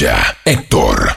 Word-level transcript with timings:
Tuya, 0.00 0.34
Héctor. 0.46 1.14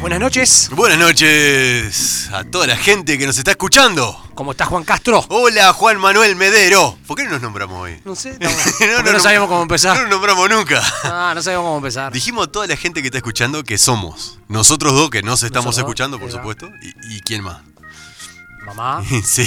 Buenas 0.00 0.18
noches. 0.18 0.70
Buenas 0.72 0.98
noches 0.98 2.30
a 2.32 2.44
toda 2.44 2.66
la 2.66 2.78
gente 2.78 3.18
que 3.18 3.26
nos 3.26 3.36
está 3.36 3.50
escuchando. 3.50 4.18
¿Cómo 4.34 4.52
está 4.52 4.64
Juan 4.64 4.84
Castro? 4.84 5.22
Hola 5.28 5.74
Juan 5.74 5.98
Manuel 6.00 6.36
Medero. 6.36 6.96
¿Por 7.06 7.18
qué 7.18 7.24
no 7.24 7.32
nos 7.32 7.42
nombramos 7.42 7.82
hoy? 7.82 8.00
No 8.06 8.16
sé, 8.16 8.30
estamos- 8.40 8.56
porque 8.96 9.12
no, 9.12 9.20
sabíamos 9.20 9.46
cómo 9.48 9.58
No 9.58 9.64
empezar. 9.64 9.98
nos 10.00 10.08
nombramos 10.08 10.48
nunca. 10.48 10.82
Ah, 11.04 11.32
no 11.34 11.42
sabíamos 11.42 11.66
cómo 11.66 11.76
empezar. 11.76 12.10
Dijimos 12.10 12.46
a 12.46 12.50
toda 12.50 12.66
la 12.66 12.76
gente 12.78 13.02
que 13.02 13.08
está 13.08 13.18
escuchando 13.18 13.62
que 13.62 13.76
somos. 13.76 14.38
Nosotros 14.48 14.94
dos 14.94 15.10
que 15.10 15.22
nos 15.22 15.42
estamos 15.42 15.66
Nosotros 15.66 15.76
dos, 15.76 15.78
escuchando, 15.84 16.18
por 16.18 16.30
supuesto. 16.32 16.66
¿Y, 17.10 17.16
y 17.16 17.20
quién 17.20 17.42
más? 17.42 17.58
Mamá 18.64 19.02
Sí. 19.22 19.46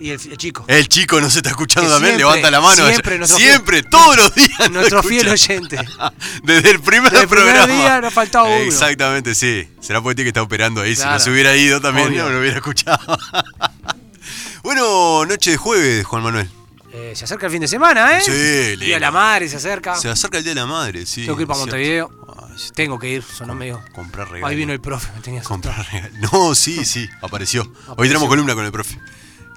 Y 0.00 0.10
el, 0.10 0.20
el 0.30 0.36
chico. 0.38 0.64
El 0.68 0.88
chico 0.88 1.20
nos 1.20 1.34
está 1.36 1.50
escuchando 1.50 1.88
Que 1.88 1.94
también. 1.94 2.16
siempre, 2.16 2.40
Levanta 2.40 2.50
la 2.50 2.60
mano. 2.60 2.86
siempre 2.88 3.26
Siempre, 3.26 3.82
fiel- 3.82 3.90
todos 3.90 4.16
los 4.16 4.34
días. 4.34 4.58
nos 4.58 4.70
Nuestro 4.70 5.02
fiel 5.02 5.28
oyente. 5.28 5.78
Desde 6.44 6.70
el 6.70 6.80
primer 6.80 7.10
Desde 7.10 7.24
el 7.24 7.28
primer 7.28 7.66
día 7.66 8.00
nos 8.00 8.12
faltaba 8.14 8.44
uno. 8.48 8.56
Exactamente, 8.58 9.34
sí. 9.34 9.68
Será 9.80 10.00
porque 10.00 10.22
que 10.22 10.28
está 10.28 10.42
operando 10.42 10.80
ahí. 10.82 10.94
Claro. 10.94 11.10
Si 11.10 11.14
no 11.14 11.24
se 11.24 11.30
hubiera 11.30 11.56
ido 11.56 11.80
también, 11.80 12.08
Obvio. 12.08 12.24
no 12.24 12.30
lo 12.30 12.40
hubiera 12.40 12.56
escuchado. 12.58 12.98
bueno, 14.62 15.24
noche 15.26 15.52
de 15.52 15.56
jueves, 15.56 16.04
Juan 16.06 16.22
Manuel. 16.22 16.48
Eh, 16.92 17.12
se 17.14 17.24
acerca 17.24 17.46
el 17.46 17.52
fin 17.52 17.60
de 17.60 17.68
semana, 17.68 18.18
¿eh? 18.18 18.22
Sí, 18.22 18.76
Día 18.84 18.94
de 18.96 19.00
la 19.00 19.10
madre 19.10 19.48
se 19.48 19.56
acerca. 19.56 19.94
Se 19.96 20.08
acerca 20.08 20.38
el 20.38 20.44
Día 20.44 20.54
de 20.54 20.60
la 20.60 20.66
Madre, 20.66 21.04
sí. 21.06 21.22
Tengo 21.22 21.36
que 21.36 21.42
ir 21.42 21.46
para. 21.48 21.60
Montevideo. 21.60 22.10
Ay, 22.48 22.56
Tengo 22.74 22.98
que 22.98 23.08
ir, 23.10 23.22
sonó 23.22 23.54
medio. 23.54 23.82
comprar 23.94 24.26
regalos. 24.30 24.50
Ahí 24.50 24.56
vino 24.56 24.72
el 24.72 24.80
profe, 24.80 25.08
me 25.14 25.20
tenía. 25.20 25.42
Comprar 25.42 25.86
regalos. 25.92 26.32
No, 26.32 26.54
sí, 26.54 26.84
sí, 26.86 27.06
apareció. 27.20 27.62
Hoy 27.62 27.70
Apareció. 27.92 27.96
tenemos 28.04 28.28
columna 28.28 28.54
con 28.54 28.64
el 28.64 28.72
profe. 28.72 28.98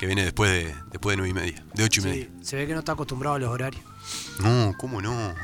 Que 0.02 0.08
viene 0.08 0.24
después 0.24 0.50
de, 0.50 0.76
después 0.92 1.14
de 1.14 1.18
nueve 1.18 1.30
y 1.30 1.34
media. 1.34 1.64
De 1.76 1.84
ocho 1.84 2.02
y 2.02 2.06
media. 2.06 2.28
Se 2.42 2.56
ve 2.56 2.66
que 2.66 2.74
no 2.74 2.80
está 2.80 2.94
acostumbrado 2.94 3.36
a 3.36 3.40
los 3.40 3.50
horarios. 3.52 3.84
No, 4.40 4.74
¿cómo 4.80 5.00
no? 5.00 5.14
No. 5.14 5.36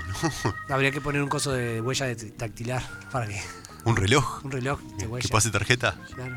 Habría 0.73 0.91
que 0.91 0.99
poner 0.99 1.21
un 1.21 1.29
coso 1.29 1.51
de 1.51 1.79
huella 1.79 2.07
de 2.07 2.15
dactilar 2.35 2.81
para 3.11 3.27
que. 3.27 3.39
¿Un 3.83 3.95
reloj? 3.95 4.43
Un 4.43 4.49
reloj 4.51 4.79
de 4.97 5.05
huella. 5.05 5.21
¿Que 5.21 5.31
pase 5.31 5.51
tarjeta? 5.51 5.95
Claro. 6.15 6.35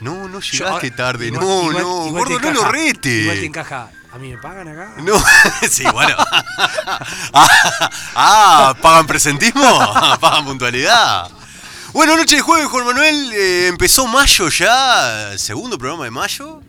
No, 0.00 0.28
no 0.28 0.40
Yo 0.40 0.50
llegaste 0.58 0.86
ahora- 0.88 0.96
tarde. 0.96 1.28
igual- 1.28 1.40
no, 1.44 1.60
igual- 1.70 1.82
no, 1.84 2.06
igual 2.08 2.24
gordo, 2.28 2.40
no 2.40 2.50
lo 2.52 2.72
rete. 2.72 3.08
Igual 3.22 3.38
te 3.38 3.46
encaja. 3.46 3.90
¿A 4.12 4.18
mí 4.18 4.30
me 4.30 4.38
pagan 4.38 4.66
acá? 4.66 4.94
No, 5.00 5.14
sí, 5.70 5.84
bueno. 5.92 6.16
ah, 6.18 7.90
ah, 8.16 8.74
¿pagan 8.82 9.06
presentismo? 9.06 9.62
¿Pagan 10.20 10.44
puntualidad? 10.46 11.30
Bueno, 11.92 12.16
noche 12.16 12.36
de 12.36 12.42
jueves, 12.42 12.66
Juan 12.66 12.86
Manuel. 12.86 13.32
eh, 13.32 13.66
empezó 13.68 14.08
mayo 14.08 14.48
ya, 14.48 15.38
segundo 15.38 15.78
programa 15.78 16.04
de 16.04 16.10
mayo. 16.10 16.60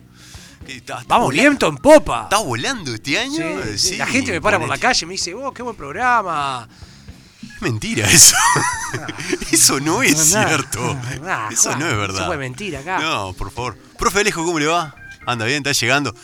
Está, 0.66 1.00
está 1.00 1.04
Vamos 1.06 1.32
viento 1.32 1.66
en 1.68 1.76
popa. 1.76 2.22
¿Está 2.24 2.38
volando 2.38 2.94
este 2.94 3.18
año? 3.18 3.36
Sí, 3.64 3.78
sí. 3.78 3.88
Sí, 3.90 3.96
La 3.96 4.06
gente 4.06 4.32
me 4.32 4.40
para 4.40 4.58
por 4.58 4.68
la 4.68 4.78
calle 4.78 5.04
y 5.04 5.06
me 5.06 5.12
dice, 5.12 5.34
oh, 5.34 5.52
qué 5.52 5.62
buen 5.62 5.76
programa. 5.76 6.68
Es 7.56 7.62
mentira 7.62 8.08
eso. 8.10 8.36
eso 9.52 9.80
no 9.80 10.02
es 10.02 10.16
No, 10.16 10.24
cierto. 10.24 10.98
Ah, 11.26 11.48
eso 11.52 11.68
Juan, 11.70 11.78
no 11.80 11.88
es 11.90 11.96
verdad. 11.96 12.20
se 12.20 12.24
puede 12.26 12.38
mentir 12.38 12.76
acá. 12.76 12.98
No, 12.98 13.32
por 13.34 13.50
favor. 13.50 13.76
Profe 13.98 14.20
Alejo, 14.20 14.44
¿cómo 14.44 14.58
le 14.58 14.66
va? 14.66 14.94
Anda 15.26 15.44
bien, 15.44 15.58
está 15.58 15.72
llegando. 15.72 16.14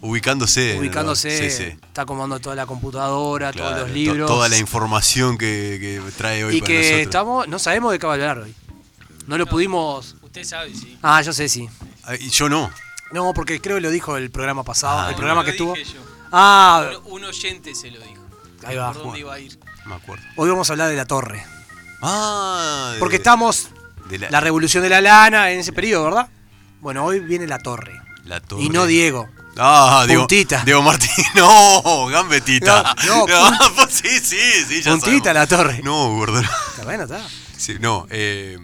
Ubicándose. 0.00 0.78
Ubicándose, 0.78 1.50
Sí, 1.50 1.56
sí. 1.56 1.64
está 1.64 2.02
acomodando 2.02 2.38
toda 2.38 2.54
la 2.54 2.66
computadora, 2.66 3.50
Claro, 3.52 3.68
todos 3.70 3.80
los 3.80 3.88
to- 3.88 3.94
libros. 3.94 4.26
Toda 4.30 4.48
la 4.48 4.56
información 4.58 5.36
que, 5.36 5.78
que 5.80 6.12
trae 6.16 6.44
hoy 6.44 6.56
y 6.56 6.60
para 6.60 6.66
que 6.72 6.78
nosotros. 6.78 7.00
estamos, 7.02 7.48
no 7.48 7.58
sabemos 7.58 7.92
de 7.92 7.98
qué 7.98 8.06
va 8.06 8.12
a 8.12 8.14
hablar 8.14 8.38
hoy. 8.38 8.54
No 9.26 9.36
lo 9.36 9.46
pudimos. 9.46 10.14
Usted 10.22 10.44
sabe, 10.44 10.72
sí. 10.74 10.96
Ah, 11.02 11.20
yo 11.22 11.32
sé, 11.32 11.48
sí. 11.48 11.68
Ay, 12.04 12.30
yo 12.30 12.48
no. 12.48 12.70
No, 13.12 13.32
porque 13.34 13.60
creo 13.60 13.76
que 13.76 13.80
lo 13.82 13.90
dijo 13.90 14.16
el 14.16 14.30
programa 14.30 14.62
pasado, 14.64 14.98
Ah, 15.00 15.04
el 15.06 15.12
no, 15.12 15.16
programa 15.16 15.40
lo 15.42 15.44
que 15.46 15.50
estuvo. 15.52 15.74
yo. 15.76 16.00
Ah, 16.32 16.90
Un, 17.06 17.12
un 17.12 17.24
oyente 17.24 17.74
se 17.74 17.90
lo 17.90 17.98
dijo. 18.00 18.22
ahí 18.64 18.76
va. 18.76 18.92
¿Por 18.92 19.02
dónde 19.04 19.20
iba 19.20 19.34
a 19.34 19.38
ir? 19.40 19.58
No 19.84 19.90
me 19.90 19.94
acuerdo. 19.96 20.24
Hoy 20.36 20.50
vamos 20.50 20.68
a 20.68 20.72
hablar 20.74 20.88
de 20.90 20.96
la 20.96 21.06
torre. 21.06 21.44
Ah, 22.02 22.90
de- 22.94 22.98
Porque 22.98 23.16
estamos 23.16 23.68
de 24.08 24.18
la, 24.18 24.30
la 24.30 24.40
revolución 24.40 24.82
de 24.82 24.90
la 24.90 25.00
lana 25.00 25.50
en 25.50 25.60
ese 25.60 25.72
periodo, 25.72 26.04
¿verdad? 26.04 26.28
Bueno, 26.80 27.04
hoy 27.04 27.20
viene 27.20 27.46
la 27.46 27.58
torre. 27.58 27.98
la 28.24 28.40
torre. 28.40 28.62
Y 28.62 28.68
no 28.68 28.86
Diego. 28.86 29.28
Ah, 29.56 30.04
Diego, 30.06 30.22
Puntita. 30.22 30.62
Diego 30.64 30.82
Martín. 30.82 31.10
No, 31.34 32.06
gambetita. 32.06 32.94
No, 33.06 33.26
no, 33.26 33.74
pues 33.74 33.94
sí, 33.94 34.20
sí, 34.20 34.38
sí, 34.68 34.82
ya 34.82 34.92
Puntita 34.92 35.32
sabemos. 35.32 35.34
la 35.34 35.46
torre. 35.48 35.80
No, 35.82 36.10
gordo. 36.14 36.40
no. 36.42 36.48
Está 36.70 36.84
bueno, 36.84 37.04
está. 37.04 37.26
Sí, 37.56 37.76
no, 37.80 38.06
eh. 38.10 38.58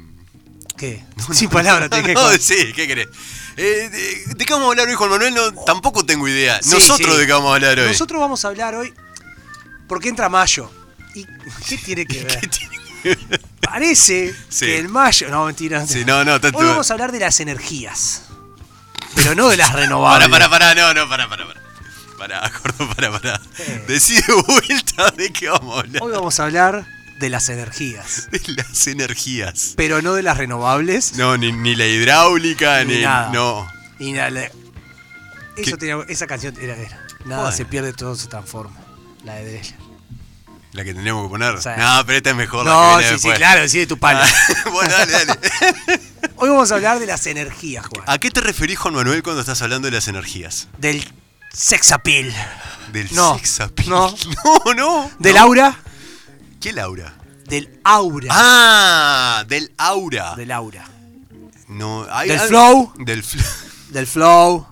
¿Qué? 0.77 1.05
Sin 1.33 1.49
palabras, 1.51 1.89
te 1.91 2.15
no, 2.15 2.33
sí, 2.39 2.73
¿qué 2.75 2.87
querés? 2.87 3.09
Eh, 3.57 3.89
de, 3.91 4.35
de 4.35 4.45
qué 4.45 4.53
vamos 4.53 4.67
a 4.67 4.71
hablar 4.71 4.89
hoy, 4.89 4.95
Juan 4.95 5.11
Manuel? 5.11 5.35
No, 5.35 5.53
tampoco 5.65 6.05
tengo 6.05 6.27
idea. 6.29 6.61
Sí, 6.63 6.71
Nosotros 6.71 7.13
sí. 7.15 7.21
de 7.21 7.27
qué 7.27 7.33
vamos 7.33 7.51
a 7.53 7.55
hablar 7.55 7.79
hoy. 7.79 7.87
Nosotros 7.89 8.21
vamos 8.21 8.45
a 8.45 8.49
hablar 8.49 8.75
hoy 8.75 8.93
porque 9.87 10.09
entra 10.09 10.29
mayo. 10.29 10.71
¿Y 11.15 11.25
qué 11.69 11.79
tiene 11.79 12.07
que 12.07 12.25
ver? 13.05 13.19
Parece 13.61 14.35
Sí. 14.49 14.67
que 14.67 14.79
el 14.79 14.89
mayo. 14.89 15.29
No, 15.31 15.45
mentira. 15.47 15.87
Sí, 15.87 16.05
no, 16.05 16.25
no, 16.25 16.41
tanto- 16.41 16.59
Hoy 16.59 16.67
vamos 16.67 16.91
a 16.91 16.95
hablar 16.95 17.13
de 17.13 17.21
las 17.21 17.39
energías. 17.41 18.23
Pero 19.15 19.35
no 19.35 19.49
de 19.49 19.57
las 19.57 19.71
Pará, 19.71 19.83
renovables. 19.83 20.29
pará, 20.29 20.51
pará, 20.51 20.75
no, 20.75 20.93
no, 20.93 21.09
pará, 21.09 21.29
pará, 21.29 21.47
pará. 21.47 21.61
Pará, 22.19 22.53
pará, 22.97 23.11
pará. 23.13 23.41
Eh. 23.59 23.85
Decide 23.87 24.25
vuelta 24.47 25.11
de 25.13 25.33
qué 25.33 25.49
vamos 25.49 25.77
a 25.77 25.81
hablar. 25.81 26.03
Hoy 26.03 26.13
vamos 26.13 26.41
a 26.41 26.45
hablar 26.45 26.87
de 27.25 27.31
las 27.31 27.49
energías. 27.49 28.29
De 28.31 28.41
las 28.55 28.87
energías. 28.87 29.73
Pero 29.77 30.03
no 30.03 30.13
de 30.15 30.23
las 30.23 30.37
renovables. 30.37 31.15
No, 31.17 31.37
ni, 31.37 31.53
ni 31.53 31.75
la 31.75 31.87
hidráulica, 31.87 32.85
Ni 32.85 32.97
ni. 32.97 33.03
nada. 33.03 33.31
No. 33.33 33.67
Y 33.99 34.13
nada, 34.13 34.31
la- 34.31 34.43
eso 34.45 34.53
¿Qué? 35.57 35.77
tenía- 35.77 35.99
esa 36.09 36.27
canción 36.27 36.55
era, 36.61 36.77
era. 36.77 37.01
Nada 37.25 37.43
Bueno. 37.43 37.57
se 37.57 37.65
pierde, 37.65 37.93
todo 37.93 38.15
se 38.17 38.27
transforma. 38.29 38.77
La 39.25 39.37
de 39.37 39.51
Drexler. 39.53 39.81
La 40.73 40.83
que 40.85 40.93
tendríamos 40.93 41.25
que 41.25 41.31
poner. 41.31 41.63
Sí. 41.63 41.69
No, 41.79 42.03
pero 42.05 42.19
esta 42.19 42.31
es 42.31 42.37
mejor. 42.37 42.67
la 42.67 42.73
No, 42.73 42.91
que 42.99 42.99
viene 42.99 43.03
sí, 43.03 43.09
sí, 43.09 43.13
después. 43.29 43.39
claro, 43.39 43.69
sí, 43.69 43.79
de 43.79 43.87
tu 43.87 43.99
palo. 43.99 44.21
Ah, 44.23 44.71
bueno, 44.73 44.91
dale, 44.91 45.13
dale. 45.13 45.41
Hoy 46.37 46.49
vamos 46.51 46.71
a 46.73 46.75
hablar 46.75 46.99
de 46.99 47.07
las 47.07 47.27
energías, 47.27 47.87
Juan. 47.87 48.05
¿A 48.07 48.19
qué 48.19 48.31
te 48.31 48.41
referís, 48.41 48.79
Juan 48.79 48.95
Manuel, 48.95 49.23
cuando 49.23 49.41
estás 49.41 49.63
hablando 49.63 49.87
de 49.87 49.93
las 49.93 50.09
energías? 50.09 50.67
Del 50.79 51.03
sex 51.53 51.93
appeal. 51.93 52.35
Del 52.93 53.09
No, 53.15 53.39
sex 53.39 53.61
appeal. 53.61 53.89
no. 53.89 54.15
No, 54.67 54.75
no. 54.75 55.11
Del 55.21 55.35
no. 55.37 55.41
aura. 55.41 55.79
¿Qué 56.65 56.73
Laura? 56.73 57.13
Del 57.47 57.79
aura. 57.85 58.29
Ah, 58.33 59.45
del 59.47 59.71
aura. 59.77 60.35
Del 60.35 60.51
aura. 60.51 60.89
No, 61.69 62.07
hay- 62.11 62.31
Del 62.31 62.41
hay- 62.41 62.49
flow. 62.49 62.95
Del 62.97 63.23
flow. 63.23 63.45
Del 63.91 64.07
flow. 64.07 64.67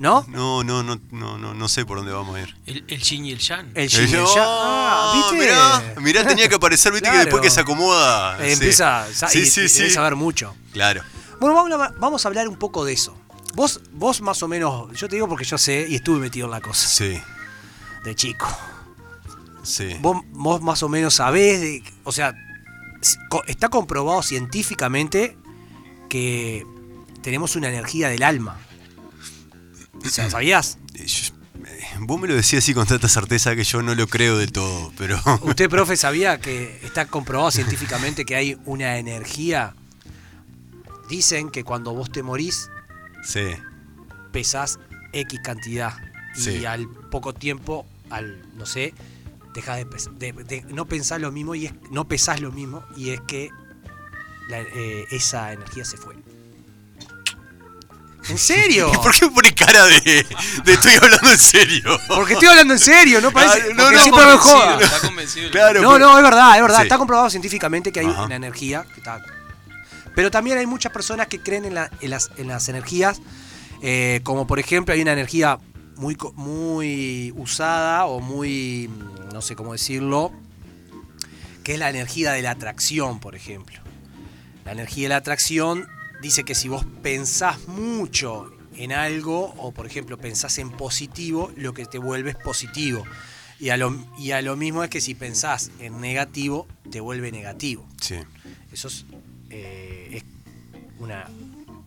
¿No? 0.00 0.26
No, 0.28 0.62
no, 0.62 0.82
no, 0.82 1.00
no, 1.12 1.38
no, 1.38 1.54
no 1.54 1.68
sé 1.70 1.86
por 1.86 1.96
dónde 1.96 2.12
vamos 2.12 2.36
a 2.36 2.40
ir. 2.42 2.54
El, 2.66 2.84
el 2.88 3.00
yin 3.00 3.24
y 3.24 3.32
el 3.32 3.38
yang. 3.38 3.70
El 3.74 3.88
yin 3.88 4.00
y 4.02 4.12
el 4.12 4.26
yang. 4.26 4.36
Ah, 4.38 5.12
¿viste? 5.14 5.46
Mirá, 5.46 5.94
mirá, 6.02 6.26
tenía 6.26 6.46
que 6.46 6.56
aparecer, 6.56 6.92
viste 6.92 7.06
que 7.06 7.12
Claro. 7.12 7.24
después 7.24 7.42
que 7.42 7.48
se 7.50 7.60
acomoda. 7.62 8.36
Eh, 8.44 8.48
sí. 8.48 8.52
Empieza 8.52 9.06
Sí, 9.30 9.46
sí, 9.46 9.60
debe 9.62 9.68
sí. 9.70 9.90
saber 9.90 10.16
mucho. 10.16 10.54
Claro. 10.74 11.02
Bueno, 11.40 11.54
vamos 11.54 11.80
a, 11.80 11.94
vamos 11.98 12.22
a 12.22 12.28
hablar 12.28 12.48
un 12.48 12.56
poco 12.56 12.84
de 12.84 12.92
eso. 12.92 13.16
Vos, 13.54 13.80
vos 13.92 14.20
más 14.20 14.42
o 14.42 14.48
menos, 14.48 14.92
yo 14.92 15.08
te 15.08 15.16
digo 15.16 15.26
porque 15.26 15.46
yo 15.46 15.56
sé 15.56 15.86
y 15.88 15.94
estuve 15.94 16.18
metido 16.18 16.44
en 16.44 16.50
la 16.50 16.60
cosa 16.60 16.86
Sí, 16.86 17.18
de 18.04 18.14
chico. 18.14 18.46
Sí. 19.64 19.96
Vos, 20.00 20.18
vos 20.32 20.62
más 20.62 20.82
o 20.82 20.88
menos 20.88 21.14
sabés, 21.14 21.60
de- 21.60 21.82
o 22.04 22.12
sea, 22.12 22.34
está 23.46 23.68
comprobado 23.68 24.22
científicamente 24.22 25.36
que 26.08 26.64
tenemos 27.22 27.56
una 27.56 27.68
energía 27.68 28.08
del 28.08 28.22
alma. 28.22 28.58
O 30.04 30.08
sea, 30.08 30.30
¿Sabías? 30.30 30.78
Yo- 30.94 31.34
vos 32.00 32.20
me 32.20 32.28
lo 32.28 32.34
decís 32.34 32.54
así 32.54 32.74
con 32.74 32.86
tanta 32.86 33.08
certeza 33.08 33.56
que 33.56 33.64
yo 33.64 33.80
no 33.82 33.94
lo 33.94 34.06
creo 34.06 34.36
del 34.36 34.52
todo, 34.52 34.92
pero... 34.98 35.18
¿Usted, 35.42 35.68
profe, 35.70 35.96
sabía 35.96 36.38
que 36.40 36.80
está 36.84 37.06
comprobado 37.06 37.50
científicamente 37.50 38.24
que 38.24 38.36
hay 38.36 38.58
una 38.66 38.98
energía? 38.98 39.74
Dicen 41.08 41.50
que 41.50 41.64
cuando 41.64 41.92
vos 41.94 42.10
te 42.10 42.22
morís, 42.22 42.70
sí, 43.22 43.42
pesás 44.32 44.78
X 45.12 45.40
cantidad. 45.42 45.94
Y 46.36 46.40
Sí. 46.40 46.64
al 46.66 46.88
poco 46.88 47.32
tiempo, 47.32 47.86
al, 48.10 48.42
no 48.56 48.66
sé, 48.66 48.92
dejas 49.54 49.76
de, 49.78 49.84
de- 50.32 50.44
de- 50.44 50.62
no 50.68 50.86
pensás 50.86 51.20
lo 51.20 51.32
mismo 51.32 51.54
y 51.54 51.66
es, 51.66 51.72
no 51.90 52.06
pesás 52.06 52.40
lo 52.40 52.52
mismo 52.52 52.84
y 52.96 53.10
es 53.10 53.20
que 53.22 53.50
la- 54.48 54.60
eh, 54.60 55.06
esa 55.10 55.52
energía 55.52 55.84
se 55.86 55.96
fue. 55.96 56.14
¿En 58.28 58.38
serio? 58.38 58.90
¿Y 58.94 58.96
por 58.98 59.14
qué 59.14 59.28
pone 59.28 59.54
cara 59.54 59.84
de, 59.84 60.26
de 60.64 60.72
estoy 60.72 60.92
hablando 60.94 61.30
en 61.30 61.38
serio? 61.38 61.98
Porque 62.08 62.32
estoy 62.34 62.48
hablando 62.48 62.72
en 62.74 62.80
serio, 62.80 63.20
no 63.20 63.30
parece. 63.30 63.62
Ah, 63.70 63.74
no, 63.74 63.90
no, 63.90 63.98
siempre 64.02 64.24
me 64.26 64.36
joda. 64.38 64.80
Está 64.80 65.00
convencido. 65.00 65.50
Claro, 65.50 65.82
No, 65.82 65.92
pero- 65.92 66.06
no, 66.06 66.16
es 66.18 66.22
verdad, 66.24 66.56
es 66.56 66.62
verdad. 66.62 66.76
Sí. 66.78 66.82
Está 66.84 66.98
comprobado 66.98 67.30
científicamente 67.30 67.92
que 67.92 68.00
hay 68.00 68.06
Ajá. 68.06 68.24
una 68.24 68.36
energía. 68.36 68.84
que 68.94 69.00
está- 69.00 69.20
Pero 70.14 70.30
también 70.30 70.56
hay 70.58 70.66
muchas 70.66 70.90
personas 70.92 71.26
que 71.28 71.40
creen 71.40 71.64
en, 71.66 71.74
la- 71.74 71.90
en 72.00 72.10
las, 72.10 72.30
en 72.36 72.48
las 72.48 72.68
energías. 72.68 73.20
eh, 73.82 74.20
como 74.22 74.46
por 74.46 74.58
ejemplo, 74.58 74.94
hay 74.94 75.02
una 75.02 75.12
energía 75.12 75.58
muy, 75.96 76.16
muy 76.34 77.32
usada 77.36 78.06
o 78.06 78.20
muy. 78.20 78.90
no 79.32 79.42
sé 79.42 79.56
cómo 79.56 79.72
decirlo. 79.72 80.32
Que 81.62 81.74
es 81.74 81.78
la 81.78 81.88
energía 81.88 82.32
de 82.32 82.42
la 82.42 82.50
atracción, 82.50 83.20
por 83.20 83.34
ejemplo. 83.34 83.80
La 84.64 84.72
energía 84.72 85.04
de 85.04 85.08
la 85.10 85.16
atracción 85.16 85.88
dice 86.20 86.44
que 86.44 86.54
si 86.54 86.68
vos 86.68 86.84
pensás 87.02 87.68
mucho 87.68 88.50
en 88.76 88.92
algo, 88.92 89.54
o 89.58 89.72
por 89.72 89.86
ejemplo 89.86 90.18
pensás 90.18 90.58
en 90.58 90.70
positivo, 90.70 91.52
lo 91.56 91.74
que 91.74 91.86
te 91.86 91.98
vuelve 91.98 92.30
es 92.30 92.36
positivo. 92.36 93.04
Y 93.60 93.70
a 93.70 93.76
lo, 93.76 93.96
y 94.18 94.32
a 94.32 94.42
lo 94.42 94.56
mismo 94.56 94.82
es 94.84 94.90
que 94.90 95.00
si 95.00 95.14
pensás 95.14 95.70
en 95.78 96.00
negativo, 96.00 96.66
te 96.90 97.00
vuelve 97.00 97.30
negativo. 97.30 97.86
Sí. 98.00 98.16
Eso 98.72 98.88
es, 98.88 99.06
eh, 99.50 100.08
es 100.12 100.24
una, 100.98 101.28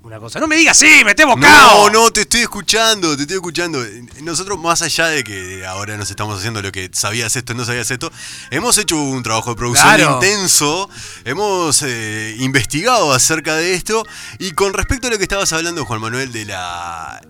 una 0.08 0.20
cosa. 0.20 0.40
No 0.40 0.48
me 0.48 0.56
digas 0.56 0.78
sí, 0.78 1.04
me 1.06 1.14
bocado. 1.26 1.90
No, 1.90 1.90
no, 1.90 2.12
te 2.12 2.22
estoy 2.22 2.42
escuchando, 2.42 3.16
te 3.16 3.24
estoy 3.24 3.36
escuchando. 3.36 3.84
Nosotros, 4.22 4.58
más 4.58 4.82
allá 4.82 5.08
de 5.08 5.24
que 5.24 5.66
ahora 5.66 5.98
nos 5.98 6.10
estamos 6.10 6.40
haciendo 6.40 6.62
lo 6.62 6.72
que 6.72 6.90
sabías 6.94 7.36
esto, 7.36 7.54
no 7.54 7.66
sabías 7.66 7.92
esto, 7.92 8.12
hemos 8.50 8.78
hecho 8.78 8.96
un 8.96 9.22
trabajo 9.22 9.50
de 9.52 9.58
producción 9.58 9.88
Claro. 9.96 10.16
intenso, 10.16 10.90
hemos 11.26 11.82
eh, 11.84 12.36
investigado 12.40 13.12
acerca 13.12 13.56
de 13.56 13.74
esto. 13.74 14.06
Y 14.40 14.52
con 14.52 14.74
respecto 14.74 15.08
a 15.08 15.12
lo 15.12 15.18
que 15.18 15.24
estabas 15.24 15.52
hablando, 15.54 15.86
Juan 15.86 16.02
Manuel, 16.02 16.32
de 16.32 16.46
la. 16.46 17.22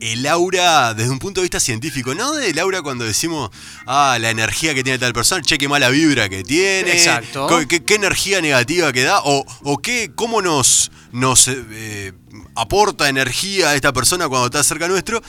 El 0.00 0.26
aura 0.26 0.94
desde 0.94 1.10
un 1.10 1.18
punto 1.18 1.40
de 1.40 1.44
vista 1.44 1.60
científico, 1.60 2.14
no 2.14 2.32
del 2.32 2.58
aura 2.58 2.80
cuando 2.80 3.04
decimos, 3.04 3.50
ah, 3.86 4.16
la 4.18 4.30
energía 4.30 4.72
que 4.74 4.82
tiene 4.82 4.98
tal 4.98 5.12
persona, 5.12 5.42
che, 5.42 5.58
qué 5.58 5.68
mala 5.68 5.90
vibra 5.90 6.30
que 6.30 6.42
tiene, 6.42 6.92
Exacto. 6.92 7.46
qué, 7.68 7.84
qué 7.84 7.94
energía 7.96 8.40
negativa 8.40 8.94
que 8.94 9.02
da, 9.02 9.20
o, 9.24 9.44
o 9.62 9.78
qué, 9.78 10.10
cómo 10.14 10.40
nos, 10.40 10.90
nos 11.12 11.48
eh, 11.48 11.64
eh, 11.70 12.12
aporta 12.54 13.08
energía 13.08 13.70
a 13.70 13.74
esta 13.74 13.92
persona 13.92 14.28
cuando 14.28 14.46
está 14.46 14.62
cerca 14.62 14.88
nuestro. 14.88 15.22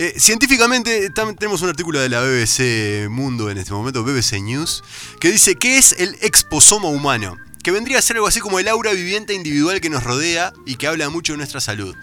Eh, 0.00 0.14
científicamente 0.16 1.10
tenemos 1.10 1.60
un 1.60 1.70
artículo 1.70 1.98
de 1.98 2.08
la 2.08 2.20
BBC 2.20 3.08
Mundo 3.10 3.50
en 3.50 3.58
este 3.58 3.72
momento, 3.72 4.04
BBC 4.04 4.40
News, 4.40 4.84
que 5.18 5.28
dice 5.28 5.56
qué 5.56 5.76
es 5.76 5.90
el 5.98 6.16
exposoma 6.20 6.88
humano, 6.88 7.36
que 7.64 7.72
vendría 7.72 7.98
a 7.98 8.02
ser 8.02 8.14
algo 8.14 8.28
así 8.28 8.38
como 8.38 8.60
el 8.60 8.68
aura 8.68 8.92
viviente 8.92 9.34
individual 9.34 9.80
que 9.80 9.90
nos 9.90 10.04
rodea 10.04 10.52
y 10.66 10.76
que 10.76 10.86
habla 10.86 11.08
mucho 11.10 11.32
de 11.32 11.38
nuestra 11.38 11.60
salud. 11.60 11.96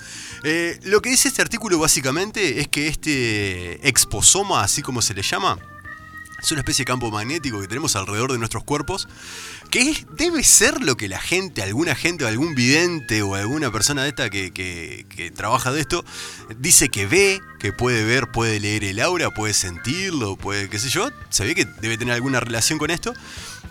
Eh, 0.44 0.78
lo 0.84 1.02
que 1.02 1.10
dice 1.10 1.30
este 1.30 1.42
artículo 1.42 1.80
básicamente 1.80 2.60
es 2.60 2.68
que 2.68 2.90
este 2.90 3.88
exposoma, 3.88 4.62
así 4.62 4.82
como 4.82 5.02
se 5.02 5.14
le 5.14 5.22
llama, 5.22 5.58
es 6.42 6.52
una 6.52 6.62
especie 6.62 6.84
de 6.84 6.88
campo 6.88 7.10
magnético 7.12 7.60
que 7.62 7.68
tenemos 7.68 7.96
alrededor 7.96 8.32
de 8.32 8.38
nuestros 8.38 8.64
cuerpos, 8.64 9.08
que 9.72 9.90
es- 9.90 10.06
debe 10.16 10.44
ser 10.44 10.82
lo 10.82 10.96
que 10.98 11.08
la 11.08 11.20
gente, 11.20 11.64
alguna 11.64 11.96
gente 11.96 12.26
algún 12.26 12.56
vidente 12.56 13.22
o 13.22 13.36
alguna 13.36 13.72
persona 13.72 14.04
de 14.04 14.10
esta 14.10 14.30
que, 14.30 14.52
que- 14.52 15.06
que 15.10 15.32
trabaja 15.32 15.72
de 15.72 15.82
esto, 15.82 16.06
dice 16.60 16.90
que 16.90 17.06
ve, 17.08 17.42
que 17.60 17.74
puede 17.74 18.04
ver, 18.04 18.32
puede 18.32 18.60
leer 18.60 18.84
el 18.84 19.00
aura, 19.00 19.32
puede 19.32 19.54
sentirlo, 19.54 20.36
puede, 20.38 20.70
qué 20.70 20.78
sé 20.80 20.90
yo, 20.90 21.10
se 21.30 21.46
ve 21.46 21.56
que 21.56 21.66
debe 21.82 21.98
tener 21.98 22.14
alguna 22.14 22.40
relación 22.40 22.78
con 22.80 22.92
esto. 22.92 23.14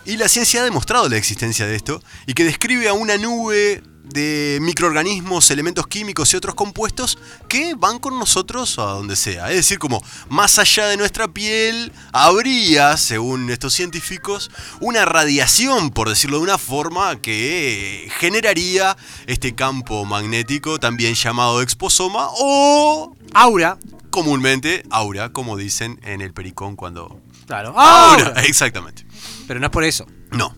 Y 0.05 0.17
la 0.17 0.27
ciencia 0.29 0.61
ha 0.61 0.63
demostrado 0.63 1.09
la 1.09 1.17
existencia 1.17 1.65
de 1.65 1.75
esto 1.75 2.03
y 2.27 2.33
que 2.33 2.43
describe 2.43 2.87
a 2.87 2.93
una 2.93 3.17
nube 3.17 3.81
de 4.05 4.59
microorganismos, 4.61 5.49
elementos 5.51 5.87
químicos 5.87 6.33
y 6.33 6.37
otros 6.37 6.55
compuestos 6.55 7.17
que 7.47 7.73
van 7.75 7.99
con 7.99 8.17
nosotros 8.17 8.77
a 8.79 8.83
donde 8.83 9.15
sea. 9.15 9.49
Es 9.49 9.57
decir, 9.57 9.79
como 9.79 10.01
más 10.29 10.59
allá 10.59 10.87
de 10.87 10.97
nuestra 10.97 11.27
piel 11.27 11.91
habría, 12.13 12.97
según 12.97 13.49
estos 13.49 13.73
científicos, 13.73 14.51
una 14.79 15.05
radiación, 15.05 15.91
por 15.91 16.09
decirlo 16.09 16.37
de 16.37 16.43
una 16.43 16.57
forma, 16.57 17.15
que 17.21 18.09
generaría 18.19 18.95
este 19.27 19.55
campo 19.55 20.05
magnético, 20.05 20.79
también 20.79 21.15
llamado 21.15 21.61
exposoma, 21.61 22.27
o 22.39 23.15
Aura. 23.33 23.77
comúnmente 24.11 24.83
aura, 24.89 25.29
como 25.29 25.57
dicen 25.57 25.99
en 26.03 26.21
el 26.21 26.33
pericón 26.33 26.75
cuando... 26.75 27.19
Claro. 27.47 27.69
Aura, 27.77 28.27
Aura. 28.27 28.41
exactamente. 28.43 29.05
Pero 29.47 29.59
no 29.59 29.67
es 29.67 29.71
por 29.71 29.83
eso. 29.83 30.05
No. 30.31 30.55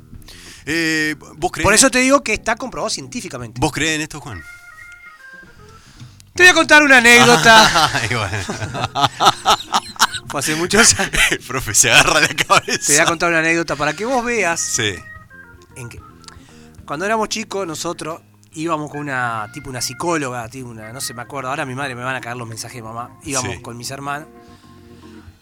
Eh, 0.69 1.15
¿Vos 1.37 1.51
creés? 1.51 1.63
Por 1.63 1.73
eso 1.73 1.89
te 1.89 1.99
digo 1.99 2.21
que 2.23 2.33
está 2.33 2.55
comprobado 2.57 2.89
científicamente. 2.89 3.59
¿Vos 3.61 3.71
creés 3.71 3.95
en 3.95 4.01
esto, 4.01 4.19
Juan? 4.19 4.43
Te 6.33 6.43
voy 6.43 6.49
a 6.49 6.53
contar 6.53 6.83
una 6.83 6.97
anécdota. 6.97 7.89
Ay, 8.01 8.09
bueno. 8.09 9.09
Fue 10.27 10.39
hace 10.41 10.55
muchos 10.55 10.99
años. 10.99 11.13
El 11.31 11.39
profe 11.47 11.73
se 11.73 11.89
agarra 11.89 12.19
la 12.21 12.27
cabeza. 12.27 12.85
Te 12.85 12.93
voy 12.93 13.01
a 13.01 13.05
contar 13.05 13.29
una 13.29 13.39
anécdota 13.39 13.75
para 13.75 13.93
que 13.93 14.05
vos 14.05 14.23
veas 14.25 14.59
Sí. 14.59 14.93
en 15.77 15.89
que 15.89 16.01
cuando 16.85 17.05
éramos 17.05 17.29
chicos 17.29 17.65
nosotros 17.65 18.21
íbamos 18.53 18.91
con 18.91 18.99
una 19.01 19.49
tipo 19.53 19.69
una 19.69 19.81
psicóloga, 19.81 20.47
tipo 20.49 20.67
una, 20.69 20.91
no 20.91 20.99
sé, 21.01 21.13
me 21.13 21.21
acuerdo, 21.21 21.49
ahora 21.49 21.65
mi 21.65 21.75
madre 21.75 21.95
me 21.95 22.03
van 22.03 22.15
a 22.15 22.21
caer 22.21 22.35
los 22.37 22.47
mensajes 22.47 22.75
de 22.77 22.83
mamá. 22.83 23.17
Íbamos 23.23 23.55
Sí. 23.55 23.61
con 23.61 23.77
mis 23.77 23.89
hermanos. 23.91 24.27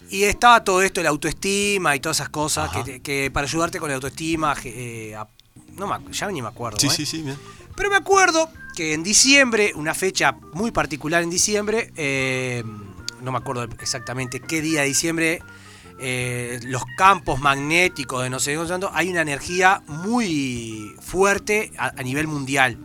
Y 0.10 0.24
estaba 0.24 0.64
todo 0.64 0.82
esto, 0.82 1.02
la 1.02 1.10
autoestima 1.10 1.96
y 1.96 2.00
todas 2.00 2.18
esas 2.18 2.30
cosas, 2.30 2.70
que, 3.04 3.32
para 3.34 3.46
ayudarte 3.48 3.80
con 3.80 3.90
la 3.90 3.96
autoestima, 3.96 4.56
eh, 4.64 5.16
a- 5.16 5.28
no 5.78 5.88
me, 5.88 6.12
ya 6.14 6.30
ni 6.30 6.42
me 6.42 6.48
acuerdo. 6.48 6.80
Sí, 6.80 6.88
¿eh? 6.88 6.92
sí, 6.92 7.06
sí, 7.06 7.22
bien. 7.22 7.38
Pero 7.76 7.90
me 7.90 7.98
acuerdo 7.98 8.50
que 8.76 8.94
en 8.94 9.04
diciembre, 9.04 9.72
una 9.76 9.94
fecha 9.94 10.34
muy 10.54 10.72
particular 10.72 11.24
en 11.24 11.30
diciembre, 11.30 11.92
eh, 11.96 12.64
no 13.22 13.32
me 13.32 13.38
acuerdo 13.38 13.64
exactamente 13.80 14.40
qué 14.40 14.62
día 14.62 14.82
de 14.82 14.88
diciembre, 14.88 15.42
eh, 16.00 16.60
los 16.64 16.84
campos 16.98 17.40
magnéticos 17.40 18.22
de 18.24 18.30
no 18.30 18.40
sé 18.40 18.56
qué 18.56 18.66
tanto, 18.66 18.92
hay 18.94 19.10
una 19.10 19.22
energía 19.22 19.82
muy 19.88 20.94
fuerte 21.02 21.72
a, 21.78 21.88
a 21.98 22.04
nivel 22.04 22.28
mundial. 22.28 22.78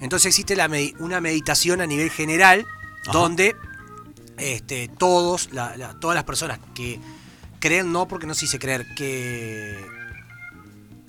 Entonces 0.00 0.26
existe 0.26 0.56
la 0.56 0.70
una 0.98 1.20
meditación 1.20 1.80
a 1.80 1.86
nivel 1.86 2.10
general 2.10 2.66
Ajá. 3.02 3.12
donde 3.12 3.56
este, 4.38 4.88
todos, 4.88 5.50
la- 5.52 5.76
la- 5.76 5.98
todas 6.00 6.14
las 6.14 6.24
personas 6.24 6.58
que 6.74 7.00
creen, 7.60 7.92
no 7.92 8.06
porque 8.08 8.26
no 8.26 8.34
se 8.34 8.42
dice 8.42 8.58
creer, 8.58 8.86
que 8.94 9.76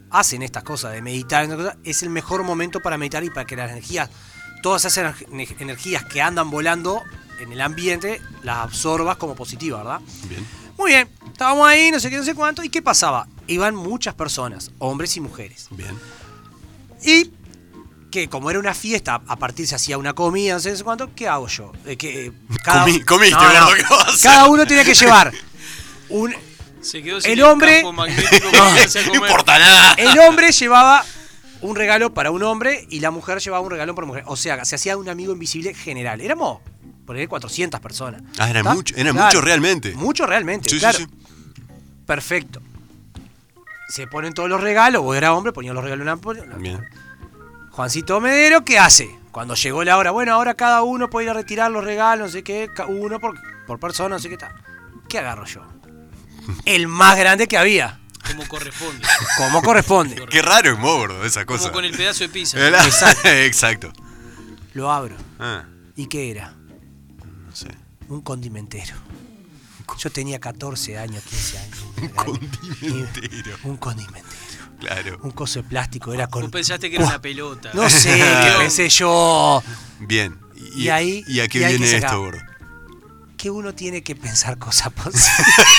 hacen 0.10 0.42
estas 0.42 0.64
cosas 0.64 0.94
de 0.94 1.02
meditar, 1.02 1.78
es 1.84 2.04
el 2.04 2.10
mejor 2.10 2.44
momento 2.44 2.80
para 2.80 2.98
meditar 2.98 3.24
y 3.24 3.30
para 3.30 3.46
que 3.46 3.56
las 3.56 3.72
energías, 3.72 4.10
todas 4.64 4.86
esas 4.86 5.22
ener- 5.28 5.56
energías 5.60 6.06
que 6.06 6.22
andan 6.22 6.50
volando 6.50 7.02
en 7.40 7.52
el 7.52 7.62
ambiente, 7.62 8.22
las 8.44 8.58
absorbas 8.58 9.18
como 9.18 9.36
positivas, 9.36 9.84
¿verdad? 9.84 10.02
Bien. 10.30 10.46
Muy 10.78 10.92
bien, 10.92 11.10
estábamos 11.28 11.68
ahí, 11.68 11.92
no 11.92 12.00
sé 12.00 12.10
qué, 12.10 12.18
no 12.18 12.24
sé 12.24 12.36
cuánto, 12.36 12.64
¿y 12.64 12.70
qué 12.70 12.82
pasaba? 12.82 13.28
Iban 13.48 13.76
muchas 13.76 14.14
personas, 14.14 14.72
hombres 14.80 15.18
y 15.18 15.22
mujeres. 15.22 15.68
Bien. 15.72 15.98
Y 17.04 17.32
que 18.12 18.30
como 18.30 18.50
era 18.50 18.60
una 18.60 18.74
fiesta, 18.74 19.22
a 19.28 19.36
partir 19.36 19.68
se 19.68 19.76
hacía 19.76 19.98
una 19.98 20.14
comida, 20.14 20.54
no 20.54 20.60
sé, 20.60 20.72
no 20.72 20.78
sé 20.78 20.84
cuánto, 20.84 21.14
¿qué 21.14 21.28
hago 21.28 21.48
yo? 21.48 21.72
Eh, 21.86 21.98
que, 21.98 22.28
eh, 22.28 22.32
Comí- 22.66 23.04
comiste, 23.06 23.36
No, 23.36 23.54
no. 23.54 23.66
gordo, 23.66 23.76
¿qué 23.76 23.84
vas 23.90 23.92
a 24.08 24.10
hacer? 24.12 24.22
Cada 24.32 24.48
uno 24.48 24.66
tenía 24.66 24.84
que 24.86 24.94
llevar 24.94 25.32
un, 26.10 26.34
Se 26.82 27.04
quedó 27.04 27.20
sin 27.20 27.32
El 27.32 27.44
hombre- 27.44 27.84
No 29.08 29.16
importa 29.16 29.60
nada. 29.60 29.94
El 29.96 30.18
hombre 30.20 30.52
llevaba 30.52 31.04
un 31.62 31.76
regalo 31.76 32.14
para 32.14 32.32
un 32.32 32.44
hombre 32.44 32.86
y 32.90 33.00
la 33.02 33.12
mujer 33.12 33.40
llevaba 33.40 33.64
un 33.64 33.72
regalo 33.72 33.94
para 33.96 34.08
mujer. 34.08 34.24
O 34.28 34.36
sea, 34.38 34.64
se 34.64 34.76
hacía 34.76 34.96
un 34.96 35.10
amigo 35.10 35.34
invisible 35.34 35.74
general. 35.74 36.22
Éramos, 36.22 36.60
poner 37.06 37.28
400 37.28 37.80
personas. 37.82 38.22
Ah, 38.38 38.50
eran 38.50 38.62
¿Está? 38.64 38.74
mucho- 38.76 38.96
eran 38.96 39.16
mucho 39.16 39.42
realmente. 39.42 39.94
Mucho 39.96 40.26
realmente, 40.26 40.70
Sí, 40.70 40.76
sí, 40.76 40.80
claro. 40.80 40.98
sí. 41.00 41.08
Perfecto. 42.06 42.62
Se 43.90 44.06
ponen 44.08 44.34
todos 44.34 44.50
los 44.50 44.62
regalos, 44.62 45.02
vos 45.02 45.16
era 45.18 45.34
hombre, 45.34 45.52
ponía 45.54 45.74
los 45.74 45.84
regalos 45.84 46.06
en 46.06 46.10
una... 46.14 46.58
Bien. 46.58 46.80
Juancito 47.78 48.20
Medero, 48.20 48.66
¿qué 48.66 48.80
hace? 48.80 49.20
Cuando 49.30 49.54
llegó 49.54 49.84
la 49.84 50.00
hora, 50.00 50.10
bueno, 50.10 50.34
ahora 50.34 50.56
cada 50.56 50.82
uno 50.82 51.12
puede 51.12 51.26
ir 51.26 51.30
a 51.30 51.34
retirar 51.36 51.70
los 51.70 51.84
regalos, 51.84 52.26
no 52.26 52.32
sé 52.32 52.44
qué, 52.44 52.72
uno 52.88 53.20
por, 53.20 53.40
por 53.68 53.80
persona, 53.80 54.16
no 54.16 54.20
sé 54.20 54.30
qué 54.30 54.38
tal. 54.38 54.52
¿Qué 55.08 55.20
agarro 55.20 55.46
yo? 55.46 55.62
El 56.66 56.88
más 56.88 57.16
grande 57.20 57.48
que 57.48 57.56
había, 57.56 58.00
Como 58.26 58.48
corresponde. 58.48 59.08
como 59.38 59.62
corresponde. 59.62 60.26
Qué 60.28 60.42
raro 60.42 60.72
es 60.72 60.80
gordo 60.80 61.24
esa 61.24 61.46
cosa. 61.46 61.66
Como 61.66 61.74
con 61.74 61.86
el 61.86 61.96
pedazo 61.96 62.24
de 62.24 62.30
pizza. 62.30 62.58
¿Verdad? 62.58 62.84
Exacto. 62.84 63.28
Exacto. 63.30 63.94
Lo 64.74 64.92
abro. 64.92 65.16
Ah, 65.38 65.66
¿Y 65.96 66.08
qué 66.08 66.32
era? 66.32 66.56
no 67.46 67.56
sé. 67.56 67.68
Un 68.10 68.22
condimentero. 68.22 68.96
Yo 70.00 70.10
tenía 70.10 70.40
14 70.40 70.98
años, 70.98 71.24
15 71.24 71.58
años. 71.60 71.86
Un 72.02 72.08
condimentero. 72.10 73.58
Un 73.66 73.78
condimentero. 73.78 74.57
Claro. 74.80 75.18
Un 75.24 75.32
coso 75.32 75.62
de 75.62 75.68
plástico, 75.68 76.14
era 76.14 76.28
con... 76.28 76.44
Vos 76.44 76.52
pensaste 76.52 76.90
que 76.90 76.98
era 76.98 77.06
una 77.06 77.22
pelota. 77.22 77.72
No 77.74 77.90
sé, 77.90 78.14
qué 78.44 78.52
pensé 78.60 78.90
yo. 78.90 79.64
Bien. 80.00 80.38
Y 80.76 80.90
ahí- 80.90 81.24
¿Y 81.28 81.40
a 81.40 81.48
qué 81.48 81.60
y 81.60 81.64
ahí 81.64 81.74
que 81.74 81.78
viene 81.80 81.98
esto, 81.98 82.20
gordo? 82.20 82.40
que 83.38 83.52
uno 83.52 83.74
tiene 83.76 84.02
que 84.02 84.16
pensar 84.16 84.58
cosas 84.58 84.92
posibles. 84.94 85.28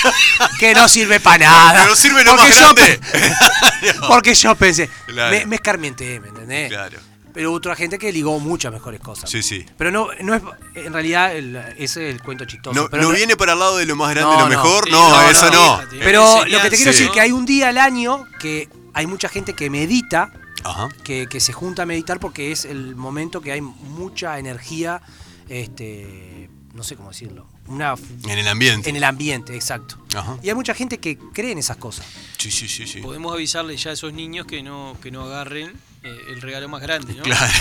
que 0.59 0.73
no 0.73 0.87
sirve 0.87 1.19
para 1.19 1.45
nada. 1.45 1.83
Pero 1.83 1.95
sirve 1.95 2.23
lo 2.23 2.31
Porque 2.37 2.49
más 2.49 2.59
yo 2.59 2.73
grande. 2.73 2.99
pe- 3.11 3.93
Porque 4.07 4.33
yo 4.33 4.55
pensé, 4.55 4.89
Claro. 5.07 5.35
me, 5.37 5.45
me 5.45 5.55
escarmienté, 5.57 6.19
¿me 6.21 6.29
entendés? 6.29 6.69
Claro. 6.69 6.97
Pero 7.33 7.49
hubo 7.49 7.57
otra 7.57 7.75
gente 7.75 7.99
que 7.99 8.11
ligó 8.13 8.39
muchas 8.39 8.71
mejores 8.71 9.01
cosas. 9.01 9.29
Sí, 9.29 9.43
sí. 9.43 9.65
Pero 9.77 9.91
no, 9.91 10.07
no 10.21 10.35
es, 10.35 10.41
en 10.75 10.93
realidad 10.93 11.35
el- 11.35 11.57
ese 11.77 12.07
es 12.09 12.15
el 12.15 12.21
cuento 12.23 12.45
chistoso. 12.45 12.73
No, 12.81 12.89
pero 12.89 13.03
no 13.03 13.09
viene 13.09 13.35
para 13.35 13.53
el 13.53 13.59
lado 13.59 13.75
de 13.77 13.85
lo 13.85 13.95
más 13.97 14.11
grande, 14.15 14.31
No, 14.33 14.39
lo 14.39 14.43
no. 14.45 14.49
mejor. 14.49 14.89
No, 14.89 15.09
no, 15.09 15.29
eso 15.29 15.51
no, 15.51 15.81
no. 15.81 15.87
Pero 15.99 16.45
lo 16.45 16.61
que 16.61 16.69
te 16.69 16.75
quiero 16.77 16.91
decir 16.91 17.07
¿no? 17.07 17.11
que 17.11 17.19
hay 17.21 17.31
un 17.33 17.45
día 17.45 17.67
al 17.69 17.77
año 17.77 18.25
que 18.39 18.69
hay 18.99 19.07
mucha 19.07 19.29
gente 19.29 19.53
que 19.53 19.69
medita, 19.69 20.31
Ajá. 20.65 20.89
que, 21.05 21.27
que 21.27 21.39
se 21.39 21.53
junta 21.53 21.83
a 21.83 21.85
meditar 21.85 22.19
porque 22.19 22.51
es 22.51 22.65
el 22.65 22.95
momento 22.97 23.39
que 23.39 23.53
hay 23.53 23.61
mucha 23.61 24.37
energía, 24.39 25.01
este, 25.47 26.49
no 26.73 26.83
sé 26.83 26.95
cómo 26.97 27.09
decirlo, 27.09 27.47
una 27.67 27.95
En 28.27 28.37
el 28.39 28.47
ambiente. 28.47 28.89
en 28.89 28.95
el 28.97 29.03
ambiente, 29.05 29.55
exacto. 29.55 29.97
Ajá. 30.15 30.37
Y 30.43 30.49
hay 30.49 30.55
mucha 30.55 30.73
gente 30.73 30.97
que 30.97 31.17
cree 31.17 31.51
en 31.53 31.59
esas 31.59 31.77
cosas. 31.77 32.05
Sí, 32.37 32.51
sí, 32.51 32.67
sí, 32.67 32.87
sí. 32.87 32.99
Podemos 33.01 33.33
avisarle 33.33 33.77
ya 33.77 33.91
a 33.91 33.93
esos 33.93 34.11
niños 34.11 34.45
que 34.45 34.61
no, 34.61 34.97
que 35.01 35.11
no 35.11 35.23
agarren 35.23 35.73
el 36.03 36.41
regalo 36.41 36.67
más 36.69 36.81
grande, 36.81 37.13
¿no? 37.13 37.23
Claro. 37.23 37.53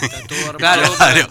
Que 0.00 0.06
está 0.06 0.26
todo 0.26 0.38
armado 0.50 0.58
Claro, 0.58 0.94
para- 0.98 1.28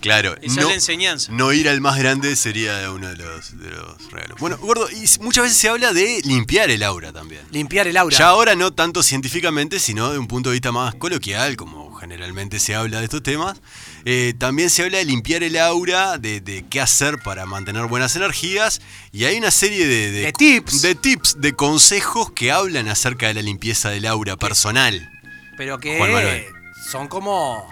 Claro. 0.00 0.36
Esa 0.40 0.60
es 0.60 0.66
la 0.68 0.74
enseñanza. 0.74 1.32
No 1.32 1.52
ir 1.52 1.68
al 1.68 1.80
más 1.80 1.98
grande 1.98 2.36
sería 2.36 2.88
uno 2.92 3.08
de 3.08 3.16
los, 3.16 3.58
de 3.58 3.68
los 3.70 4.10
regalos. 4.12 4.38
Bueno, 4.38 4.56
gordo, 4.58 4.88
y 4.90 5.04
muchas 5.20 5.42
veces 5.44 5.58
se 5.58 5.68
habla 5.68 5.92
de 5.92 6.20
limpiar 6.24 6.70
el 6.70 6.84
aura 6.84 7.12
también. 7.12 7.42
Limpiar 7.50 7.88
el 7.88 7.96
aura. 7.96 8.16
Ya 8.16 8.28
ahora 8.28 8.54
no 8.54 8.72
tanto 8.72 9.02
científicamente, 9.02 9.80
sino 9.80 10.12
de 10.12 10.18
un 10.18 10.28
punto 10.28 10.50
de 10.50 10.54
vista 10.54 10.70
más 10.70 10.94
coloquial, 10.94 11.56
como 11.56 11.92
generalmente 11.96 12.60
se 12.60 12.76
habla 12.76 12.98
de 13.00 13.04
estos 13.06 13.24
temas. 13.24 13.60
Eh, 14.04 14.34
también 14.38 14.70
se 14.70 14.84
habla 14.84 14.98
de 14.98 15.04
limpiar 15.04 15.42
el 15.42 15.56
aura, 15.58 16.16
de, 16.18 16.40
de 16.40 16.64
qué 16.70 16.80
hacer 16.80 17.18
para 17.24 17.44
mantener 17.44 17.86
buenas 17.86 18.14
energías. 18.14 18.80
Y 19.10 19.24
hay 19.24 19.36
una 19.36 19.50
serie 19.50 19.84
de, 19.88 20.12
De 20.12 20.32
tips. 20.32 20.80
de 20.80 20.94
tips, 20.94 21.40
de 21.40 21.54
consejos 21.54 22.30
que 22.30 22.52
hablan 22.52 22.88
acerca 22.88 23.26
de 23.26 23.34
la 23.34 23.42
limpieza 23.42 23.90
del 23.90 24.06
aura 24.06 24.36
personal. 24.36 25.10
Pero 25.58 25.78
que 25.78 26.50
son 26.90 27.06
como, 27.08 27.68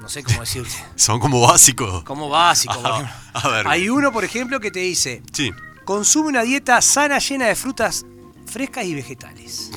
no 0.00 0.08
sé 0.08 0.24
cómo 0.24 0.40
decirte, 0.40 0.74
Son 0.96 1.20
como 1.20 1.40
básicos. 1.42 2.02
como 2.02 2.28
básicos. 2.28 2.78
por 2.78 3.06
A- 3.34 3.48
ver. 3.48 3.68
Hay 3.68 3.88
uno, 3.88 4.10
por 4.12 4.24
ejemplo, 4.24 4.58
que 4.58 4.72
te 4.72 4.80
dice, 4.80 5.22
Sí. 5.32 5.52
consume 5.84 6.30
una 6.30 6.42
dieta 6.42 6.80
sana 6.82 7.18
llena 7.20 7.46
de 7.46 7.54
frutas 7.54 8.04
frescas 8.46 8.84
y 8.86 8.94
vegetales. 8.94 9.70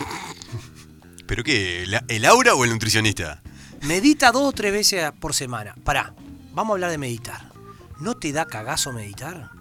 ¿Pero 1.27 1.43
qué? 1.43 1.83
¿La- 1.87 2.03
¿El 2.07 2.25
aura 2.25 2.55
o 2.55 2.63
el 2.63 2.71
nutricionista? 2.71 3.41
Medita 3.81 4.31
dos 4.31 4.43
o 4.43 4.51
tres 4.51 4.71
veces 4.71 5.11
por 5.19 5.33
semana. 5.35 5.75
Pará, 5.83 6.13
vamos 6.53 6.71
a 6.71 6.75
hablar 6.75 6.89
de 6.91 6.97
meditar. 6.97 7.51
¿No 7.99 8.15
te 8.15 8.31
da 8.31 8.45
cagazo 8.45 8.91
meditar? 8.93 9.51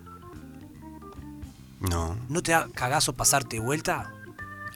No. 1.81 2.17
¿No 2.29 2.43
te 2.43 2.53
da 2.53 2.69
cagazo 2.75 3.13
pasarte 3.15 3.59
vuelta? 3.61 4.13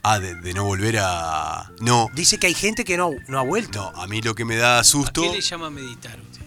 Ah, 0.05 0.19
de, 0.19 0.35
de 0.35 0.53
no 0.53 0.65
volver 0.65 0.97
a. 0.99 1.71
No. 1.79 2.09
Dice 2.13 2.37
que 2.37 2.47
hay 2.47 2.53
gente 2.53 2.83
que 2.83 2.97
no, 2.97 3.11
no 3.27 3.39
ha 3.39 3.43
vuelto. 3.43 3.91
No, 3.95 4.01
a 4.01 4.07
mí 4.07 4.21
lo 4.21 4.35
que 4.35 4.43
me 4.43 4.57
da 4.57 4.79
¿A 4.79 4.83
susto. 4.83 5.21
qué 5.21 5.29
le 5.29 5.41
llama 5.41 5.69
meditar 5.69 6.19
usted? 6.19 6.41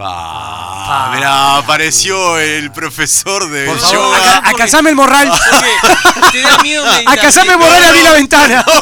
Ah, 0.00 1.12
mirá, 1.14 1.56
apareció 1.58 2.38
el 2.38 2.70
profesor 2.72 3.48
de 3.50 3.66
Por 3.66 3.78
favor, 3.78 4.16
yoga. 4.16 4.42
el 4.90 4.94
morral. 4.94 5.28
Porque 6.12 6.30
te 6.32 6.40
da 6.42 6.58
miedo 6.62 6.84
meditar. 6.92 7.14
Alcanzame 7.14 7.52
el 7.52 7.58
morral 7.58 7.82
y 7.82 7.86
abrí 7.86 8.02
la 8.02 8.12
ventana. 8.12 8.64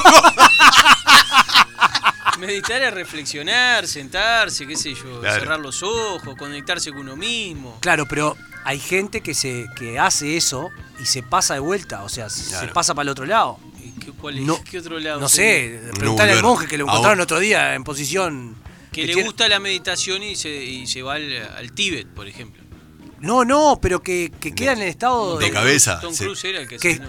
Meditar 2.39 2.83
es 2.83 2.93
reflexionar, 2.93 3.87
sentarse, 3.87 4.67
qué 4.67 4.77
sé 4.77 4.93
yo, 4.95 5.21
Claro. 5.21 5.41
cerrar 5.41 5.59
los 5.59 5.83
ojos, 5.83 6.35
conectarse 6.39 6.91
con 6.91 7.01
uno 7.01 7.17
mismo. 7.17 7.79
Claro, 7.81 8.05
pero 8.07 8.37
hay 8.67 8.79
gente 8.81 9.21
que 9.23 9.33
se 9.33 9.67
que 9.79 9.99
hace 9.99 10.37
eso 10.37 10.69
y 11.01 11.07
se 11.07 11.23
pasa 11.23 11.55
de 11.55 11.61
vuelta, 11.61 12.03
o 12.03 12.09
sea, 12.09 12.29
se 12.29 12.67
pasa 12.69 12.95
para 12.95 13.05
el 13.05 13.09
otro 13.11 13.25
lado. 13.25 13.59
¿Y 13.83 13.91
¿Qué, 14.01 14.11
cuál 14.13 14.39
es- 14.39 14.45
No- 14.45 14.63
qué 14.63 14.79
otro 14.81 14.99
lado? 14.99 15.21
No 15.21 15.29
sé, 15.29 15.81
preguntarle 15.95 16.33
al 16.35 16.43
monje 16.43 16.67
que 16.67 16.77
lo 16.77 16.85
encontraron 16.85 17.21
otro 17.21 17.39
día 17.39 17.75
en 17.75 17.85
posición. 17.85 18.57
Que 18.93 19.03
que 19.03 19.07
le 19.09 19.13
tiene- 19.15 19.29
gusta 19.29 19.49
la 19.49 19.59
meditación 19.61 20.23
y 20.23 20.37
se, 20.37 20.49
y 20.65 20.87
se 20.87 21.03
va 21.03 21.15
al, 21.15 21.33
al 21.57 21.73
Tíbet, 21.73 22.07
por 22.09 22.27
ejemplo. 22.29 22.63
No, 23.21 23.45
no, 23.45 23.79
pero 23.81 24.03
que, 24.03 24.31
que 24.39 24.55
queda 24.55 24.73
en 24.75 24.83
el 24.83 24.89
estado 24.89 25.39
de 25.39 25.47
de. 25.47 25.51
cabeza. 25.53 26.01
Tom 26.01 26.13
sí. 26.13 26.25
Cruise 26.25 26.45
era 26.45 26.61
el 26.61 26.69
que 26.69 26.77
¿Qué? 26.77 26.95
se- 26.97 27.01
no. 27.01 27.09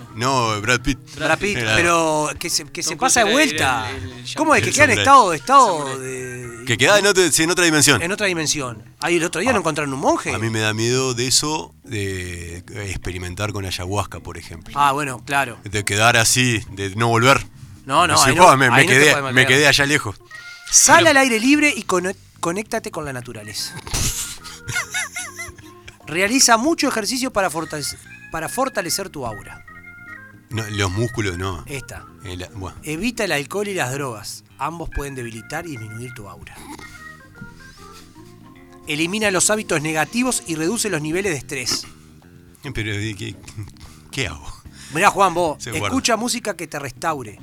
No, 0.56 0.62
Brad 0.62 0.80
Pitt. 0.82 0.98
Brad 1.16 1.38
Pitt, 1.38 1.58
Era- 1.58 1.76
pero 1.76 2.30
que 2.40 2.50
se, 2.50 2.64
que 2.66 2.82
se 2.82 2.96
pasa 2.96 3.24
de 3.26 3.32
vuelta. 3.32 3.90
el- 3.90 4.04
el- 4.04 4.12
el 4.20 4.36
¿Cómo 4.36 4.56
es 4.56 4.64
que 4.64 4.72
queda 4.72 4.86
en 4.86 4.92
estado, 4.92 5.34
estado 5.34 6.00
de. 6.00 6.64
Que 6.66 6.78
queda 6.78 7.00
en 7.00 7.08
otra, 7.08 7.30
sí, 7.32 7.44
en 7.44 7.52
otra 7.52 7.66
dimensión. 7.66 8.02
en 8.02 8.12
otra 8.12 8.28
dimensión? 8.28 8.84
Ahí 9.00 9.18
el 9.18 9.24
otro 9.24 9.42
día 9.42 9.52
no 9.54 9.60
encontraron 9.60 9.94
un 9.94 10.00
monje. 10.00 10.34
A 10.34 10.38
mí 10.40 10.50
me 10.50 10.60
da 10.60 10.74
miedo 10.74 11.14
de 11.14 11.28
eso, 11.28 11.74
de 11.84 12.58
experimentar 12.90 13.52
con 13.54 13.66
ayahuasca, 13.66 14.20
por 14.20 14.38
ejemplo. 14.38 14.74
Ah, 14.78 14.92
bueno, 14.94 15.24
claro. 15.26 15.58
De 15.64 15.84
quedar 15.86 16.18
así, 16.18 16.62
de 16.72 16.96
no 16.96 17.08
volver. 17.10 17.46
No, 17.86 18.06
no, 18.08 18.16
no- 18.16 18.46
"Oh, 18.48 18.58
me, 18.58 18.68
no 18.70 18.76
quedé, 18.76 19.22
me 19.34 19.46
quedé 19.46 19.68
allá 19.68 19.86
lejos. 19.86 20.16
Sal 20.70 21.08
al 21.08 21.16
aire 21.18 21.40
libre 21.40 21.74
y 21.76 21.84
conéctate 22.40 22.92
con 22.92 23.06
la 23.06 23.14
naturaleza. 23.14 23.74
Realiza 26.08 26.58
mucho 26.58 26.88
ejercicio 26.88 27.32
para 27.32 27.50
fortalecer, 27.50 28.00
para 28.32 28.50
fortalecer 28.50 29.10
tu 29.10 29.26
aura. 29.26 29.66
No, 30.50 30.64
los 30.70 30.90
músculos 30.92 31.38
no. 31.38 31.64
Esta. 31.68 32.06
El- 32.24 32.48
bueno, 32.56 32.78
Evita 32.84 33.26
el 33.26 33.34
alcohol 33.34 33.68
y 33.68 33.74
las 33.74 33.92
drogas. 33.92 34.44
Ambos 34.58 34.90
pueden 34.96 35.14
debilitar 35.16 35.66
y 35.68 35.72
disminuir 35.72 36.14
tu 36.14 36.30
aura. 36.30 36.56
Elimina 38.88 39.30
los 39.32 39.50
hábitos 39.50 39.82
negativos 39.82 40.44
y 40.48 40.56
reduce 40.56 40.90
los 40.90 41.02
niveles 41.02 41.34
de 41.34 41.38
estrés. 41.40 41.86
pero 42.74 42.94
¿qué, 44.12 44.28
hago? 44.28 44.48
Mirá, 44.94 45.10
Juan, 45.10 45.34
vos, 45.34 45.62
Se 45.62 45.72
guarda. 45.72 45.88
escucha 45.88 46.16
música 46.16 46.56
que 46.56 46.68
te 46.68 46.80
restaure 46.80 47.40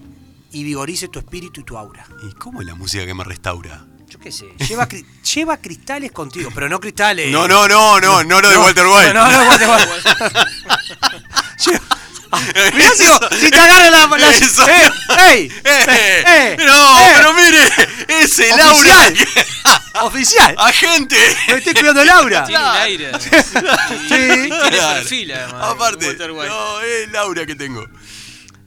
y 0.50 0.64
vigorice 0.64 1.08
tu 1.08 1.18
espíritu 1.18 1.60
y 1.60 1.64
tu 1.64 1.76
aura. 1.76 2.06
¿Y 2.26 2.32
cómo 2.32 2.60
es 2.62 2.66
la 2.66 2.74
música 2.74 3.04
que 3.04 3.12
me 3.12 3.24
restaura? 3.24 3.86
Yo 4.14 4.20
qué 4.20 4.30
sé, 4.30 4.46
lleva, 4.68 4.88
cri- 4.88 5.04
lleva 5.34 5.56
cristales 5.56 6.12
contigo, 6.12 6.48
pero 6.54 6.68
no 6.68 6.78
cristales. 6.78 7.32
No, 7.32 7.48
no, 7.48 7.66
no, 7.66 8.00
no, 8.00 8.22
no 8.22 8.40
lo 8.40 8.48
de 8.48 8.56
Walter 8.58 8.86
White. 8.86 9.12
No, 9.12 9.28
no, 9.28 9.48
Walter 9.48 9.68
White. 9.68 9.88
Lleva- 11.64 11.80
Mirá 12.74 12.90
si, 13.40 13.50
te 13.50 13.58
agarra 13.58 13.90
la. 13.90 14.06
la 14.16 14.30
Eso. 14.30 14.68
¡Eh! 14.68 14.90
¡Ey! 15.30 15.52
¡Eh! 15.64 16.24
¡Eh! 16.26 16.56
no, 16.64 17.00
¡Eh! 17.00 17.12
pero 17.16 17.32
mire, 17.34 17.68
es 18.22 18.38
el 18.38 18.60
aura. 18.60 19.08
¡Oficial! 19.08 19.82
¡Oficial! 20.02 20.54
¡Agente! 20.58 21.16
Me 21.48 21.54
estoy 21.58 21.74
cuidando 21.74 22.02
el 22.02 22.10
aura. 22.10 22.44
Tiene 22.44 22.62
un 22.64 22.70
aire. 22.76 23.12
tiene 24.08 24.48
Claro. 24.48 24.94
perfil, 25.00 25.32
además. 25.32 25.70
Aparte, 25.74 26.06
Walter 26.08 26.30
White. 26.32 26.48
no, 26.48 26.80
es 26.82 27.08
el 27.08 27.16
aura 27.16 27.46
que 27.46 27.54
tengo. 27.56 27.84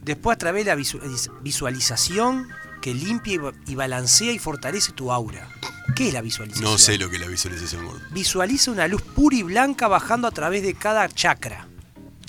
Después, 0.02 0.36
a 0.36 0.38
través 0.38 0.66
de 0.66 0.72
la 0.72 0.78
visu- 0.78 1.02
visualización 1.42 2.48
que 2.88 2.94
limpia 2.94 3.34
y 3.34 3.38
ba- 3.38 3.52
y 3.68 3.76
balancea 3.76 4.32
y 4.32 4.40
fortalece 4.40 4.94
tu 4.94 5.12
aura. 5.12 5.50
¿Qué 5.94 6.08
es 6.08 6.14
la 6.14 6.22
visualización? 6.22 6.72
No 6.72 6.78
sé 6.78 6.98
lo 6.98 7.10
que 7.10 7.18
es 7.18 7.22
la 7.22 7.28
visualización 7.28 7.86
gordo. 7.86 8.00
Visualiza 8.12 8.72
una 8.72 8.88
luz 8.88 9.02
pura 9.02 9.36
y 9.36 9.44
blanca 9.44 9.90
bajando 9.90 10.26
a 10.26 10.32
través 10.32 10.64
de 10.64 10.74
cada 10.74 11.10
chakra. 11.10 11.68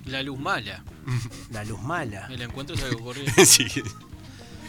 La 0.07 0.21
luz 0.25 0.37
mala. 0.41 0.83
La 1.53 1.63
luz 1.63 1.81
mala. 1.81 2.27
Me 2.29 2.37
la 2.37 2.45
encuentro 2.47 2.75
es 2.75 2.83
algo 2.83 3.05
corriente. 3.05 3.47
sí. 3.47 3.67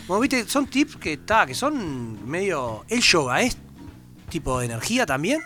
Bueno, 0.08 0.22
viste, 0.22 0.48
son 0.48 0.68
tips 0.68 0.96
que, 0.98 1.18
ta, 1.18 1.48
que 1.48 1.56
son 1.56 2.30
medio... 2.30 2.86
¿El 2.88 3.02
yoga 3.02 3.42
es 3.42 3.58
tipo 4.30 4.60
de 4.60 4.68
energía 4.68 5.08
también? 5.08 5.42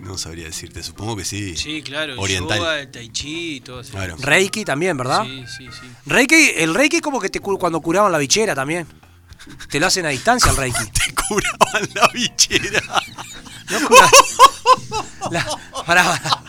No 0.00 0.16
sabría 0.16 0.46
decirte, 0.46 0.82
supongo 0.82 1.16
que 1.16 1.24
sí. 1.24 1.56
Sí, 1.56 1.82
claro. 1.82 2.12
El 2.14 2.18
Oriental. 2.18 2.58
yoga, 2.58 2.80
el 2.80 2.90
tai 2.90 3.08
chi, 3.10 3.60
todo 3.60 3.80
eso. 3.80 3.90
Claro. 3.92 4.16
Reiki 4.18 4.64
también, 4.64 4.96
¿verdad? 4.96 5.24
Sí, 5.24 5.44
sí, 5.58 5.66
sí. 5.72 5.88
Reiki, 6.06 6.52
el 6.56 6.74
Reiki 6.74 6.96
es 6.96 7.02
como 7.02 7.20
que 7.20 7.28
te 7.28 7.40
cu- 7.40 7.58
cuando 7.58 7.80
curaban 7.80 8.12
la 8.12 8.18
bichera 8.18 8.54
también. 8.54 8.86
Te 9.70 9.80
lo 9.80 9.86
hacen 9.86 10.06
a 10.06 10.10
distancia 10.10 10.50
el 10.50 10.56
Reiki. 10.56 10.84
Te 10.86 11.14
curaban 11.14 11.88
la 11.94 12.08
bichera. 12.12 12.82
No 13.70 13.86
cura- 13.88 14.10
La- 15.30 15.46
pará, 15.86 16.04
pará. 16.04 16.42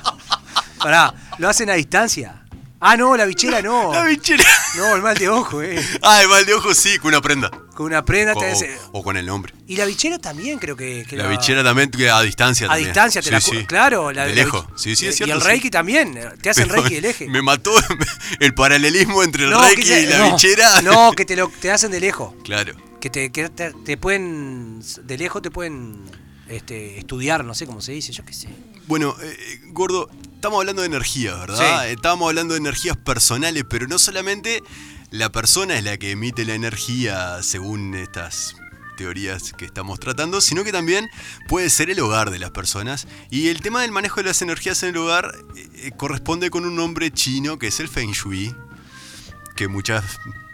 Pará, 0.78 1.14
lo 1.38 1.50
hacen 1.50 1.70
a 1.70 1.74
distancia. 1.74 2.39
Ah, 2.82 2.96
no, 2.96 3.18
la 3.18 3.26
bichera 3.26 3.62
no. 3.62 3.92
La 3.94 4.06
bichera. 4.06 4.44
No, 4.78 4.96
el 4.96 5.02
mal 5.02 5.18
de 5.18 5.28
ojo, 5.30 5.62
eh. 5.62 5.86
Ah, 6.02 6.22
el 6.22 6.30
mal 6.30 6.46
de 6.46 6.54
ojo 6.54 6.74
sí, 6.74 6.98
con 7.00 7.10
una 7.10 7.22
prenda. 7.22 7.50
Con 7.76 7.88
una 7.88 8.06
prenda 8.06 8.34
O, 8.34 8.40
te 8.40 8.52
hace- 8.52 8.78
o 8.94 9.04
con 9.04 9.18
el 9.18 9.26
nombre. 9.26 9.54
Y 9.68 9.76
la 9.76 9.86
bichera 9.86 10.18
también 10.20 10.60
creo 10.60 10.76
que... 10.78 11.06
que 11.08 11.18
La 11.18 11.28
bichera 11.28 11.64
también 11.64 11.92
a 12.12 12.22
distancia 12.22 12.68
A 12.68 12.70
también. 12.70 12.88
distancia 12.90 13.22
te 13.22 13.28
Sí, 13.28 13.32
la 13.32 13.42
sí. 13.42 13.66
Claro, 13.66 14.12
la 14.12 14.24
de 14.24 14.30
la 14.30 14.36
lejos. 14.44 14.66
bich- 14.66 14.78
Sí, 14.78 14.96
sí, 14.96 15.08
es 15.08 15.16
cierto. 15.18 15.34
Y 15.34 15.36
el 15.38 15.42
sí. 15.42 15.48
Reiki 15.48 15.70
también. 15.70 16.18
Te 16.42 16.50
hace 16.50 16.62
el 16.64 16.70
Pero 16.70 16.82
Reiki 16.84 16.96
del 17.02 17.06
eje. 17.06 17.28
Me 17.28 17.42
mató 17.42 17.72
el 18.40 18.54
paralelismo 18.54 19.24
entre 19.24 19.44
el 19.46 19.50
No, 19.52 19.62
Reiki 19.62 19.82
y 19.92 20.06
la 20.06 20.18
no, 20.20 20.32
bichera. 20.32 20.82
No, 20.82 21.12
que 21.12 21.26
te 21.26 21.36
lo 21.36 21.50
te 21.50 21.72
hacen 21.72 21.92
de 21.92 22.00
lejos. 22.00 22.34
Claro. 22.44 22.74
Que 23.02 23.10
te, 23.10 23.30
que 23.32 23.50
te, 23.50 23.74
te 23.74 23.98
pueden. 23.98 24.82
De 25.04 25.18
lejos 25.18 25.42
te 25.42 25.52
pueden 25.52 26.04
este, 26.48 26.98
estudiar, 26.98 27.44
no 27.46 27.54
sé 27.56 27.66
cómo 27.66 27.82
se 27.82 27.92
dice, 27.94 28.12
yo 28.14 28.24
qué 28.26 28.34
sé. 28.34 28.48
Bueno, 28.88 29.16
eh, 29.22 29.60
gordo, 29.68 30.10
estamos 30.40 30.62
hablando 30.62 30.84
de 30.84 30.88
energías, 30.88 31.38
¿verdad? 31.38 31.84
Sí. 31.84 31.90
Estábamos 31.92 32.30
hablando 32.30 32.54
de 32.54 32.62
energías 32.62 32.96
personales, 32.96 33.66
pero 33.70 33.88
no 33.88 34.00
solamente 34.00 34.64
la 35.12 35.34
persona 35.34 35.78
es 35.78 35.84
la 35.84 35.98
que 35.98 36.12
emite 36.12 36.46
la 36.46 36.54
energía 36.54 37.44
según 37.44 37.94
estas 37.94 38.56
teorías 38.96 39.52
que 39.52 39.66
estamos 39.66 40.00
tratando, 40.00 40.40
sino 40.40 40.64
que 40.64 40.72
también 40.72 41.10
puede 41.50 41.70
ser 41.70 41.90
el 41.90 42.00
hogar 42.00 42.32
de 42.32 42.40
las 42.40 42.52
personas. 42.52 43.06
Y 43.30 43.50
el 43.50 43.60
tema 43.60 43.82
del 43.82 43.92
manejo 43.92 44.22
de 44.22 44.28
las 44.28 44.42
energías 44.42 44.82
en 44.84 44.90
el 44.90 44.98
hogar 44.98 45.36
eh, 45.58 45.70
eh, 45.74 45.92
corresponde 45.98 46.50
con 46.50 46.64
un 46.64 46.74
nombre 46.74 47.12
chino 47.12 47.60
que 47.60 47.68
es 47.68 47.82
el 47.82 47.90
Feng 47.90 48.14
Shui, 48.14 48.56
que 49.58 49.68
muchas 49.68 50.06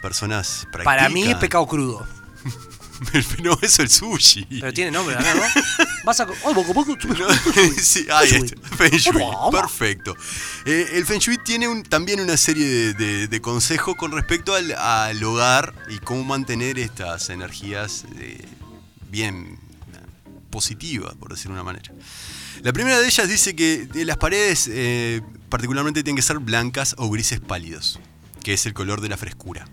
personas 0.02 0.66
practican. 0.72 0.96
Para 0.96 1.08
mí 1.08 1.28
es 1.28 1.36
pecado 1.36 1.64
crudo. 1.64 2.04
no, 3.42 3.58
es 3.62 3.78
el 3.78 3.88
sushi. 3.90 4.44
Pero 4.60 4.72
tiene 4.72 4.90
nombre, 4.90 5.16
¿no? 5.16 5.84
Vas 6.04 6.20
a. 6.20 6.26
Oh, 6.44 6.54
poco, 6.54 6.72
poco, 6.74 6.96
No, 7.06 7.26
sí, 7.80 8.06
ahí 8.12 8.30
está. 8.30 8.68
Feng 8.76 8.96
Shui. 8.96 9.22
Perfecto. 9.50 10.16
Eh, 10.64 10.90
el 10.94 11.04
Feng 11.06 11.18
Shui 11.20 11.38
tiene 11.38 11.68
un- 11.68 11.82
también 11.82 12.20
una 12.20 12.36
serie 12.36 12.66
de, 12.66 12.94
de- 12.94 13.28
de 13.28 13.40
consejos 13.40 13.96
con 13.96 14.12
respecto 14.12 14.54
al, 14.54 14.72
al 14.72 15.22
hogar 15.24 15.74
y 15.88 15.98
cómo 15.98 16.24
mantener 16.24 16.78
estas 16.78 17.30
energías 17.30 18.04
eh, 18.18 18.44
bien 19.10 19.58
positivas, 20.50 21.14
por 21.16 21.30
decirlo 21.32 21.54
de 21.54 21.60
una 21.60 21.64
manera. 21.72 21.92
La 22.62 22.72
primera 22.72 22.98
de 22.98 23.06
ellas 23.06 23.28
dice 23.28 23.54
que 23.54 23.88
eh, 23.94 24.04
las 24.04 24.16
paredes 24.16 24.68
eh, 24.72 25.20
particularmente 25.48 26.02
tienen 26.02 26.16
que 26.16 26.22
ser 26.22 26.38
blancas 26.38 26.94
o 26.98 27.10
grises 27.10 27.40
pálidos, 27.40 28.00
que 28.42 28.54
es 28.54 28.64
el 28.66 28.72
color 28.72 29.00
de 29.00 29.08
la 29.08 29.16
frescura. 29.16 29.68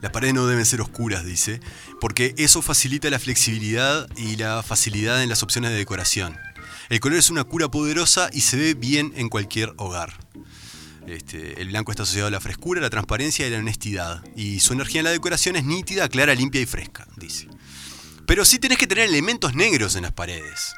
Las 0.00 0.12
paredes 0.12 0.34
no 0.34 0.46
deben 0.46 0.64
ser 0.64 0.80
oscuras, 0.80 1.24
dice, 1.24 1.60
porque 2.00 2.34
eso 2.38 2.62
facilita 2.62 3.10
la 3.10 3.18
flexibilidad 3.18 4.08
y 4.16 4.36
la 4.36 4.62
facilidad 4.62 5.22
en 5.22 5.28
las 5.28 5.42
opciones 5.42 5.70
de 5.70 5.76
decoración. 5.76 6.36
El 6.88 7.00
color 7.00 7.18
es 7.18 7.30
una 7.30 7.44
cura 7.44 7.68
poderosa 7.68 8.30
y 8.32 8.42
se 8.42 8.56
ve 8.56 8.74
bien 8.74 9.12
en 9.16 9.28
cualquier 9.28 9.74
hogar. 9.76 10.14
Este, 11.06 11.60
el 11.60 11.68
blanco 11.68 11.90
está 11.90 12.02
asociado 12.02 12.28
a 12.28 12.30
la 12.30 12.40
frescura, 12.40 12.80
la 12.80 12.90
transparencia 12.90 13.46
y 13.46 13.50
la 13.50 13.58
honestidad. 13.58 14.22
Y 14.36 14.60
su 14.60 14.74
energía 14.74 15.00
en 15.00 15.04
la 15.04 15.10
decoración 15.10 15.56
es 15.56 15.64
nítida, 15.64 16.08
clara, 16.08 16.34
limpia 16.34 16.60
y 16.60 16.66
fresca, 16.66 17.06
dice. 17.16 17.48
Pero 18.26 18.44
sí 18.44 18.58
tenés 18.58 18.78
que 18.78 18.86
tener 18.86 19.08
elementos 19.08 19.54
negros 19.54 19.96
en 19.96 20.02
las 20.02 20.12
paredes. 20.12 20.74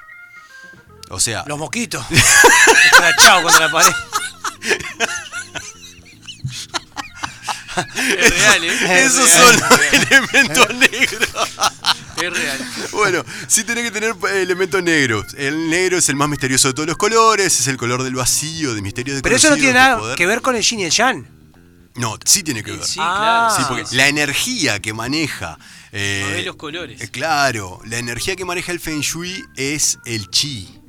O 1.10 1.18
sea, 1.18 1.44
Los 1.46 1.58
mosquitos. 1.58 2.04
Escrachado 2.92 3.42
contra 3.42 3.66
la 3.66 3.72
pared. 3.72 3.92
Es 8.18 8.30
real, 8.38 8.64
¿eh? 8.64 8.68
Es 9.04 9.12
esos 9.12 9.24
real, 9.32 9.58
son 9.58 9.78
los 9.78 9.92
elementos 10.10 10.74
negros. 10.74 11.28
Es 12.22 12.30
real. 12.32 12.58
Bueno, 12.92 13.24
sí 13.48 13.64
tenés 13.64 13.84
que 13.84 13.90
tener 13.90 14.14
eh, 14.30 14.42
elementos 14.42 14.82
negros. 14.82 15.26
El 15.36 15.70
negro 15.70 15.98
es 15.98 16.08
el 16.08 16.16
más 16.16 16.28
misterioso 16.28 16.68
de 16.68 16.74
todos 16.74 16.86
los 16.88 16.96
colores, 16.96 17.58
es 17.60 17.66
el 17.66 17.76
color 17.76 18.02
del 18.02 18.14
vacío, 18.14 18.74
de 18.74 18.82
misterio 18.82 19.14
de 19.14 19.22
Pero 19.22 19.36
eso 19.36 19.50
no 19.50 19.56
tiene 19.56 19.72
nada 19.74 20.14
que 20.16 20.26
ver 20.26 20.40
con 20.42 20.54
el 20.56 20.62
yin 20.62 20.80
y 20.80 20.84
el 20.84 20.90
yang. 20.90 21.26
No, 21.96 22.16
sí 22.24 22.42
tiene 22.42 22.62
que 22.62 22.70
ver. 22.72 22.84
Sí, 22.84 22.94
claro. 22.94 23.56
Sí, 23.56 23.62
porque 23.68 23.84
la 23.96 24.06
energía 24.08 24.80
que 24.80 24.92
maneja. 24.92 25.58
eh, 25.92 26.34
No 26.38 26.42
los 26.46 26.56
colores. 26.56 27.00
eh, 27.00 27.08
claro, 27.10 27.80
la 27.84 27.98
energía 27.98 28.36
que 28.36 28.44
maneja 28.44 28.70
el 28.72 28.80
Feng 28.80 29.00
Shui 29.00 29.44
es 29.56 29.98
el 30.04 30.30
Chi. 30.30 30.79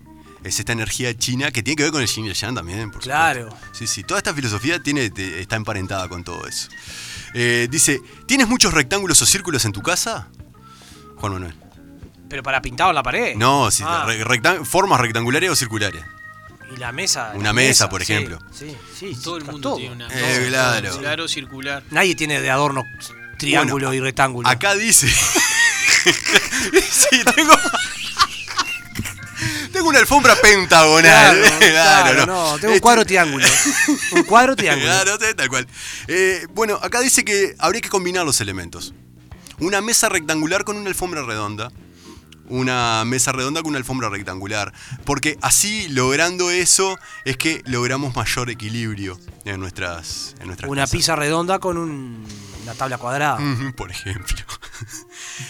Es 0.43 0.57
esta 0.59 0.71
energía 0.73 1.15
china 1.15 1.51
que 1.51 1.61
tiene 1.61 1.75
que 1.75 1.83
ver 1.83 1.91
con 1.91 2.01
el 2.01 2.07
Yin 2.07 2.25
y 2.25 2.29
el 2.29 2.33
Yang 2.35 2.55
también, 2.55 2.89
por 2.91 3.01
Claro. 3.01 3.43
supuesto. 3.51 3.67
Sí, 3.73 3.85
sí. 3.87 4.03
Toda 4.03 4.17
esta 4.19 4.33
filosofía 4.33 4.81
tiene, 4.81 5.09
te- 5.11 5.39
está 5.39 5.55
emparentada 5.55 6.07
con 6.09 6.23
todo 6.23 6.47
eso. 6.47 6.67
Eh, 7.33 7.67
dice: 7.69 8.01
¿Tienes 8.25 8.47
muchos 8.47 8.73
rectángulos 8.73 9.21
o 9.21 9.25
círculos 9.25 9.63
en 9.65 9.71
tu 9.71 9.81
casa? 9.81 10.27
Juan 11.17 11.33
Manuel. 11.33 11.53
Pero 12.27 12.41
para 12.43 12.61
pintado 12.61 12.89
en 12.89 12.95
la 12.95 13.03
pared. 13.03 13.35
No, 13.35 13.69
sí, 13.69 13.83
Ah, 13.85 14.07
formas 14.63 14.99
rectangulares 14.99 15.49
o 15.51 15.55
circulares. 15.55 16.03
Y 16.73 16.77
la 16.77 16.91
mesa. 16.91 17.33
Una 17.35 17.49
la 17.49 17.53
mesa, 17.53 17.89
por 17.89 18.01
ejemplo. 18.01 18.39
Sí, 18.57 18.75
sí. 18.97 19.15
Todo 19.21 19.37
el 19.37 19.43
mundo 19.43 19.59
todo. 19.69 19.75
tiene 19.77 19.93
una. 19.95 20.07
Eh, 20.09 20.45
claro. 20.47 20.89
Circular 20.89 21.21
o 21.21 21.27
circular. 21.27 21.83
Nadie 21.91 22.15
tiene 22.15 22.39
de 22.41 22.49
adorno 22.49 22.83
triángulo 23.37 23.87
Bueno, 23.89 23.93
y 23.93 23.99
rectángulo. 23.99 24.47
Acá 24.47 24.73
dice. 24.75 25.07
sí, 26.89 27.21
tengo. 27.35 27.53
Tengo 29.81 29.89
una 29.89 29.99
alfombra 29.99 30.35
pentagonal. 30.35 31.41
Claro, 31.41 31.59
claro, 31.59 32.25
no. 32.25 32.53
Tengo 32.59 32.67
un 32.67 32.73
Este- 32.75 32.81
cuadro 32.81 33.05
triángulo. 33.05 33.45
Un 34.11 34.23
cuadro 34.23 34.55
triángulo. 34.55 34.87
Claro, 34.91 35.17
tal 35.35 35.49
cual. 35.49 35.67
Eh, 36.07 36.45
bueno, 36.53 36.79
acá 36.81 36.99
dice 37.01 37.25
que 37.25 37.55
habría 37.59 37.81
que 37.81 37.89
combinar 37.89 38.25
los 38.25 38.41
elementos. 38.41 38.93
Una 39.59 39.81
mesa 39.81 40.09
rectangular 40.09 40.63
con 40.63 40.77
una 40.77 40.89
alfombra 40.89 41.23
redonda. 41.23 41.71
Una 42.47 43.03
mesa 43.05 43.31
redonda 43.31 43.61
con 43.61 43.69
una 43.69 43.77
alfombra 43.79 44.09
rectangular. 44.09 44.73
Porque 45.05 45.37
así, 45.41 45.87
logrando 45.87 46.51
eso, 46.51 46.99
es 47.25 47.37
que 47.37 47.61
logramos 47.65 48.15
mayor 48.15 48.49
equilibrio 48.49 49.17
en 49.45 49.59
nuestras, 49.59 50.35
en 50.41 50.47
nuestras 50.47 50.69
Una 50.69 50.81
casas. 50.81 50.91
pizza 50.97 51.15
redonda 51.15 51.59
con 51.59 51.77
un- 51.77 52.25
una 52.63 52.73
tabla 52.75 52.97
cuadrada. 52.97 53.39
Por 53.75 53.89
ejemplo. 53.91 54.37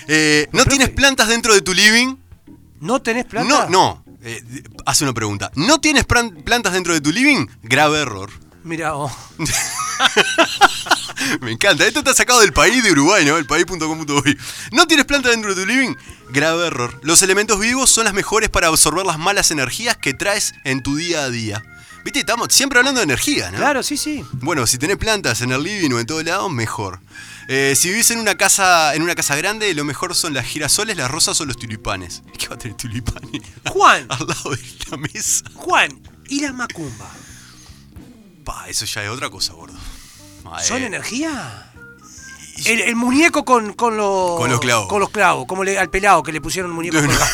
Eh, 0.08 0.48
¿No 0.52 0.66
tienes 0.66 0.90
plantas 0.90 1.28
dentro 1.30 1.54
de 1.54 1.62
tu 1.62 1.74
living? 1.74 2.16
¿No 2.82 3.02
tenés 3.02 3.26
plata? 3.26 3.48
No, 3.48 3.70
no. 3.70 4.04
Eh, 4.24 4.44
hace 4.86 5.04
una 5.04 5.14
pregunta. 5.14 5.52
¿No 5.56 5.80
tienes 5.80 6.06
plan- 6.06 6.32
plantas 6.44 6.74
dentro 6.74 6.94
de 6.94 7.02
tu 7.02 7.12
living? 7.12 7.48
Grave 7.64 8.02
error. 8.02 8.30
Mira, 8.64 8.96
oh, 8.96 9.12
Me 11.42 11.52
encanta. 11.52 11.86
Esto 11.86 12.00
está 12.00 12.14
sacado 12.14 12.42
del 12.42 12.54
país 12.54 12.84
de 12.84 12.92
Uruguay, 12.92 13.26
¿no? 13.26 13.38
El 13.38 13.46
país.com.uy. 13.46 14.38
¿No 14.72 14.88
tienes 14.88 15.06
plantas 15.06 15.32
dentro 15.32 15.54
de 15.56 15.62
tu 15.62 15.68
living? 15.68 15.96
Grave 16.30 16.68
error. 16.68 17.00
Los 17.04 17.22
elementos 17.22 17.60
vivos 17.60 17.90
son 17.90 18.06
las 18.06 18.14
mejores 18.14 18.50
para 18.50 18.68
absorber 18.68 19.06
las 19.06 19.18
malas 19.20 19.52
energías 19.52 19.98
que 19.98 20.14
traes 20.14 20.54
en 20.64 20.84
tu 20.84 20.96
día 20.96 21.24
a 21.24 21.30
día. 21.30 21.64
Viste, 22.04 22.20
estamos 22.20 22.48
siempre 22.52 22.80
hablando 22.80 23.00
de 23.00 23.04
energía, 23.06 23.52
¿no? 23.52 23.58
claro, 23.58 23.84
sí, 23.84 23.96
sí. 23.96 24.26
Bueno, 24.34 24.66
si 24.66 24.80
tenés 24.80 24.98
plantas 24.98 25.42
en 25.42 25.52
el 25.52 25.62
living 25.62 25.92
o 25.92 26.00
en 26.00 26.08
todos 26.08 26.24
lados, 26.24 26.52
mejor. 26.52 27.00
Eh, 27.54 27.76
si 27.76 27.90
vivís 27.90 28.10
en 28.12 28.20
una 28.20 28.36
casa 28.36 28.96
en 28.96 29.02
una 29.02 29.14
casa 29.14 29.36
grande, 29.36 29.74
lo 29.74 29.84
mejor 29.84 30.16
son 30.16 30.34
las 30.34 30.46
girasoles, 30.46 30.96
las 30.96 31.12
rosas 31.12 31.42
o 31.42 31.46
los 31.46 31.58
tulipanes. 31.58 32.24
¿Qué 32.38 32.48
va 32.48 32.56
a 32.56 32.58
tener 32.58 32.78
tulipanes? 32.78 33.42
Juan, 33.68 34.06
Al 34.10 34.26
lado 34.26 34.52
de 34.52 34.60
la 34.90 34.98
mesa. 34.98 35.44
Juan, 35.56 36.02
¿y 36.30 36.40
la 36.42 36.54
macumba? 36.54 37.10
Pa, 38.46 38.70
eso 38.70 38.86
ya 38.86 39.04
es 39.04 39.10
otra 39.10 39.30
cosa, 39.30 39.52
gordo. 39.54 39.78
¿Son 40.64 40.82
eh, 40.82 40.86
energía? 40.86 41.68
El, 42.66 42.82
el 42.82 42.96
muñeco 42.96 43.44
con, 43.44 43.74
con 43.74 43.98
los. 43.98 44.38
Con 44.40 44.50
los 44.50 44.60
clavos. 44.60 44.88
Con 44.88 45.00
los 45.02 45.10
clavos, 45.10 45.46
como 45.46 45.64
le- 45.64 45.78
al 45.78 45.90
pelado 45.90 46.24
que 46.24 46.32
le 46.32 46.40
pusieron 46.42 46.72
un 46.72 46.76
muñeco 46.78 47.02
No, 47.02 47.08
con 47.08 47.16
no. 47.16 47.22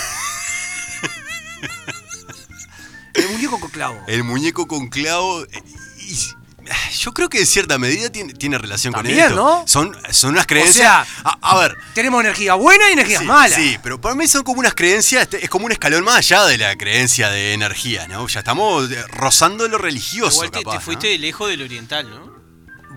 El 3.14 3.30
muñeco 3.30 3.60
con 3.60 3.70
clavos. 3.72 4.00
El 4.08 4.24
muñeco 4.24 4.68
con 4.68 4.88
clavo. 4.90 5.44
eh, 5.44 5.64
y- 6.00 6.37
yo 7.00 7.14
creo 7.14 7.30
que 7.30 7.40
en 7.40 7.46
cierta 7.46 7.78
medida 7.78 8.10
tiene, 8.10 8.34
tiene 8.34 8.58
relación 8.58 8.94
También, 8.94 9.18
con 9.18 9.26
esto. 9.30 9.36
¿no? 9.36 9.64
Son, 9.68 9.96
son 10.12 10.32
unas 10.32 10.46
creencias. 10.46 10.76
sea, 11.08 11.08
a, 11.24 11.38
a 11.42 11.60
ver. 11.60 11.78
Tenemos 11.94 12.22
energía 12.22 12.54
buena 12.56 12.90
y 12.90 12.94
energía 12.94 13.20
Sí, 13.20 13.26
mala. 13.26 13.56
sí, 13.56 13.78
pero 13.84 14.00
para 14.00 14.16
mí 14.16 14.28
son 14.28 14.44
como 14.44 14.60
unas 14.60 14.74
creencias, 14.74 15.24
este, 15.24 15.44
es 15.44 15.50
como 15.50 15.66
un 15.66 15.72
escalón 15.72 16.04
más 16.04 16.16
allá 16.18 16.46
de 16.46 16.58
la 16.58 16.76
creencia 16.78 17.30
de 17.30 17.54
energía, 17.54 18.08
¿no? 18.08 18.28
Ya 18.28 18.40
estamos 18.40 18.90
eh, 18.92 19.04
rozando 19.10 19.68
lo 19.68 19.78
religioso, 19.78 20.36
Igual 20.44 20.52
te, 20.52 20.64
capaz, 20.64 20.78
te 20.78 20.84
fuiste 20.84 21.08
de 21.08 21.18
lejos 21.18 21.50
del 21.50 21.62
oriental, 21.62 22.10
¿no? 22.10 22.37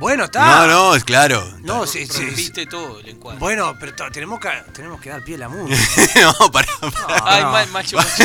Bueno, 0.00 0.24
está. 0.24 0.44
No, 0.44 0.66
no, 0.66 0.94
es 0.96 1.04
claro. 1.04 1.46
No, 1.60 1.86
sí, 1.86 2.06
sí, 2.06 2.50
todo 2.66 3.00
el 3.00 3.10
encuadre. 3.10 3.38
Bueno, 3.38 3.76
pero 3.78 3.92
tenemos 4.10 4.40
que, 4.40 4.48
tenemos 4.72 4.98
que 4.98 5.10
dar 5.10 5.22
pie 5.22 5.34
a 5.34 5.38
la 5.40 5.48
música. 5.50 5.78
no, 6.22 6.50
pará, 6.50 6.66
pará. 6.80 7.22
Ay, 7.26 7.42
no. 7.66 7.72
macho, 7.72 7.96
macho. 7.98 8.24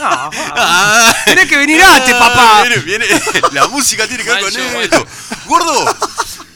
No, 0.00 0.30
Juan, 0.32 0.52
Ah. 0.56 1.14
tenés 1.24 1.46
que 1.48 1.56
venir 1.56 1.80
antes, 1.80 2.12
papá. 2.12 2.62
Viene, 2.64 2.82
viene. 2.82 3.06
La 3.52 3.68
música 3.68 4.08
tiene 4.08 4.24
que 4.24 4.30
ver 4.30 4.40
con 4.42 4.52
Macho, 4.52 4.80
esto. 4.80 5.06
Gordo, 5.46 5.96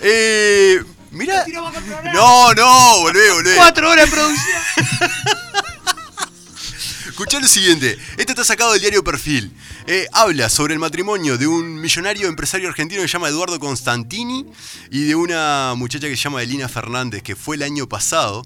eh, 0.01 0.83
mira. 1.13 1.45
No, 2.13 2.53
no, 2.53 2.99
volvé, 3.03 3.31
volvé. 3.31 3.55
Cuatro 3.55 3.89
horas 3.89 4.11
de 4.11 4.17
producción. 4.17 4.63
Escuchá 7.07 7.39
lo 7.39 7.47
siguiente. 7.47 7.99
Esto 8.17 8.33
está 8.33 8.45
sacado 8.45 8.73
del 8.73 8.81
diario 8.81 9.05
Perfil. 9.05 9.53
Eh, 9.93 10.07
habla 10.13 10.49
sobre 10.49 10.73
el 10.75 10.79
matrimonio 10.79 11.37
de 11.37 11.49
un 11.49 11.75
millonario 11.81 12.29
empresario 12.29 12.69
argentino 12.69 13.03
que 13.03 13.09
se 13.09 13.13
llama 13.15 13.27
Eduardo 13.29 13.59
Constantini 13.59 14.47
y 14.93 15.03
de 15.03 15.17
una 15.17 15.75
muchacha 15.77 16.07
que 16.07 16.17
se 16.17 16.23
llama 16.23 16.45
Elina 16.45 16.69
Fernández, 16.69 17.25
que 17.25 17.35
fue 17.35 17.57
el 17.57 17.65
año 17.65 17.89
pasado. 17.89 18.45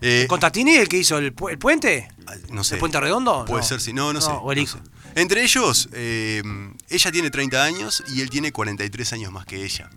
Eh, 0.00 0.24
¿Constantini 0.30 0.76
el 0.76 0.88
que 0.88 0.96
hizo 0.96 1.18
el, 1.18 1.36
pu- 1.36 1.50
el 1.50 1.58
puente? 1.58 2.08
no 2.50 2.64
sé. 2.64 2.76
¿El 2.76 2.80
puente 2.80 2.98
redondo? 3.00 3.44
Puede 3.44 3.60
No. 3.60 3.68
ser, 3.68 3.82
sí. 3.82 3.92
No, 3.92 4.14
no, 4.14 4.20
No, 4.20 4.20
sé. 4.24 4.32
o 4.32 4.50
el 4.50 4.56
no 4.56 4.62
hijo. 4.62 4.78
sé. 4.78 5.20
Entre 5.20 5.42
ellos, 5.44 5.90
eh, 5.92 6.42
ella 6.88 7.12
tiene 7.12 7.30
30 7.30 7.62
años 7.62 8.02
y 8.14 8.22
él 8.22 8.30
tiene 8.30 8.50
43 8.50 9.12
años 9.12 9.30
más 9.30 9.44
que 9.44 9.62
ella. 9.66 9.90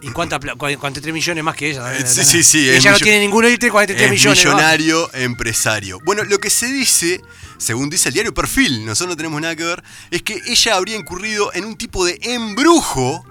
¿Y 0.00 0.08
cuánta, 0.10 0.40
pla- 0.40 0.54
cua- 0.54 0.76
43 0.78 1.12
millones 1.12 1.44
más 1.44 1.54
que 1.56 1.70
ella? 1.70 1.94
Eh, 1.94 2.06
sí, 2.06 2.24
sí, 2.24 2.42
sí, 2.42 2.68
es 2.68 2.76
Ella 2.78 2.92
no 2.92 2.98
tiene 2.98 3.20
ninguno 3.20 3.48
y 3.48 3.58
tiene 3.58 3.70
43 3.72 4.06
Es 4.06 4.10
millones. 4.12 4.44
¿no? 4.44 4.50
millonario 4.52 5.14
empresario. 5.14 6.00
Bueno, 6.04 6.24
lo 6.24 6.38
que 6.38 6.48
se 6.50 6.66
dice, 6.66 7.20
según 7.58 7.90
dice 7.90 8.08
el 8.08 8.14
diario 8.14 8.32
Perfil, 8.34 8.84
nosotros 8.86 9.10
no 9.10 9.16
tenemos 9.16 9.40
nada 9.40 9.54
que 9.56 9.64
ver, 9.64 9.82
es 10.10 10.22
que 10.22 10.40
ella 10.46 10.76
habría 10.76 10.96
incurrido 10.96 11.52
en 11.54 11.64
un 11.66 11.76
tipo 11.76 12.04
de 12.04 12.18
embrujo 12.22 13.24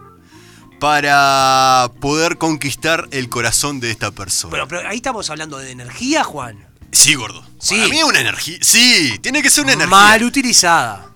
para 0.80 1.90
poder 2.02 2.38
conquistar 2.38 3.08
el 3.12 3.30
corazón 3.30 3.80
de 3.80 3.90
esta 3.92 4.12
persona. 4.12 4.52
Pero, 4.52 4.68
pero 4.68 4.88
ahí 4.90 4.98
estamos 4.98 5.30
hablando 5.30 5.58
de 5.58 5.72
energía, 5.72 6.24
Juan. 6.24 6.68
sí, 6.92 7.16
gordo. 7.16 7.44
Sí. 7.60 7.76
Para 7.78 7.88
mí 7.88 7.98
es 8.00 8.04
una 8.04 8.20
energía. 8.20 8.58
Sí, 8.62 9.18
tiene 9.22 9.42
que 9.42 9.50
ser 9.50 9.64
una 9.64 9.74
energía. 9.74 9.90
Mal 9.98 10.24
utilizada. 10.24 11.10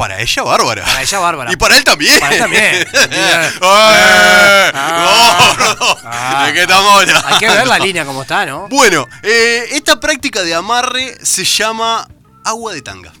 Para 0.00 0.18
ella, 0.18 0.42
bárbara. 0.42 0.82
Para 0.82 1.02
ella, 1.02 1.18
bárbara. 1.18 1.52
Y 1.52 1.56
para 1.56 1.76
él 1.76 1.84
también. 1.84 2.18
Para 2.18 2.32
él 2.32 2.40
también. 2.40 2.64
¡Eh! 2.94 4.70
Ah. 4.72 5.54
¡Gordo! 5.58 5.98
Ah. 6.04 6.46
¿De 6.46 6.54
qué 6.54 6.62
estamos 6.62 7.02
hablando? 7.02 7.26
Hay 7.28 7.38
que 7.38 7.48
ver 7.50 7.66
la 7.66 7.78
línea 7.78 8.06
como 8.06 8.22
está, 8.22 8.46
¿no? 8.46 8.66
Bueno, 8.68 9.06
eh, 9.22 9.66
esta 9.72 10.00
práctica 10.00 10.42
de 10.42 10.54
amarre 10.54 11.18
se 11.22 11.44
llama 11.44 12.08
agua 12.46 12.72
de 12.72 12.80
tanga. 12.80 13.12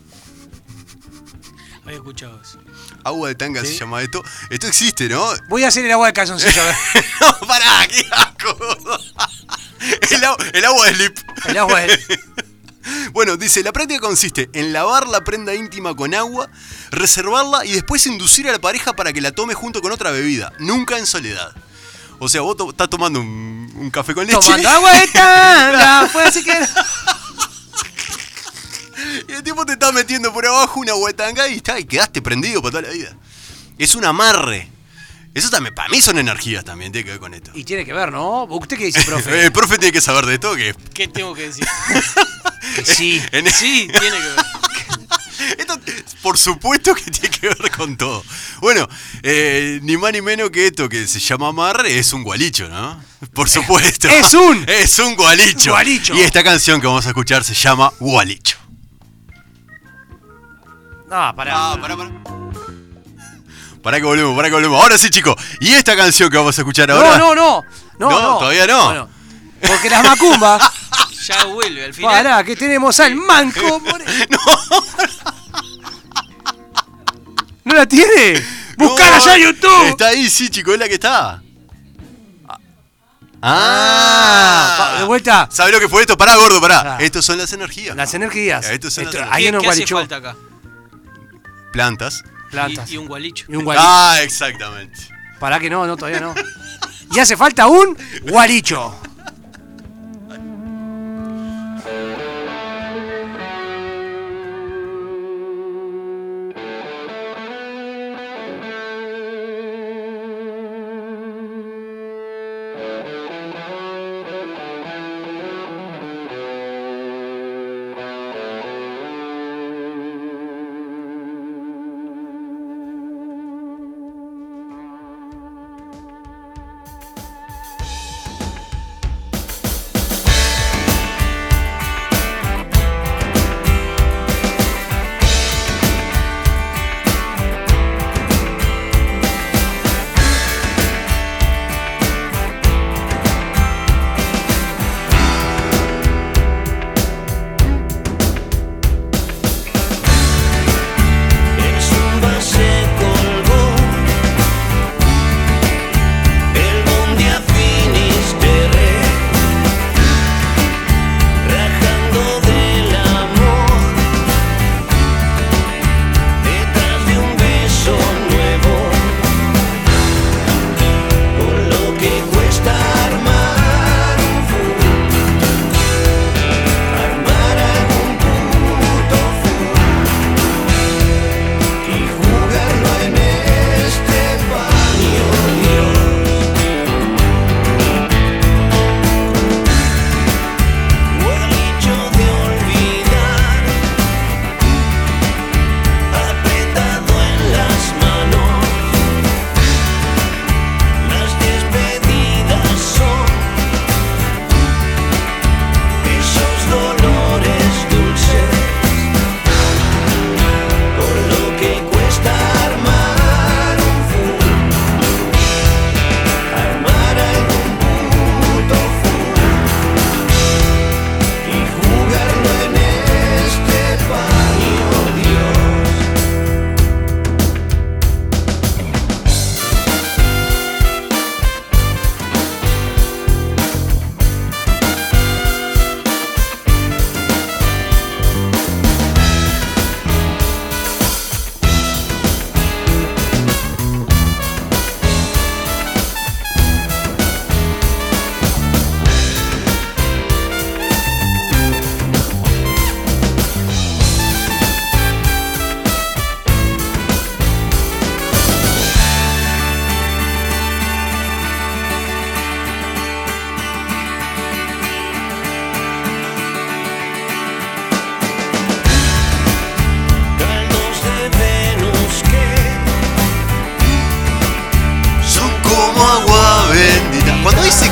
Había 1.84 1.96
escuchado 1.96 2.40
eso. 2.40 2.58
Agua 3.04 3.28
de 3.28 3.34
tanga 3.34 3.60
¿Sí? 3.60 3.66
se 3.74 3.80
llama 3.80 4.00
esto. 4.00 4.24
Esto 4.48 4.66
existe, 4.66 5.06
¿no? 5.06 5.22
Voy 5.50 5.64
a 5.64 5.68
hacer 5.68 5.84
el 5.84 5.92
agua 5.92 6.06
de 6.06 6.14
calzoncillo. 6.14 6.62
no, 7.20 7.46
pará, 7.46 7.86
qué 7.88 8.06
asco. 8.10 8.56
El, 10.10 10.24
agua- 10.24 10.46
el 10.54 10.64
agua 10.64 10.86
de 10.86 10.94
slip. 10.94 11.18
El 11.46 11.56
agua 11.58 11.80
de... 11.80 12.20
Bueno, 13.12 13.36
dice, 13.36 13.62
la 13.62 13.72
práctica 13.72 14.00
consiste 14.00 14.48
en 14.52 14.72
lavar 14.72 15.06
la 15.08 15.22
prenda 15.22 15.54
íntima 15.54 15.94
con 15.94 16.14
agua, 16.14 16.48
reservarla 16.90 17.64
y 17.64 17.72
después 17.72 18.06
inducir 18.06 18.48
a 18.48 18.52
la 18.52 18.58
pareja 18.60 18.92
para 18.94 19.12
que 19.12 19.20
la 19.20 19.32
tome 19.32 19.54
junto 19.54 19.80
con 19.82 19.92
otra 19.92 20.10
bebida, 20.10 20.52
nunca 20.58 20.98
en 20.98 21.06
soledad. 21.06 21.52
O 22.18 22.28
sea, 22.28 22.42
vos 22.42 22.56
to- 22.56 22.70
estás 22.70 22.90
tomando 22.90 23.20
un, 23.20 23.72
un 23.76 23.90
café 23.90 24.14
con 24.14 24.26
leche 24.26 24.38
Tomando 24.38 24.68
agua 24.68 24.92
de 24.92 25.06
tanga. 25.08 26.06
Fue 26.12 26.22
así 26.22 26.44
que... 26.44 26.52
y 29.28 29.32
el 29.32 29.42
tipo 29.42 29.64
te 29.64 29.72
está 29.72 29.90
metiendo 29.92 30.32
por 30.32 30.44
abajo 30.46 30.80
una 30.80 30.94
huetanga 30.94 31.48
y, 31.48 31.56
está, 31.56 31.78
y 31.80 31.84
quedaste 31.84 32.20
prendido 32.20 32.60
para 32.60 32.72
toda 32.72 32.82
la 32.82 32.90
vida. 32.90 33.16
Es 33.78 33.94
un 33.94 34.04
amarre. 34.04 34.70
Eso 35.32 35.48
también, 35.48 35.74
para 35.74 35.88
mí 35.88 36.02
son 36.02 36.18
energías 36.18 36.64
también, 36.64 36.90
tiene 36.92 37.04
que 37.04 37.10
ver 37.12 37.20
con 37.20 37.32
esto. 37.34 37.52
Y 37.54 37.64
tiene 37.64 37.84
que 37.84 37.92
ver, 37.92 38.10
¿no? 38.12 38.44
¿Usted 38.44 38.76
qué 38.76 38.86
dice, 38.86 39.00
profe? 39.02 39.44
El 39.46 39.52
profe 39.52 39.78
tiene 39.78 39.92
que 39.92 40.00
saber 40.00 40.26
de 40.26 40.34
esto, 40.34 40.54
que 40.56 40.74
¿Qué 40.92 41.08
tengo 41.08 41.34
que 41.34 41.42
decir? 41.48 41.66
Sí. 42.84 43.22
en- 43.32 43.50
Sí, 43.52 43.88
tiene 43.98 44.16
que 44.16 44.22
ver. 44.22 44.36
Esto, 45.58 45.80
por 46.22 46.36
supuesto 46.38 46.94
que 46.94 47.10
tiene 47.10 47.30
que 47.30 47.48
ver 47.48 47.70
con 47.70 47.96
todo. 47.96 48.22
Bueno, 48.60 48.86
eh, 49.22 49.80
ni 49.82 49.96
más 49.96 50.12
ni 50.12 50.20
menos 50.20 50.50
que 50.50 50.66
esto 50.66 50.88
que 50.88 51.06
se 51.06 51.18
llama 51.18 51.48
amarre 51.48 51.98
es 51.98 52.12
un 52.12 52.22
gualicho, 52.22 52.68
¿no? 52.68 53.02
Por 53.32 53.48
supuesto. 53.48 54.06
es 54.08 54.34
un- 54.34 54.64
Es 54.68 54.98
un 54.98 55.16
gualicho. 55.16 55.70
Gualicho. 55.70 56.14
Y 56.14 56.20
esta 56.20 56.44
canción 56.44 56.80
que 56.80 56.86
vamos 56.86 57.06
a 57.06 57.08
escuchar 57.08 57.42
se 57.42 57.54
llama 57.54 57.90
Gualicho. 57.98 58.58
No, 61.08 61.34
pará. 61.34 61.52
Ah, 61.72 61.78
pará, 61.80 61.96
pará. 61.96 62.10
Pará 63.82 63.96
que 63.98 64.04
volvemos, 64.04 64.36
pará 64.36 64.48
que 64.48 64.54
volvemos. 64.54 64.80
Ahora 64.82 64.98
sí, 64.98 65.08
chicos. 65.10 65.34
Y 65.60 65.70
esta 65.72 65.96
canción 65.96 66.30
que 66.30 66.36
vamos 66.36 66.56
a 66.56 66.60
escuchar 66.60 66.90
ahora. 66.90 67.16
No, 67.18 67.34
no, 67.34 67.34
no. 67.34 67.64
No, 67.98 68.10
No, 68.10 68.20
no. 68.32 68.38
todavía 68.38 68.66
no. 68.66 69.08
Porque 69.66 69.88
las 69.90 70.04
macumbas. 70.04 70.62
Ya 71.30 71.44
vuelve 71.44 71.84
al 71.84 71.94
final. 71.94 72.10
Pará, 72.12 72.44
que 72.44 72.56
tenemos 72.56 72.98
al 73.00 73.14
manco. 73.16 73.80
more- 73.84 74.04
¿No 77.64 77.74
la 77.74 77.86
tiene? 77.86 78.42
Buscala 78.76 79.18
No, 79.18 79.24
ya 79.24 79.36
en 79.36 79.42
YouTube. 79.42 79.86
Está 79.88 80.06
ahí, 80.08 80.28
sí, 80.30 80.48
chicos, 80.48 80.74
es 80.74 80.80
la 80.80 80.88
que 80.88 80.94
está. 80.94 81.42
Ah, 83.42 84.74
pa- 84.78 84.98
de 85.00 85.04
vuelta. 85.04 85.48
¿Sabes 85.50 85.72
lo 85.72 85.80
que 85.80 85.88
fue 85.88 86.02
esto? 86.02 86.16
Pará, 86.16 86.36
gordo, 86.36 86.60
pará. 86.60 86.96
Ah. 86.96 86.98
Estos 87.00 87.24
son 87.24 87.38
las 87.38 87.52
energías. 87.52 87.96
Las 87.96 88.12
energías. 88.14 88.68
Estos 88.68 88.92
son 88.92 89.04
las 89.04 89.14
Esto- 89.14 89.24
energías. 89.24 89.54
Ahí 89.54 89.60
¿Qué, 89.62 89.68
hace 89.68 89.86
falta 89.86 90.16
acá? 90.16 90.36
Plantas. 91.72 92.22
Plantas. 92.50 92.90
Y, 92.90 92.94
y 92.94 92.96
un 92.98 93.06
gualicho. 93.06 93.46
Y 93.48 93.56
un 93.56 93.64
gualicho. 93.64 93.86
Ah, 93.88 94.18
exactamente. 94.22 94.98
Pará 95.38 95.58
que 95.58 95.70
no, 95.70 95.86
no, 95.86 95.96
todavía 95.96 96.20
no. 96.20 96.34
Y 97.12 97.18
hace 97.18 97.36
falta 97.36 97.66
un 97.66 97.96
gualicho. 98.22 98.94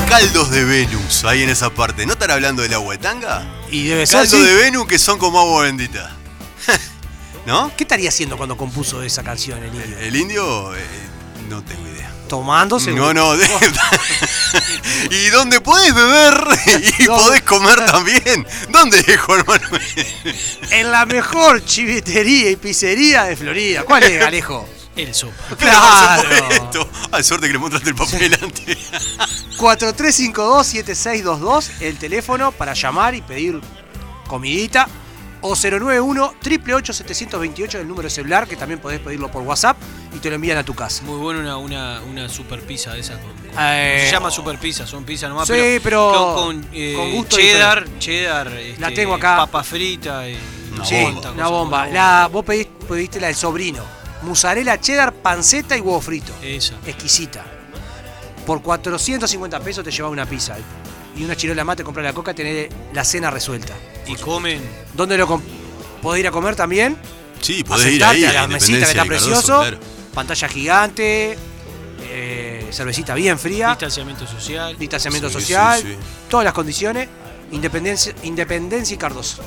Caldos 0.09 0.49
de 0.49 0.65
Venus, 0.65 1.23
ahí 1.23 1.43
en 1.43 1.49
esa 1.49 1.69
parte, 1.69 2.05
¿no 2.05 2.13
están 2.13 2.31
hablando 2.31 2.61
del 2.63 2.73
agua 2.73 2.93
de 2.95 2.97
tanga? 2.99 3.45
Y 3.71 3.85
debe 3.87 4.05
ser 4.07 4.21
Caldos 4.21 4.43
de 4.43 4.55
Venus 4.55 4.87
que 4.87 4.97
son 4.97 5.19
como 5.19 5.39
agua 5.39 5.63
bendita. 5.63 6.11
¿No? 7.45 7.71
¿Qué 7.77 7.83
estaría 7.83 8.09
haciendo 8.09 8.35
cuando 8.37 8.57
compuso 8.57 9.01
esa 9.03 9.23
canción 9.23 9.63
el 9.63 9.73
indio? 9.73 9.99
El 9.99 10.15
indio, 10.15 10.75
eh, 10.75 10.81
no 11.47 11.63
tengo 11.63 11.87
idea. 11.87 12.11
Tomándose. 12.27 12.91
No, 12.91 13.13
no. 13.13 13.35
de- 13.37 13.47
¿Y 15.11 15.29
dónde 15.29 15.61
podés 15.61 15.93
beber 15.93 16.33
y 16.99 17.03
¿Dónde? 17.05 17.23
podés 17.23 17.41
comer 17.43 17.85
también? 17.85 18.45
¿Dónde, 18.69 19.03
Juan 19.17 19.43
Manuel? 19.47 19.81
En 20.71 20.91
la 20.91 21.05
mejor 21.05 21.63
chivetería 21.65 22.49
y 22.51 22.55
pizzería 22.55 23.23
de 23.25 23.35
Florida. 23.35 23.83
¿Cuál 23.83 24.03
es, 24.03 24.23
Alejo? 24.23 24.67
El 24.95 25.15
sopa. 25.15 25.55
Claro. 25.57 26.27
Por 26.29 26.39
supuesto. 26.41 26.89
Ay, 27.11 27.23
suerte 27.23 27.47
que 27.47 27.53
le 27.53 27.59
mostraste 27.59 27.89
el 27.89 27.95
papel 27.95 28.37
antes. 28.43 28.77
4352-7622, 29.59 31.81
el 31.81 31.97
teléfono 31.97 32.51
para 32.51 32.73
llamar 32.73 33.15
y 33.15 33.21
pedir 33.21 33.59
comidita. 34.27 34.87
O 35.41 35.55
091 35.55 36.33
888 36.41 36.91
728 36.93 37.79
el 37.79 37.87
número 37.87 38.09
celular, 38.09 38.45
que 38.45 38.57
también 38.57 38.81
podés 38.81 38.99
pedirlo 38.99 39.31
por 39.31 39.41
WhatsApp 39.43 39.77
y 40.13 40.19
te 40.19 40.27
lo 40.27 40.35
envían 40.35 40.57
a 40.57 40.65
tu 40.65 40.75
casa. 40.75 41.01
Muy 41.03 41.15
bueno 41.17 41.39
una, 41.39 41.55
una, 41.55 42.01
una 42.01 42.27
super 42.27 42.61
pizza 42.61 42.91
de 42.93 42.99
esas. 42.99 43.19
Con, 43.19 43.31
Eh, 43.57 44.01
se 44.05 44.11
llama 44.11 44.31
super 44.31 44.57
pizza, 44.59 44.85
son 44.85 45.05
pizzas 45.05 45.29
nomás. 45.29 45.47
Sí, 45.47 45.79
pero 45.81 46.11
con, 46.35 46.61
con, 46.61 46.67
eh, 46.73 46.93
con 46.93 47.09
gusto 47.13 47.37
cheddar, 47.37 47.85
cheddar. 47.99 48.51
La 48.51 48.59
este, 48.89 48.91
tengo 48.91 49.15
acá. 49.15 49.37
Papa 49.37 49.63
frita 49.63 50.27
y. 50.27 50.37
Una 50.73 50.83
Sí, 50.85 51.01
bomba. 51.03 51.31
una 51.31 51.47
bomba. 51.47 51.87
La, 51.87 52.27
vos 52.29 52.43
pediste, 52.43 52.73
pediste 52.85 53.21
la 53.21 53.27
del 53.27 53.35
sobrino. 53.37 53.81
Mozzarella, 54.23 54.77
cheddar, 54.81 55.13
panceta 55.13 55.77
y 55.77 55.79
huevo 55.79 56.01
frito. 56.01 56.33
Esa. 56.41 56.75
Exquisita. 56.85 57.45
Por 58.45 58.61
450 58.61 59.59
pesos 59.59 59.83
te 59.83 59.91
llevas 59.91 60.11
una 60.11 60.25
pizza. 60.25 60.57
Y 61.15 61.23
una 61.23 61.35
chirola 61.35 61.63
más 61.63 61.75
te 61.77 61.83
compras 61.83 62.03
la 62.05 62.13
coca, 62.13 62.33
tenés 62.33 62.69
la 62.93 63.03
cena 63.03 63.29
resuelta. 63.29 63.73
Y 64.07 64.15
comen. 64.15 64.61
¿Dónde 64.93 65.17
lo 65.17 65.27
com- 65.27 65.41
podés 66.01 66.21
ir 66.21 66.27
a 66.27 66.31
comer 66.31 66.55
también? 66.55 66.97
Sí, 67.41 67.63
podés 67.63 67.93
ir 67.93 68.03
ahí 68.03 68.23
a 68.25 68.33
la 68.33 68.47
mesita 68.47 68.79
que 68.85 68.91
está 68.91 69.05
precioso. 69.05 69.59
Cardoso, 69.59 69.59
claro. 69.61 69.77
Pantalla 70.13 70.47
gigante. 70.47 71.37
eh, 72.11 72.67
cervecita 72.71 73.13
bien 73.13 73.37
fría. 73.37 73.69
Distanciamiento 73.69 74.25
social. 74.25 74.75
Distanciamiento 74.77 75.27
Sí, 75.29 75.33
social. 75.35 75.81
sí, 75.81 75.87
sí. 75.89 75.95
Todas 76.29 76.43
las 76.45 76.53
condiciones. 76.53 77.07
Independencia, 77.51 78.13
Independencia 78.23 78.93
y 78.95 78.97
Cardoso. 78.97 79.41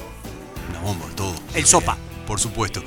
Una 0.70 0.80
bomba, 0.80 1.06
todo. 1.16 1.34
El 1.54 1.64
sopa. 1.66 1.96
Por 2.26 2.40
supuesto. 2.40 2.82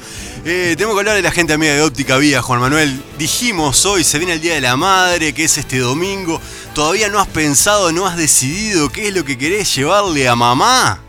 Eh, 0.45 0.73
tenemos 0.77 0.95
que 0.95 0.99
hablar 1.01 1.15
de 1.15 1.21
la 1.21 1.31
gente 1.31 1.53
amiga 1.53 1.73
de 1.73 1.81
Óptica 1.81 2.17
Vía, 2.17 2.41
Juan 2.41 2.59
Manuel. 2.61 3.01
Dijimos 3.19 3.85
hoy, 3.85 4.03
se 4.03 4.17
viene 4.17 4.33
el 4.33 4.41
Día 4.41 4.55
de 4.55 4.61
la 4.61 4.75
Madre, 4.77 5.33
que 5.33 5.43
es 5.43 5.57
este 5.57 5.79
domingo. 5.79 6.41
¿Todavía 6.73 7.09
no 7.09 7.19
has 7.19 7.27
pensado, 7.27 7.91
no 7.91 8.07
has 8.07 8.17
decidido 8.17 8.89
qué 8.89 9.07
es 9.09 9.13
lo 9.15 9.23
que 9.25 9.37
querés 9.37 9.73
llevarle 9.75 10.27
a 10.27 10.35
mamá? 10.35 11.01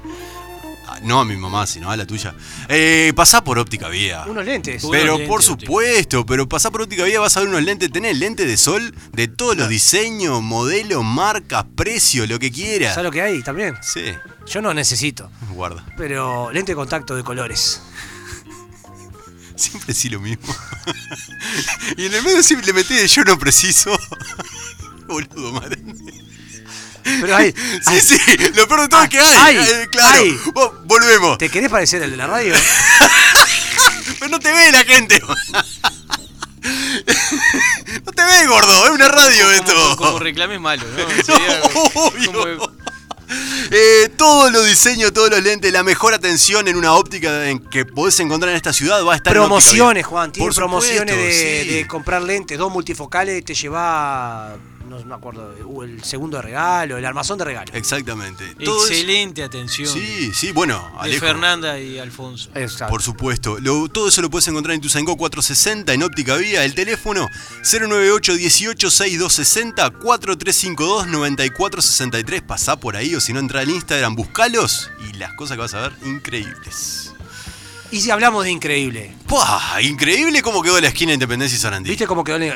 Ah, 0.87 0.99
No 1.03 1.21
a 1.21 1.25
mi 1.25 1.37
mamá, 1.37 1.67
sino 1.67 1.91
a 1.91 1.97
la 1.97 2.07
tuya. 2.07 2.35
Eh, 2.69 3.13
pasá 3.17 3.43
por 3.45 3.59
Óptica 3.59 3.89
Vía. 3.89 4.25
Unos 4.27 4.45
lentes. 4.45 4.83
Unos 4.85 4.97
Pero 4.97 5.13
lentes 5.13 5.29
por 5.29 5.41
óptica. 5.41 5.61
supuesto, 5.67 6.27
pero 6.27 6.49
pasá 6.49 6.71
por 6.71 6.83
Óptica 6.83 7.05
Vía, 7.05 7.21
vas 7.21 7.37
a 7.37 7.41
ver 7.41 7.49
unos 7.49 7.63
lentes, 7.63 7.91
tenés 7.91 8.19
lentes 8.19 8.47
de 8.47 8.57
sol 8.57 8.95
de 9.13 9.29
todos 9.29 9.57
los 9.57 9.69
diseños, 9.69 10.43
modelos, 10.43 11.05
marcas, 11.05 11.65
precios, 11.77 12.29
lo 12.29 12.39
que 12.39 12.51
quieras. 12.51 12.95
¿Sabes 12.95 13.05
lo 13.07 13.13
que 13.13 13.23
hay 13.23 13.43
también? 13.43 13.77
Sí, 13.83 14.03
Yo 14.47 14.63
no 14.63 14.73
necesito. 14.75 15.31
guarda. 15.51 15.85
Pero 15.97 16.51
lente 16.53 16.73
de 16.73 16.77
contacto 16.77 17.15
de 17.17 17.25
colores. 17.25 17.83
Siempre 19.57 19.95
sí 19.95 20.09
lo 20.09 20.21
mismo. 20.21 20.55
y 21.97 22.07
en 22.07 22.15
el 22.15 22.23
medio 22.23 22.43
siempre 22.43 22.67
le 22.67 22.73
metí 22.75 22.95
de 22.95 23.09
yo 23.09 23.25
no 23.25 23.39
preciso. 23.39 23.99
Boludo, 25.07 25.53
madre. 25.53 25.79
Pero 27.03 27.37
hay. 27.37 27.55
Sí, 27.89 28.01
sí, 28.01 28.19
lo 28.55 28.67
peor 28.67 28.83
de 28.83 28.89
todo 28.89 29.03
es 29.05 29.09
que 29.11 29.21
hay. 29.21 29.37
Hay, 29.37 29.57
eh, 29.59 29.89
claro. 29.91 30.19
hay. 30.19 30.39
Vos, 30.53 30.73
volvemos. 30.85 31.39
¿Te 31.39 31.49
querés 31.49 31.71
parecer 31.71 32.03
al 32.03 32.11
de 32.11 32.17
la 32.17 32.27
radio? 32.27 32.55
Pero 34.19 34.29
no 34.31 34.41
te 34.41 34.53
ve 34.53 34.73
la 34.73 34.83
gente. 34.85 35.21
no 38.05 38.13
te 38.13 38.25
ve, 38.25 38.47
gordo. 38.49 38.87
Es 38.87 38.91
una 38.91 39.09
radio 39.09 39.51
esto. 39.53 39.73
Como, 39.75 39.97
como 39.97 40.19
reclame 40.19 40.59
malo, 40.59 40.85
¿no? 40.85 41.25
Sería 41.25 41.63
obvio. 41.95 42.33
como- 42.33 42.96
Eh, 43.71 44.09
todos 44.17 44.53
los 44.53 44.67
diseños, 44.67 45.13
todos 45.13 45.31
los 45.31 45.43
lentes, 45.43 45.73
la 45.73 45.83
mejor 45.83 46.15
atención 46.15 46.69
en 46.69 46.77
una 46.77 46.95
óptica 46.95 47.49
en 47.49 47.59
que 47.59 47.85
podés 47.85 48.19
encontrar 48.21 48.51
en 48.51 48.57
esta 48.57 48.73
ciudad 48.73 49.05
va 49.05 49.15
a 49.15 49.17
estar 49.17 49.33
promociones. 49.33 50.07
Juan. 50.07 50.33
Tiene 50.33 50.47
Por 50.47 50.55
supuesto, 50.55 50.61
promociones 50.61 51.17
de, 51.17 51.63
sí. 51.65 51.75
de 51.75 51.87
comprar 51.87 52.23
lentes, 52.23 52.59
dos 52.59 52.73
multifocales, 52.73 53.45
te 53.45 53.55
lleva. 53.55 54.57
No 54.87 55.05
me 55.05 55.15
acuerdo, 55.15 55.55
uh, 55.65 55.83
el 55.83 56.03
segundo 56.05 56.37
de 56.39 56.43
regalo, 56.43 56.97
el 56.97 57.05
armazón 57.05 57.39
de 57.39 57.45
regalo. 57.45 57.73
Exactamente. 57.75 58.55
Todo 58.65 58.87
Excelente 58.87 59.43
atención. 59.43 59.89
Sí, 59.93 60.33
sí, 60.33 60.53
bueno, 60.53 60.79
de 60.95 61.01
Alejo. 61.01 61.27
Fernanda 61.27 61.79
y 61.79 61.99
Alfonso. 61.99 62.51
Exacto. 62.55 62.91
Por 62.93 63.03
supuesto. 63.03 63.59
Lo- 63.61 63.89
todo 63.89 64.09
eso 64.09 64.23
lo 64.23 64.31
puedes 64.31 64.47
encontrar 64.49 64.75
en 64.75 64.81
tu 64.81 64.87
Tuzaingó 64.89 65.17
460 65.17 65.93
en 65.93 66.03
óptica 66.03 66.37
vía. 66.37 66.65
El 66.65 66.75
teléfono 66.75 67.29
098 67.63 68.35
18 68.35 68.91
6260 68.91 69.91
4352 69.91 71.07
9463. 71.09 72.43
Pasá 72.43 72.77
por 72.79 72.97
ahí 72.97 73.15
o 73.15 73.21
si 73.21 73.33
no 73.33 73.41
entra 73.41 73.63
en 73.63 73.71
Instagram, 73.71 74.15
buscalos 74.15 74.91
y 75.09 75.13
las 75.17 75.33
cosas 75.35 75.57
que 75.57 75.61
vas 75.63 75.75
a 75.75 75.81
ver, 75.83 75.93
increíbles. 76.05 77.13
Y 77.91 78.01
si 78.01 78.11
hablamos 78.11 78.45
de 78.45 78.51
increíble, 78.51 79.15
¡Pah! 79.29 79.81
Increíble 79.81 80.43
cómo 80.43 80.63
quedó 80.63 80.81
la 80.81 80.89
esquina 80.89 81.11
de 81.11 81.15
Independencia 81.15 81.57
y 81.57 81.61
Sarandí. 81.61 81.91
¿viste 81.91 82.07
cómo 82.07 82.25
quedó 82.25 82.37
el. 82.37 82.55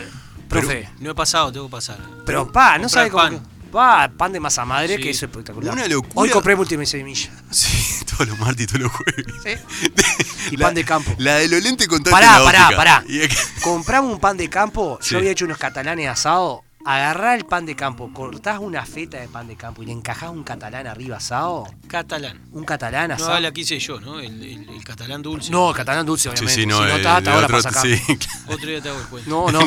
Profe, 0.50 0.88
No 0.98 1.10
he 1.10 1.14
pasado, 1.14 1.50
tengo 1.52 1.66
que 1.66 1.72
pasar. 1.72 1.98
pero 2.26 2.50
pa, 2.50 2.76
no 2.78 2.88
sabe 2.88 3.08
cómo. 3.10 3.22
pan. 3.22 3.42
Pa, 3.70 4.10
pan 4.16 4.32
de 4.32 4.40
masa 4.40 4.64
madre, 4.64 4.96
Sí. 4.96 5.02
que 5.02 5.10
es 5.10 5.22
espectacular. 5.22 5.72
Una 5.72 5.86
locura. 5.86 6.12
Hoy 6.16 6.28
compré 6.30 6.56
multisemilla. 6.56 7.30
Sí, 7.50 8.04
todos 8.04 8.26
los 8.28 8.38
martes 8.38 8.64
y 8.64 8.66
todos 8.66 8.80
los 8.80 8.92
jueves. 8.92 9.60
Y 10.50 10.56
La- 10.56 10.66
pan 10.66 10.74
de 10.74 10.84
campo. 10.84 11.14
La 11.18 11.36
de 11.36 11.46
los 11.48 11.62
lentes 11.62 11.86
contaste 11.86 12.10
Pará, 12.10 12.38
la 12.40 12.44
pará, 12.44 12.62
óptica. 12.64 12.76
pará. 12.76 13.04
Y 13.06 13.20
Compramos 13.62 14.12
un 14.12 14.18
pan 14.18 14.36
de 14.36 14.48
campo, 14.50 14.98
Sí. 15.00 15.10
yo 15.12 15.18
había 15.18 15.30
hecho 15.30 15.44
unos 15.44 15.58
catalanes 15.58 16.08
asados. 16.08 16.60
Agarrá 16.96 17.34
el 17.36 17.44
pan 17.44 17.66
de 17.66 17.76
campo, 17.76 18.12
cortás 18.12 18.58
una 18.58 18.84
feta 18.84 19.18
de 19.20 19.28
pan 19.28 19.46
de 19.46 19.54
campo 19.56 19.82
y 19.82 19.86
le 19.86 19.92
encajás 19.92 20.30
un 20.30 20.42
catalán 20.42 20.86
arriba 20.86 21.18
asado. 21.18 21.64
Catalán. 21.86 22.40
Un 22.52 22.64
catalán 22.64 23.08
No, 23.10 23.14
asado. 23.14 23.38
la 23.40 23.52
quise 23.52 23.78
yo, 23.78 24.00
¿no? 24.00 24.18
El, 24.18 24.42
el- 24.42 24.68
el 24.68 24.84
catalán 24.84 25.22
dulce. 25.22 25.50
No, 25.52 25.72
catalán 25.72 26.04
dulce, 26.04 26.24
Sí, 26.24 26.28
obviamente. 26.30 26.54
sí, 26.62 26.66
no, 26.66 26.78
si 26.78 26.80
no, 26.82 26.86
el- 26.88 26.96
está, 26.96 27.16
hasta 27.18 27.30
el 27.30 27.34
ahora 27.36 27.46
otro- 27.46 27.62
para 27.62 27.74
sacar. 27.74 27.86
sí, 27.86 28.16
claro. 28.16 28.54
Otro 28.54 28.68
día 28.70 28.80
te 28.82 28.88
hago 28.88 29.00
el 29.00 29.06
cuento. 29.06 29.30
No, 29.30 29.52
no. 29.52 29.60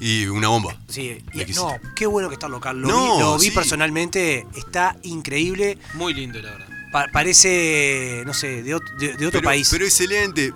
Y 0.00 0.26
una 0.26 0.48
bomba. 0.48 0.76
Sí, 0.88 1.24
y- 1.32 1.52
no, 1.54 1.76
qué 1.94 2.06
bueno 2.06 2.28
que 2.28 2.34
está 2.34 2.46
el 2.46 2.52
local. 2.52 2.80
Lo 2.80 2.88
No, 2.88 3.14
vi, 3.14 3.20
lo 3.20 3.38
vi 3.38 3.44
sí. 3.46 3.50
personalmente, 3.52 4.46
está 4.56 4.96
increíble. 5.02 5.78
Muy 5.94 6.12
lindo, 6.14 6.40
la 6.42 6.50
verdad. 6.50 6.66
Pa- 6.92 7.06
parece, 7.12 8.22
no 8.26 8.34
sé, 8.34 8.62
de, 8.62 8.76
ot- 8.76 8.96
de- 8.98 9.14
de 9.14 9.26
otro 9.26 9.40
pero, 9.40 9.44
país. 9.44 9.68
Pero 9.70 9.84
excelente. 9.84 10.52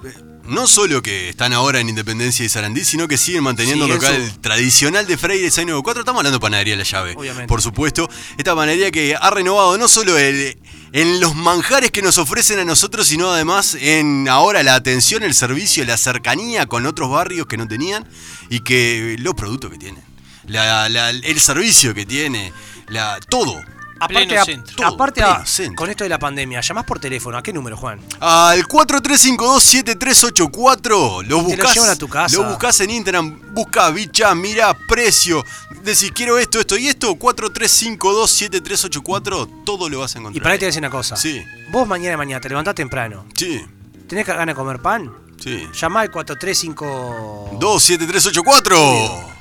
No 0.49 0.67
solo 0.67 1.03
que 1.03 1.29
están 1.29 1.53
ahora 1.53 1.79
en 1.81 1.89
Independencia 1.91 2.45
y 2.45 2.49
Sarandí, 2.49 2.85
sino 2.85 3.07
que 3.07 3.17
siguen 3.19 3.45
manteniendo 3.45 3.85
Sí, 3.85 3.91
el 3.93 3.97
local 3.99 4.15
eso. 4.23 4.39
tradicional 4.41 5.07
de 5.07 5.17
Freire 5.19 5.43
694. 5.51 6.01
Estamos 6.01 6.21
hablando 6.21 6.39
de 6.39 6.41
Panadería 6.41 6.75
La 6.77 6.85
Llave. 6.85 7.15
Obviamente. 7.17 7.47
Por 7.49 7.61
supuesto. 7.61 8.09
Esta 8.39 8.55
panadería 8.55 8.91
que 8.91 9.15
ha 9.15 9.31
renovado 9.31 9.77
no 9.77 9.89
solo 9.89 10.17
el- 10.19 10.57
en 10.93 11.21
los 11.21 11.35
manjares 11.35 11.91
que 11.91 12.01
nos 12.01 12.17
ofrecen 12.19 12.59
a 12.59 12.65
nosotros, 12.65 13.07
sino 13.07 13.31
además 13.31 13.77
en 13.79 14.27
ahora 14.29 14.63
la 14.63 14.75
atención, 14.75 15.23
el 15.23 15.35
servicio, 15.35 15.85
la 15.85 15.97
cercanía 15.99 16.65
con 16.67 16.87
otros 16.87 17.11
barrios 17.11 17.47
que 17.47 17.57
no 17.59 17.69
tenían 17.69 18.09
y 18.49 18.61
que 18.61 19.17
los 19.19 19.35
productos 19.35 19.71
que 19.71 19.77
tienen. 19.79 20.03
La- 20.47 20.89
la- 20.89 21.11
el 21.11 21.41
servicio 21.41 21.93
que 21.95 22.07
tiene, 22.07 22.55
la, 22.89 23.21
todo. 23.29 23.55
Aparte, 24.01 24.39
a- 24.39 24.45
centro. 24.45 24.87
Aparte 24.87 25.23
a- 25.23 25.45
centro. 25.47 25.75
con 25.77 25.89
esto 25.91 26.05
de 26.05 26.11
la 26.11 26.19
pandemia, 26.19 26.61
llamás 26.61 26.85
por 26.85 26.99
teléfono. 27.01 27.37
¿A 27.39 27.43
qué 27.43 27.53
número, 27.53 27.77
Juan? 27.77 28.01
Al 28.21 28.65
43527384 28.67 31.23
lo 31.27 31.41
Y 31.41 31.45
te 31.57 31.57
lo 31.57 31.85
a 31.85 31.97
tu 31.97 32.09
casa. 32.09 32.37
Lo 32.37 32.45
buscás 32.45 32.79
en 32.81 32.91
Instagram, 32.91 33.55
busca 33.55 33.91
bicha, 33.91 34.35
mira 34.35 34.77
precio. 34.89 35.45
Decís 35.83 36.13
quiero 36.15 36.39
esto, 36.39 36.61
esto 36.61 36.77
y 36.77 36.89
esto, 36.89 37.15
43527384, 37.17 39.49
todo 39.65 39.89
lo 39.89 40.01
vas 40.01 40.15
a 40.15 40.19
Y 40.19 40.21
encontrar. 40.21 40.43
para 40.43 40.53
ahí 40.55 40.59
te 40.59 40.65
voy 40.65 40.67
a 40.67 40.71
decir 40.71 40.81
una 40.83 40.91
cosa. 40.91 41.17
Sí. 41.17 41.43
Vos 41.71 41.87
mañana 41.89 42.11
de 42.11 42.17
mañana 42.17 42.41
te 42.41 42.49
levantás 42.49 42.75
temprano. 42.75 43.25
Sí, 43.37 43.61
¿Tenés 44.09 44.27
ganas 44.27 44.47
de 44.47 44.55
comer 44.55 44.81
pan? 44.81 45.13
sí. 45.39 45.69
Llamá 45.79 46.01
al 46.01 46.11
435. 46.11 47.51
27384. 47.61 49.37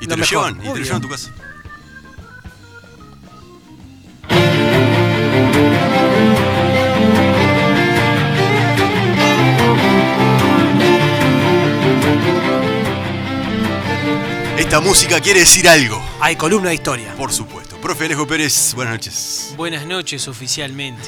Y 0.00 0.06
te 0.06 0.16
Lo 0.16 0.16
lo, 0.16 0.24
llevan, 0.24 0.56
y 0.56 0.60
te 0.60 0.68
lo 0.68 0.76
llevan 0.76 0.98
a 0.98 1.00
tu 1.00 1.08
casa. 1.08 1.30
Esta 14.72 14.80
música 14.80 15.20
quiere 15.20 15.40
decir 15.40 15.68
algo. 15.68 16.02
Hay 16.18 16.34
columna 16.34 16.70
de 16.70 16.76
historia. 16.76 17.14
Por 17.14 17.30
supuesto. 17.30 17.76
Profe 17.76 18.06
Alejo 18.06 18.26
Pérez, 18.26 18.72
buenas 18.72 18.94
noches. 18.94 19.52
Buenas 19.54 19.84
noches 19.84 20.26
oficialmente. 20.28 21.02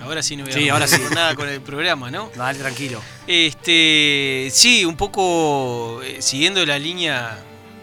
Ahora 0.00 0.22
sí 0.22 0.36
no 0.38 0.44
voy 0.44 0.52
a 0.54 0.56
Sí, 0.56 0.68
ahora 0.70 0.86
sí. 0.86 0.96
nada 1.14 1.34
con 1.34 1.50
el 1.50 1.60
programa, 1.60 2.10
¿no? 2.10 2.30
Dale, 2.34 2.58
tranquilo. 2.58 3.02
Este, 3.26 4.48
sí, 4.54 4.86
un 4.86 4.96
poco 4.96 6.00
eh, 6.02 6.22
siguiendo 6.22 6.64
la 6.64 6.78
línea. 6.78 7.36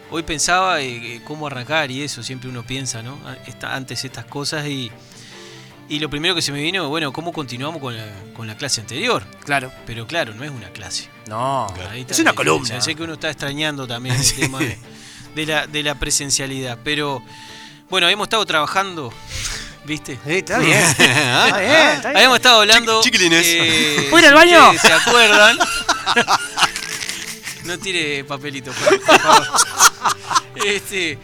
Hoy 0.10 0.24
pensaba 0.24 0.82
eh, 0.82 1.22
cómo 1.24 1.46
arrancar 1.46 1.92
y 1.92 2.02
eso, 2.02 2.24
siempre 2.24 2.50
uno 2.50 2.64
piensa, 2.64 3.04
¿no? 3.04 3.20
Esta- 3.46 3.76
antes 3.76 4.04
estas 4.06 4.26
cosas 4.26 4.66
y, 4.66 4.92
Y 5.90 5.98
lo 6.00 6.08
primero 6.10 6.36
que 6.36 6.42
se 6.44 6.52
me 6.52 6.62
vino, 6.62 6.88
bueno, 6.88 7.12
¿cómo 7.12 7.34
continuamos 7.34 7.82
con 7.82 7.98
la, 7.98 8.06
con 8.36 8.46
la 8.46 8.56
clase 8.56 8.80
anterior? 8.82 9.24
Claro. 9.44 9.72
Pero 9.88 10.06
claro, 10.06 10.36
no 10.36 10.44
es 10.44 10.52
una 10.52 10.70
clase. 10.70 11.10
No. 11.28 11.66
Ahí 11.90 12.02
está 12.02 12.14
Es 12.14 12.20
una 12.20 12.34
columna. 12.34 12.80
Sé 12.80 12.94
que 12.94 13.02
uno 13.04 13.14
está 13.14 13.30
extrañando 13.30 13.88
también 13.88 14.16
el 14.16 14.34
tema 14.36 14.60
de, 14.60 14.78
de 15.36 15.46
la, 15.48 15.66
de 15.66 15.82
la 15.84 15.96
presencialidad. 15.96 16.78
Pero 16.84 17.24
bueno, 17.90 18.08
hemos 18.08 18.26
estado 18.28 18.46
trabajando, 18.46 19.12
¿viste? 19.86 20.20
Sí, 20.24 20.32
está 20.34 20.60
bien. 20.60 20.78
está 20.88 20.98
bien, 21.00 21.48
está 21.48 22.10
bien. 22.10 22.18
Habíamos 22.18 22.36
estado 22.38 22.60
hablando. 22.62 23.00
Chiqui- 23.02 23.04
chiquilines. 23.06 23.46
eh, 23.48 24.08
¿Puedo 24.12 24.24
ir 24.24 24.30
al 24.30 24.36
baño? 24.36 24.74
¿Se 24.80 24.94
acuerdan? 24.94 25.58
no 27.66 27.78
tire 27.80 28.24
papelito, 28.26 28.72
por 28.74 29.02
por 29.02 29.20
favor. 29.20 29.48
Este, 30.66 31.18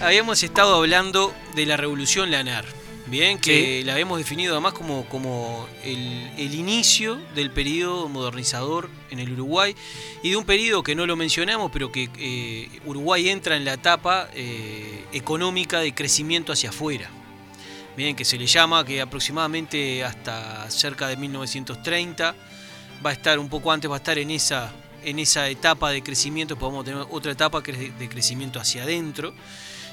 habíamos 0.00 0.40
estado 0.44 0.76
hablando 0.76 1.34
de 1.56 1.66
la 1.66 1.76
revolución 1.76 2.30
lanar. 2.30 2.64
Bien, 3.12 3.38
que 3.38 3.82
la 3.84 3.92
habíamos 3.92 4.16
definido 4.16 4.54
además 4.54 4.72
como, 4.72 5.04
como 5.04 5.68
el, 5.84 6.30
el 6.38 6.54
inicio 6.54 7.16
del 7.34 7.50
periodo 7.50 8.08
modernizador 8.08 8.88
en 9.10 9.18
el 9.18 9.30
Uruguay 9.32 9.76
y 10.22 10.30
de 10.30 10.36
un 10.36 10.46
periodo 10.46 10.82
que 10.82 10.94
no 10.94 11.04
lo 11.06 11.14
mencionamos, 11.14 11.70
pero 11.70 11.92
que 11.92 12.08
eh, 12.16 12.70
Uruguay 12.86 13.28
entra 13.28 13.54
en 13.58 13.66
la 13.66 13.74
etapa 13.74 14.30
eh, 14.32 15.04
económica 15.12 15.80
de 15.80 15.92
crecimiento 15.94 16.54
hacia 16.54 16.70
afuera. 16.70 17.10
Bien, 17.98 18.16
que 18.16 18.24
se 18.24 18.38
le 18.38 18.46
llama 18.46 18.82
que 18.82 19.02
aproximadamente 19.02 20.02
hasta 20.04 20.70
cerca 20.70 21.06
de 21.06 21.18
1930 21.18 22.34
va 23.04 23.10
a 23.10 23.12
estar 23.12 23.38
un 23.38 23.50
poco 23.50 23.70
antes, 23.70 23.90
va 23.90 23.96
a 23.96 23.98
estar 23.98 24.16
en 24.16 24.30
esa, 24.30 24.72
en 25.04 25.18
esa 25.18 25.50
etapa 25.50 25.90
de 25.90 26.02
crecimiento, 26.02 26.56
pues 26.56 26.72
vamos 26.72 26.84
a 26.86 26.90
tener 26.90 27.06
otra 27.10 27.32
etapa 27.32 27.62
que 27.62 27.72
es 27.72 27.78
de- 27.78 27.90
de 27.90 28.08
crecimiento 28.08 28.58
hacia 28.58 28.84
adentro. 28.84 29.34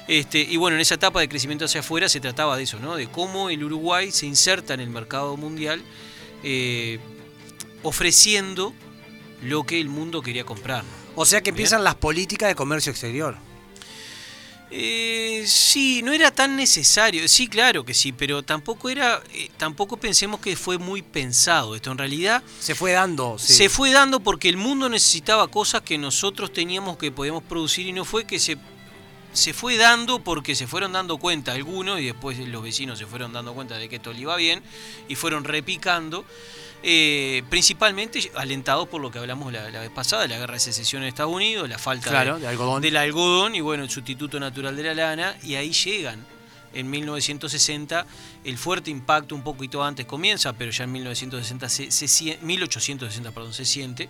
Este, 0.08 0.40
y 0.40 0.56
bueno, 0.56 0.74
en 0.76 0.80
esa 0.80 0.94
etapa 0.96 1.20
de 1.20 1.28
crecimiento 1.28 1.64
hacia 1.66 1.80
afuera 1.80 2.08
se 2.08 2.20
trataba 2.20 2.56
de 2.56 2.64
eso, 2.64 2.80
¿no? 2.80 2.96
De 2.96 3.06
cómo 3.08 3.48
el 3.50 3.62
Uruguay 3.62 4.10
se 4.10 4.26
inserta 4.26 4.74
en 4.74 4.80
el 4.80 4.90
mercado 4.90 5.36
mundial 5.36 5.82
eh, 6.42 6.98
ofreciendo 7.82 8.74
lo 9.42 9.64
que 9.64 9.80
el 9.80 9.88
mundo 9.88 10.20
quería 10.22 10.44
comprar. 10.44 10.84
O 11.14 11.24
sea 11.24 11.42
que 11.42 11.50
empiezan 11.50 11.84
las 11.84 11.94
políticas 11.94 12.48
de 12.48 12.54
comercio 12.54 12.90
exterior. 12.90 13.36
Eh, 14.72 15.44
sí, 15.46 16.00
no 16.02 16.12
era 16.12 16.30
tan 16.30 16.54
necesario. 16.54 17.26
Sí, 17.28 17.48
claro 17.48 17.84
que 17.84 17.92
sí, 17.92 18.12
pero 18.12 18.42
tampoco 18.42 18.88
era, 18.88 19.20
eh, 19.34 19.50
tampoco 19.56 19.96
pensemos 19.96 20.40
que 20.40 20.54
fue 20.54 20.78
muy 20.78 21.02
pensado 21.02 21.74
esto. 21.74 21.90
En 21.90 21.98
realidad 21.98 22.42
Se 22.60 22.76
fue 22.76 22.92
dando. 22.92 23.36
sí. 23.38 23.52
se 23.52 23.68
fue 23.68 23.90
dando 23.90 24.20
porque 24.20 24.48
el 24.48 24.56
mundo 24.56 24.88
necesitaba 24.88 25.48
cosas 25.48 25.82
que 25.82 25.98
nosotros 25.98 26.52
teníamos 26.52 26.98
que 26.98 27.10
podíamos 27.10 27.42
producir 27.42 27.86
y 27.86 27.92
no 27.92 28.04
fue 28.04 28.24
que 28.26 28.38
se 28.38 28.58
se 29.32 29.52
fue 29.54 29.76
dando 29.76 30.18
porque 30.20 30.54
se 30.54 30.66
fueron 30.66 30.92
dando 30.92 31.18
cuenta 31.18 31.52
algunos 31.52 32.00
y 32.00 32.04
después 32.06 32.38
los 32.38 32.62
vecinos 32.62 32.98
se 32.98 33.06
fueron 33.06 33.32
dando 33.32 33.54
cuenta 33.54 33.76
de 33.78 33.88
que 33.88 33.96
esto 33.96 34.12
le 34.12 34.20
iba 34.20 34.36
bien 34.36 34.62
y 35.08 35.14
fueron 35.14 35.44
repicando. 35.44 36.24
eh, 36.82 37.42
principalmente 37.50 38.30
alentados 38.36 38.88
por 38.88 39.02
lo 39.02 39.10
que 39.10 39.18
hablamos 39.18 39.52
la, 39.52 39.68
la 39.70 39.80
vez 39.80 39.90
pasada, 39.90 40.26
la 40.26 40.38
guerra 40.38 40.54
de 40.54 40.60
secesión 40.60 41.02
en 41.02 41.08
Estados 41.08 41.30
Unidos, 41.34 41.68
la 41.68 41.76
falta 41.78 42.08
Claro, 42.08 42.36
de- 42.36 42.40
de 42.40 42.48
algodón. 42.48 42.80
del 42.80 42.96
algodón 42.96 43.54
y 43.54 43.60
bueno, 43.60 43.82
el 43.84 43.90
sustituto 43.90 44.40
natural 44.40 44.74
de 44.76 44.82
la 44.84 44.94
lana, 44.94 45.36
y 45.42 45.56
ahí 45.56 45.72
llegan. 45.72 46.24
En 46.72 46.88
1960 46.88 48.06
el 48.44 48.56
fuerte 48.56 48.90
impacto 48.90 49.34
un 49.34 49.42
poquito 49.42 49.82
antes 49.84 50.06
comienza, 50.06 50.52
pero 50.54 50.70
ya 50.70 50.84
en 50.84 50.92
1960 50.92 51.68
se, 51.68 51.90
se 51.90 52.06
sien- 52.06 52.38
1860 52.40 53.30
perdón, 53.32 53.52
se 53.52 53.64
siente 53.66 54.08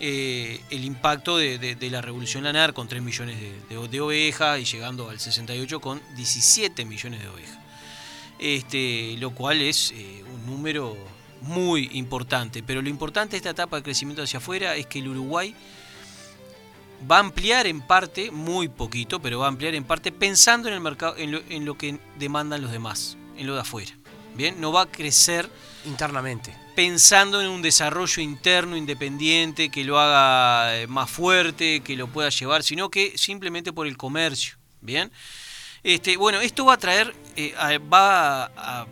eh, 0.00 0.60
el 0.70 0.84
impacto 0.84 1.36
de, 1.36 1.76
la 1.90 2.00
revolución 2.00 2.44
lanar 2.44 2.74
con 2.74 2.88
3 2.88 3.02
millones 3.02 3.36
de 3.68 4.00
ovejas 4.00 4.60
y 4.60 4.64
llegando 4.64 5.08
al 5.10 5.20
68 5.20 5.80
con 5.80 6.00
17 6.16 6.84
millones 6.84 7.20
de 7.20 7.28
ovejas. 7.28 7.58
Este, 8.38 9.16
lo 9.18 9.30
cual 9.30 9.62
es 9.62 9.92
eh, 9.92 10.24
un 10.34 10.46
número 10.46 10.96
muy 11.42 11.90
importante. 11.92 12.62
Pero 12.62 12.82
lo 12.82 12.88
importante 12.88 13.32
de 13.32 13.36
esta 13.36 13.50
etapa 13.50 13.76
de 13.76 13.82
crecimiento 13.82 14.22
hacia 14.22 14.38
afuera 14.38 14.74
es 14.74 14.86
que 14.86 14.98
el 14.98 15.08
Uruguay 15.08 15.54
va 17.08 17.16
a 17.16 17.20
ampliar 17.20 17.66
en 17.66 17.80
parte, 17.80 18.30
muy 18.30 18.68
poquito, 18.68 19.20
pero 19.20 19.38
va 19.38 19.46
a 19.46 19.48
ampliar 19.48 19.74
en 19.74 19.84
parte 19.84 20.10
pensando 20.10 20.68
en 20.68 20.74
el 20.74 20.80
mercado, 20.80 21.16
en 21.16 21.32
lo, 21.32 21.40
en 21.48 21.64
lo 21.64 21.78
que 21.78 21.98
demandan 22.18 22.62
los 22.62 22.72
demás, 22.72 23.16
en 23.36 23.46
lo 23.46 23.54
de 23.54 23.60
afuera. 23.60 23.92
Bien, 24.34 24.60
no 24.60 24.72
va 24.72 24.82
a 24.82 24.86
crecer 24.86 25.48
Internamente. 25.84 26.54
Pensando 26.74 27.40
en 27.40 27.48
un 27.48 27.62
desarrollo 27.62 28.22
interno 28.22 28.76
independiente 28.76 29.68
que 29.70 29.84
lo 29.84 29.98
haga 29.98 30.76
eh, 30.80 30.86
más 30.86 31.10
fuerte, 31.10 31.80
que 31.80 31.96
lo 31.96 32.06
pueda 32.08 32.28
llevar, 32.30 32.62
sino 32.62 32.90
que 32.90 33.16
simplemente 33.16 33.72
por 33.72 33.86
el 33.86 33.96
comercio. 33.96 34.56
Bien, 34.80 35.12
este, 35.84 36.16
bueno, 36.16 36.40
esto 36.40 36.64
va 36.64 36.74
a 36.74 36.78
traer, 36.78 37.14
eh, 37.36 37.54
va 37.92 38.44
a, 38.44 38.86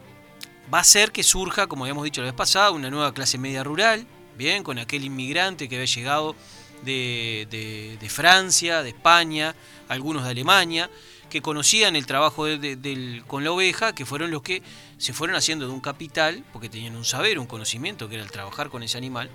va 0.73 0.79
a 0.79 0.81
hacer 0.81 1.11
que 1.11 1.23
surja, 1.23 1.67
como 1.67 1.85
habíamos 1.85 2.05
dicho 2.05 2.21
la 2.21 2.27
vez 2.27 2.35
pasada, 2.35 2.71
una 2.71 2.91
nueva 2.91 3.13
clase 3.13 3.39
media 3.39 3.65
rural, 3.65 4.07
bien, 4.37 4.63
con 4.63 4.79
aquel 4.79 5.05
inmigrante 5.05 5.69
que 5.69 5.77
había 5.77 5.87
llegado 5.87 6.37
de, 6.83 7.47
de- 7.51 8.09
Francia, 8.09 8.83
de 8.83 8.91
España, 8.91 9.55
algunos 9.89 10.25
de 10.25 10.31
Alemania, 10.31 10.91
que 11.29 11.43
conocían 11.43 11.95
el 11.97 12.07
trabajo 12.07 12.47
de- 12.47 13.23
con 13.27 13.45
la 13.45 13.53
oveja, 13.53 13.95
que 13.95 14.05
fueron 14.07 14.31
los 14.31 14.43
que 14.43 14.63
se 15.01 15.15
fueron 15.15 15.35
haciendo 15.35 15.67
de 15.67 15.73
un 15.73 15.81
capital, 15.81 16.45
porque 16.53 16.69
tenían 16.69 16.95
un 16.95 17.07
saber, 17.07 17.39
un 17.39 17.47
conocimiento, 17.47 18.09
que 18.09 18.17
era 18.17 18.25
el 18.25 18.31
trabajar 18.31 18.69
con 18.69 18.83
ese 18.83 18.99
animal, 18.99 19.31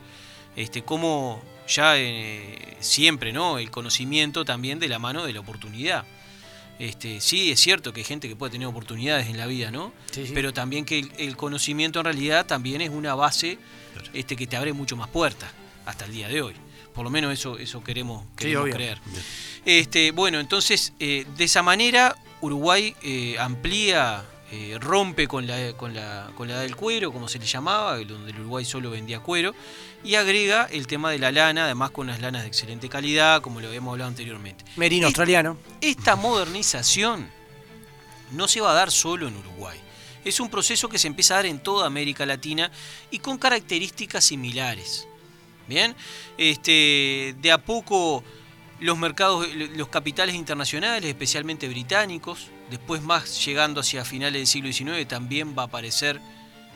este, 0.56 0.84
como 0.84 1.42
ya 1.68 1.98
eh, 1.98 2.78
siempre, 2.80 3.34
¿no? 3.34 3.58
El 3.58 3.72
conocimiento 3.72 4.46
también 4.46 4.80
de 4.80 4.88
la 4.88 5.00
mano 5.00 5.26
de 5.26 5.34
la 5.34 5.40
oportunidad. 5.40 6.06
Este, 6.78 7.20
sí, 7.20 7.52
es 7.52 7.60
cierto 7.60 7.94
que 7.94 8.02
hay 8.02 8.04
gente 8.04 8.28
que 8.28 8.36
puede 8.36 8.52
tener 8.52 8.68
oportunidades 8.68 9.28
en 9.28 9.38
la 9.38 9.48
vida, 9.48 9.72
¿no? 9.72 9.92
Sí, 10.12 10.28
sí. 10.28 10.34
Pero 10.36 10.54
también 10.54 10.86
que 10.86 11.00
el, 11.00 11.12
el 11.18 11.36
conocimiento 11.36 12.00
en 12.00 12.06
realidad 12.06 12.46
también 12.46 12.82
es 12.82 12.92
una 12.92 13.16
base 13.16 13.58
este, 14.14 14.36
que 14.36 14.46
te 14.46 14.58
abre 14.58 14.72
mucho 14.72 14.96
más 14.96 15.10
puertas 15.10 15.50
hasta 15.86 16.06
el 16.06 16.12
día 16.12 16.28
de 16.28 16.44
hoy. 16.44 16.54
Por 16.94 17.04
lo 17.04 17.10
menos 17.10 17.34
eso, 17.34 17.58
eso 17.58 17.84
queremos, 17.84 18.24
creer. 18.36 19.00
Este, 19.66 20.12
bueno, 20.12 20.40
entonces, 20.40 20.94
eh, 21.00 21.26
de 21.36 21.44
esa 21.44 21.64
manera, 21.64 22.16
Uruguay 22.40 22.96
eh, 23.02 23.36
amplía, 23.40 24.24
eh, 24.56 24.78
rompe 24.80 25.28
con 25.28 25.46
la, 25.48 25.74
con, 25.74 25.94
la, 25.94 26.32
con 26.36 26.48
la 26.48 26.56
edad 26.56 26.62
del 26.62 26.76
cuero, 26.76 27.12
como 27.12 27.28
se 27.28 27.40
le 27.40 27.46
llamaba, 27.46 27.98
donde 27.98 28.32
el 28.32 28.40
Uruguay 28.40 28.64
solo 28.64 28.92
vendía 28.92 29.20
cuero, 29.20 29.54
y 30.04 30.16
agrega 30.16 30.68
el 30.72 30.88
tema 30.88 31.12
de 31.12 31.20
la 31.20 31.32
lana, 31.32 31.66
además 31.66 31.92
con 31.92 32.08
unas 32.08 32.22
lanas 32.22 32.44
de 32.44 32.48
excelente 32.48 32.88
calidad, 32.88 33.42
como 33.42 33.60
lo 33.60 33.68
habíamos 33.68 33.92
hablado 33.92 34.10
anteriormente. 34.10 34.64
Merino 34.78 35.08
australiano. 35.08 35.58
Esta 35.82 36.16
modernización 36.16 37.30
no 38.32 38.48
se 38.48 38.62
va 38.62 38.72
a 38.72 38.76
dar 38.76 38.92
solo 38.92 39.28
en 39.28 39.36
Uruguay. 39.36 39.80
Es 40.24 40.40
un 40.40 40.50
proceso 40.50 40.90
que 40.90 40.98
se 40.98 41.08
empieza 41.08 41.36
a 41.36 41.38
dar 41.38 41.46
en 41.46 41.60
toda 41.60 41.86
América 41.86 42.26
Latina 42.26 42.72
y 43.12 43.20
con 43.20 43.38
características 43.38 44.24
similares. 44.24 45.08
Bien, 45.68 45.96
este, 46.38 47.36
de 47.42 47.52
a 47.52 47.58
poco 47.58 48.24
los 48.80 48.98
mercados, 48.98 49.48
los 49.76 49.88
capitales 49.88 50.36
internacionales, 50.36 51.10
especialmente 51.10 51.68
británicos, 51.68 52.50
después 52.70 53.02
más 53.02 53.46
llegando 53.46 53.82
hacia 53.82 54.04
finales 54.06 54.40
del 54.40 54.48
siglo 54.48 54.72
XIX, 54.72 55.08
también 55.08 55.56
va 55.58 55.64
a 55.64 55.66
aparecer 55.66 56.20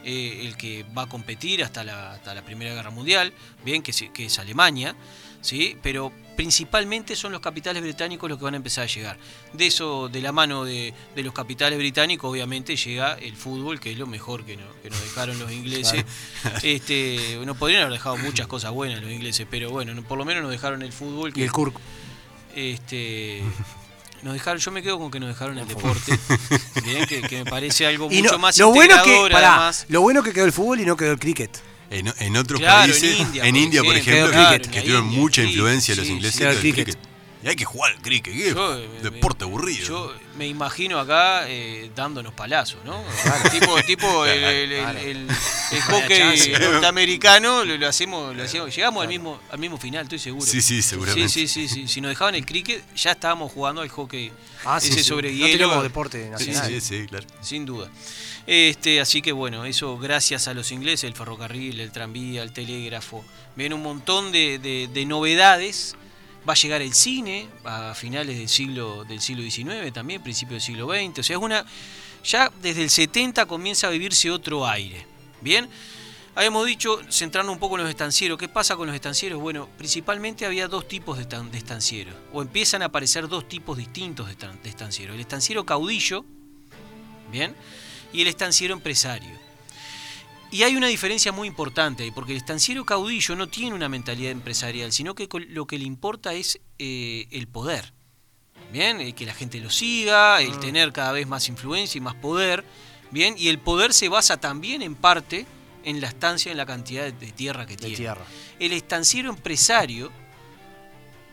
eh, 0.03 0.43
el 0.45 0.55
que 0.55 0.85
va 0.97 1.03
a 1.03 1.09
competir 1.09 1.63
hasta 1.63 1.83
la, 1.83 2.13
hasta 2.13 2.33
la 2.33 2.41
Primera 2.41 2.73
Guerra 2.73 2.89
Mundial, 2.89 3.33
bien, 3.65 3.81
que, 3.81 3.91
que 4.11 4.25
es 4.25 4.39
Alemania, 4.39 4.95
¿sí? 5.41 5.77
pero 5.81 6.11
principalmente 6.35 7.17
son 7.17 7.33
los 7.33 7.41
capitales 7.41 7.83
británicos 7.83 8.29
los 8.29 8.37
que 8.39 8.45
van 8.45 8.53
a 8.53 8.57
empezar 8.57 8.85
a 8.85 8.87
llegar. 8.87 9.17
De 9.51 9.67
eso, 9.67 10.07
de 10.07 10.21
la 10.21 10.31
mano 10.31 10.63
de, 10.63 10.93
de 11.13 11.23
los 11.23 11.33
capitales 11.33 11.77
británicos, 11.77 12.31
obviamente 12.31 12.77
llega 12.77 13.15
el 13.15 13.35
fútbol, 13.35 13.79
que 13.81 13.91
es 13.91 13.97
lo 13.97 14.07
mejor 14.07 14.45
que, 14.45 14.55
no- 14.55 14.63
que 14.81 14.89
nos 14.89 15.01
dejaron 15.03 15.37
los 15.37 15.51
ingleses. 15.51 16.05
Este, 16.63 17.37
no 17.45 17.55
podrían 17.55 17.81
haber 17.81 17.93
dejado 17.93 18.15
muchas 18.17 18.47
cosas 18.47 18.71
buenas 18.71 19.01
los 19.01 19.11
ingleses, 19.11 19.45
pero 19.51 19.69
bueno, 19.69 19.93
no- 19.93 20.01
por 20.03 20.17
lo 20.17 20.23
menos 20.23 20.41
nos 20.43 20.51
dejaron 20.51 20.81
el 20.81 20.93
fútbol. 20.93 21.31
Y 21.31 21.33
Que, 21.33 21.43
el 21.43 21.51
Kurk. 21.51 21.75
este, 22.55 23.41
nos 24.23 24.33
dejaron, 24.33 24.59
yo 24.61 24.71
me 24.71 24.81
quedo 24.81 24.97
con 24.97 25.11
que 25.11 25.19
nos 25.19 25.29
dejaron 25.29 25.57
el 25.57 25.67
deporte. 25.67 26.17
Bien, 26.83 27.05
que, 27.05 27.21
que 27.21 27.43
me 27.43 27.49
parece 27.51 27.85
algo 27.85 28.07
Y 28.11 28.21
mucho 28.21 28.33
no- 28.33 28.39
más 28.39 28.57
lo 28.57 28.69
bueno 28.69 28.95
que 28.95 28.99
integrador, 29.09 29.31
pará, 29.31 29.55
además. 29.55 29.85
lo 29.89 30.01
bueno 30.01 30.23
que 30.23 30.31
quedó 30.33 30.45
el 30.45 30.53
fútbol 30.53 30.79
y 30.79 30.85
no 30.85 30.95
quedó 30.95 31.11
el 31.11 31.19
cricket. 31.19 31.51
En, 31.91 32.13
en 32.19 32.37
otros 32.37 32.59
Claro, 32.59 32.91
países, 32.91 33.03
en 33.15 33.17
India, 33.27 33.43
en 33.45 33.55
por 33.55 33.63
India, 33.63 33.83
por 33.83 33.95
ejemplo, 33.95 34.13
ejemplo, 34.25 34.31
claro, 34.41 34.61
que, 34.71 34.81
tuvieron 34.81 35.05
India, 35.05 35.19
mucha 35.19 35.41
sí, 35.41 35.47
influencia 35.47 35.95
los 35.95 36.05
sí, 36.05 36.11
ingleses 36.13 36.53
sí. 36.55 36.59
cricket. 36.61 36.85
cricket. 36.85 37.09
Y 37.41 37.47
hay 37.47 37.55
que 37.55 37.63
jugar 37.63 37.93
al 37.93 38.01
cricket, 38.01 38.33
¿qué? 38.33 38.49
Yo, 38.53 38.75
eh, 38.77 38.89
me- 39.01 39.09
deporte 39.09 39.45
aburrido. 39.45 39.87
Yo 39.87 40.13
me 40.37 40.45
imagino 40.45 40.99
acá 40.99 41.45
eh, 41.47 41.89
dándonos 41.95 42.33
palazos, 42.33 42.83
¿no? 42.83 43.01
tipo 43.49 43.81
tipo 43.87 44.25
el, 44.25 44.43
el- 44.43 44.71
el- 44.73 44.97
el- 44.97 45.27
el 45.71 45.81
hockey 45.83 46.17
chance. 46.17 46.59
norteamericano 46.59 47.63
lo, 47.63 47.77
lo 47.77 47.87
hacemos, 47.87 48.35
lo 48.35 48.43
hacemos, 48.43 48.75
llegamos 48.75 49.01
al 49.03 49.07
mismo 49.07 49.39
al 49.49 49.57
mismo 49.59 49.77
final, 49.77 50.03
estoy 50.03 50.19
seguro. 50.19 50.45
Sí, 50.45 50.61
sí, 50.61 50.81
seguramente. 50.81 51.29
Sí, 51.29 51.47
sí, 51.47 51.67
sí, 51.69 51.73
sí. 51.83 51.87
Si 51.87 52.01
nos 52.01 52.09
dejaban 52.09 52.35
el 52.35 52.45
cricket, 52.45 52.83
ya 52.93 53.11
estábamos 53.11 53.51
jugando 53.53 53.81
al 53.81 53.89
hockey 53.89 54.31
Ah, 54.65 54.79
sí, 54.81 54.89
ese 54.89 54.97
sí. 54.99 55.03
sobre 55.05 55.31
No 55.31 55.37
hielo. 55.37 55.51
tenemos 55.53 55.83
deporte 55.83 56.23
Sí, 56.25 56.29
nacional. 56.49 56.67
sí, 56.67 56.81
sí, 56.81 57.05
claro. 57.07 57.25
Sin 57.41 57.65
duda. 57.65 57.89
Este, 58.51 58.99
así 58.99 59.21
que 59.21 59.31
bueno, 59.31 59.65
eso 59.65 59.99
gracias 59.99 60.47
a 60.47 60.55
los 60.55 60.71
ingleses, 60.71 61.03
el 61.03 61.13
ferrocarril, 61.13 61.79
el 61.79 61.91
tranvía, 61.91 62.41
el 62.41 62.51
telégrafo, 62.51 63.23
ven 63.55 63.73
un 63.73 63.83
montón 63.83 64.31
de, 64.31 64.57
de- 64.57 64.89
de 64.91 65.05
novedades. 65.05 65.95
Va 66.49 66.53
a 66.53 66.55
llegar 66.55 66.81
el 66.81 66.93
cine 66.95 67.47
a 67.63 67.93
finales 67.93 68.39
del 68.39 68.49
siglo, 68.49 69.03
del 69.03 69.21
siglo 69.21 69.43
XIX 69.43 69.93
también, 69.93 70.23
principios 70.23 70.53
del 70.53 70.61
siglo 70.61 70.87
XX. 70.87 71.19
O 71.19 71.23
sea, 71.23 71.35
es 71.37 71.43
una, 71.43 71.63
Ya 72.23 72.51
desde 72.59 72.81
el 72.81 72.89
70 72.89 73.45
comienza 73.45 73.85
a 73.85 73.91
vivirse 73.91 74.31
otro 74.31 74.65
aire. 74.67 75.05
Bien, 75.41 75.69
habíamos 76.33 76.65
dicho, 76.65 76.99
centrando 77.11 77.51
un 77.51 77.59
poco 77.59 77.75
en 77.75 77.81
los 77.83 77.89
estancieros, 77.91 78.39
¿qué 78.39 78.47
pasa 78.47 78.75
con 78.75 78.87
los 78.87 78.95
estancieros? 78.95 79.39
Bueno, 79.39 79.69
principalmente 79.77 80.47
había 80.47 80.67
dos 80.67 80.87
tipos 80.87 81.19
de, 81.19 81.25
estan- 81.29 81.51
de 81.51 81.57
estancieros, 81.59 82.15
o 82.33 82.41
empiezan 82.41 82.81
a 82.81 82.85
aparecer 82.85 83.27
dos 83.27 83.47
tipos 83.47 83.77
distintos 83.77 84.27
de, 84.27 84.35
de 84.35 84.69
estancieros. 84.69 85.13
El 85.13 85.21
estanciero 85.21 85.65
caudillo, 85.67 86.25
¿bien? 87.31 87.55
Y 88.13 88.21
el 88.21 88.27
estanciero 88.27 88.73
empresario. 88.73 89.37
Y 90.51 90.63
hay 90.63 90.75
una 90.75 90.87
diferencia 90.87 91.31
muy 91.31 91.47
importante 91.47 92.03
ahí, 92.03 92.11
porque 92.11 92.31
el 92.31 92.37
estanciero 92.39 92.83
caudillo 92.83 93.35
no 93.35 93.47
tiene 93.47 93.75
una 93.75 93.87
mentalidad 93.87 94.31
empresarial, 94.31 94.91
sino 94.91 95.13
que 95.13 95.27
lo 95.49 95.67
que 95.67 95.77
le 95.77 95.85
importa 95.85 96.33
es 96.33 96.59
eh, 96.79 97.27
el 97.31 97.47
poder. 97.47 97.93
Bien, 98.71 98.99
Eh, 98.99 99.13
que 99.13 99.25
la 99.25 99.33
gente 99.33 99.59
lo 99.59 99.69
siga, 99.69 100.41
el 100.41 100.59
tener 100.59 100.91
cada 100.91 101.11
vez 101.11 101.27
más 101.27 101.47
influencia 101.49 101.97
y 101.99 102.01
más 102.01 102.15
poder. 102.15 102.63
Bien, 103.11 103.35
y 103.37 103.47
el 103.49 103.59
poder 103.59 103.93
se 103.93 104.09
basa 104.09 104.37
también 104.37 104.81
en 104.81 104.95
parte 104.95 105.45
en 105.83 106.01
la 106.01 106.07
estancia, 106.07 106.51
en 106.51 106.57
la 106.57 106.65
cantidad 106.65 107.03
de, 107.03 107.11
de 107.11 107.31
tierra 107.31 107.65
que 107.65 107.73
De 107.75 107.77
tiene. 107.77 107.95
tierra. 107.97 108.25
El 108.59 108.73
estanciero 108.73 109.29
empresario 109.29 110.11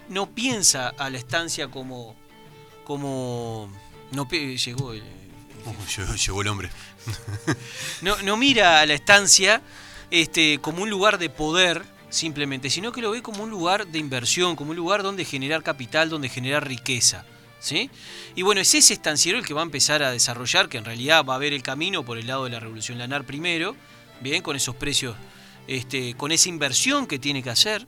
no 0.08 0.30
piensa 0.30 0.88
a 0.90 1.08
la 1.10 1.18
estancia 1.18 1.68
como. 1.68 2.14
como. 2.84 3.70
No, 4.12 4.28
llegó 4.30 4.92
el, 4.92 5.02
Llegó, 6.26 6.42
el 6.42 6.48
hombre. 6.48 6.70
no, 8.02 8.20
no 8.22 8.36
mira 8.36 8.80
a 8.80 8.86
la 8.86 8.94
estancia 8.94 9.62
este, 10.10 10.58
como 10.60 10.82
un 10.82 10.90
lugar 10.90 11.18
de 11.18 11.30
poder 11.30 11.82
simplemente, 12.08 12.70
sino 12.70 12.92
que 12.92 13.02
lo 13.02 13.10
ve 13.10 13.22
como 13.22 13.42
un 13.42 13.50
lugar 13.50 13.86
de 13.86 13.98
inversión, 13.98 14.56
como 14.56 14.70
un 14.70 14.76
lugar 14.76 15.02
donde 15.02 15.24
generar 15.24 15.62
capital, 15.62 16.08
donde 16.08 16.28
generar 16.28 16.66
riqueza. 16.66 17.24
¿sí? 17.58 17.90
Y 18.34 18.42
bueno, 18.42 18.60
es 18.60 18.74
ese 18.74 18.94
estanciero 18.94 19.38
el 19.38 19.46
que 19.46 19.54
va 19.54 19.60
a 19.60 19.64
empezar 19.64 20.02
a 20.02 20.10
desarrollar, 20.10 20.68
que 20.68 20.78
en 20.78 20.84
realidad 20.84 21.24
va 21.24 21.34
a 21.34 21.38
ver 21.38 21.52
el 21.52 21.62
camino 21.62 22.04
por 22.04 22.18
el 22.18 22.26
lado 22.26 22.44
de 22.44 22.50
la 22.50 22.60
revolución 22.60 22.98
lanar 22.98 23.24
primero, 23.24 23.76
bien, 24.20 24.42
con 24.42 24.56
esos 24.56 24.76
precios, 24.76 25.16
este, 25.66 26.14
con 26.14 26.32
esa 26.32 26.48
inversión 26.48 27.06
que 27.06 27.18
tiene 27.18 27.42
que 27.42 27.50
hacer. 27.50 27.86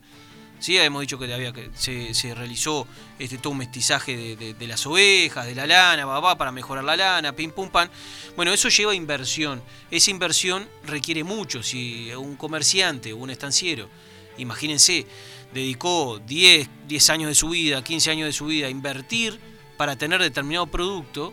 Sí, 0.60 0.76
hemos 0.76 1.00
dicho 1.02 1.18
que, 1.18 1.32
había 1.32 1.52
que 1.52 1.70
se, 1.76 2.12
se 2.14 2.34
realizó 2.34 2.86
este, 3.18 3.38
todo 3.38 3.52
un 3.52 3.58
mestizaje 3.58 4.16
de, 4.16 4.36
de- 4.36 4.54
de 4.54 4.66
las 4.66 4.84
ovejas, 4.86 5.46
de 5.46 5.54
la 5.54 5.66
lana, 5.66 6.04
babá, 6.04 6.36
para 6.36 6.50
mejorar 6.50 6.82
la 6.84 6.96
lana, 6.96 7.32
pim 7.32 7.52
pum 7.52 7.68
pan. 7.70 7.88
Bueno, 8.36 8.52
eso 8.52 8.68
lleva 8.68 8.94
inversión. 8.94 9.62
Esa 9.90 10.10
inversión 10.10 10.68
requiere 10.84 11.22
mucho. 11.24 11.62
Si 11.62 12.10
un 12.14 12.34
comerciante 12.36 13.12
o 13.12 13.18
un 13.18 13.30
estanciero, 13.30 13.88
imagínense, 14.36 15.06
dedicó 15.54 16.18
10, 16.26 16.68
10 16.88 17.10
años 17.10 17.28
de 17.28 17.34
su 17.36 17.48
vida, 17.50 17.82
15 17.84 18.10
años 18.10 18.26
de 18.26 18.32
su 18.32 18.46
vida 18.46 18.66
a 18.66 18.70
invertir 18.70 19.38
para 19.76 19.96
tener 19.96 20.20
determinado 20.20 20.66
producto, 20.66 21.32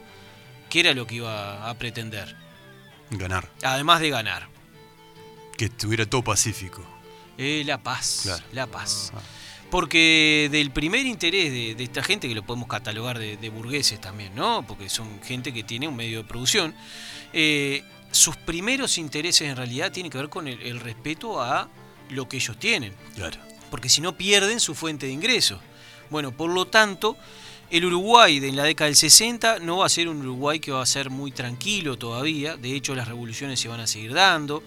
¿qué 0.69 0.81
era 0.81 0.93
lo 0.93 1.07
que 1.07 1.15
iba 1.15 1.67
a 1.67 1.73
pretender? 1.79 2.35
Ganar. 3.09 3.49
Además 3.63 4.01
de 4.01 4.09
ganar. 4.11 4.47
Que 5.57 5.65
estuviera 5.65 6.05
todo 6.05 6.23
pacífico. 6.23 6.83
Eh, 7.37 7.63
la 7.65 7.77
paz. 7.77 8.21
Claro. 8.23 8.43
La 8.51 8.67
paz. 8.67 9.11
Porque 9.69 10.47
del 10.51 10.71
primer 10.71 11.05
interés 11.05 11.51
de, 11.51 11.75
de 11.75 11.83
esta 11.83 12.03
gente, 12.03 12.27
que 12.27 12.35
lo 12.35 12.43
podemos 12.43 12.67
catalogar 12.67 13.19
de, 13.19 13.37
de 13.37 13.49
burgueses 13.49 13.99
también, 13.99 14.33
¿no? 14.35 14.65
Porque 14.67 14.89
son 14.89 15.21
gente 15.23 15.53
que 15.53 15.63
tiene 15.63 15.87
un 15.87 15.95
medio 15.95 16.19
de 16.19 16.23
producción, 16.23 16.73
eh, 17.33 17.83
sus 18.11 18.37
primeros 18.37 18.97
intereses 18.97 19.49
en 19.49 19.57
realidad 19.57 19.91
tienen 19.91 20.11
que 20.11 20.17
ver 20.17 20.29
con 20.29 20.47
el, 20.47 20.61
el 20.61 20.79
respeto 20.79 21.41
a 21.41 21.67
lo 22.09 22.29
que 22.29 22.37
ellos 22.37 22.57
tienen. 22.57 22.93
Claro. 23.15 23.37
Porque 23.69 23.89
si 23.89 23.99
no 23.99 24.15
pierden 24.15 24.59
su 24.59 24.75
fuente 24.75 25.07
de 25.07 25.11
ingresos. 25.11 25.59
Bueno, 26.09 26.31
por 26.31 26.51
lo 26.51 26.67
tanto, 26.67 27.17
el 27.69 27.83
Uruguay 27.85 28.39
de 28.39 28.51
la 28.51 28.63
década 28.63 28.85
del 28.85 28.95
60 28.95 29.59
no 29.59 29.77
va 29.77 29.87
a 29.87 29.89
ser 29.89 30.07
un 30.07 30.21
Uruguay 30.21 30.59
que 30.59 30.71
va 30.71 30.81
a 30.81 30.85
ser 30.85 31.09
muy 31.09 31.31
tranquilo 31.31 31.97
todavía. 31.97 32.55
De 32.55 32.73
hecho, 32.73 32.95
las 32.95 33.07
revoluciones 33.07 33.59
se 33.59 33.67
van 33.67 33.79
a 33.79 33.87
seguir 33.87 34.13
dando. 34.13 34.63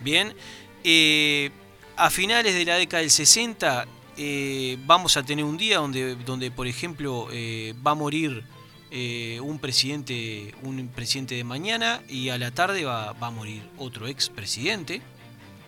Bien. 0.00 0.34
Eh, 0.84 1.50
a 1.98 2.10
finales 2.10 2.54
de 2.54 2.64
la 2.64 2.76
década 2.76 3.00
del 3.00 3.10
60 3.10 3.86
eh, 4.16 4.78
vamos 4.86 5.16
a 5.16 5.22
tener 5.22 5.44
un 5.44 5.56
día 5.56 5.78
donde, 5.78 6.14
donde 6.14 6.50
por 6.50 6.66
ejemplo, 6.66 7.28
eh, 7.32 7.74
va 7.86 7.90
a 7.92 7.94
morir 7.94 8.44
eh, 8.90 9.38
un 9.42 9.58
presidente 9.58 10.54
un 10.62 10.88
presidente 10.88 11.34
de 11.34 11.44
mañana 11.44 12.00
y 12.08 12.30
a 12.30 12.38
la 12.38 12.50
tarde 12.52 12.84
va, 12.84 13.12
va 13.12 13.26
a 13.26 13.30
morir 13.30 13.62
otro 13.78 14.06
expresidente. 14.06 15.02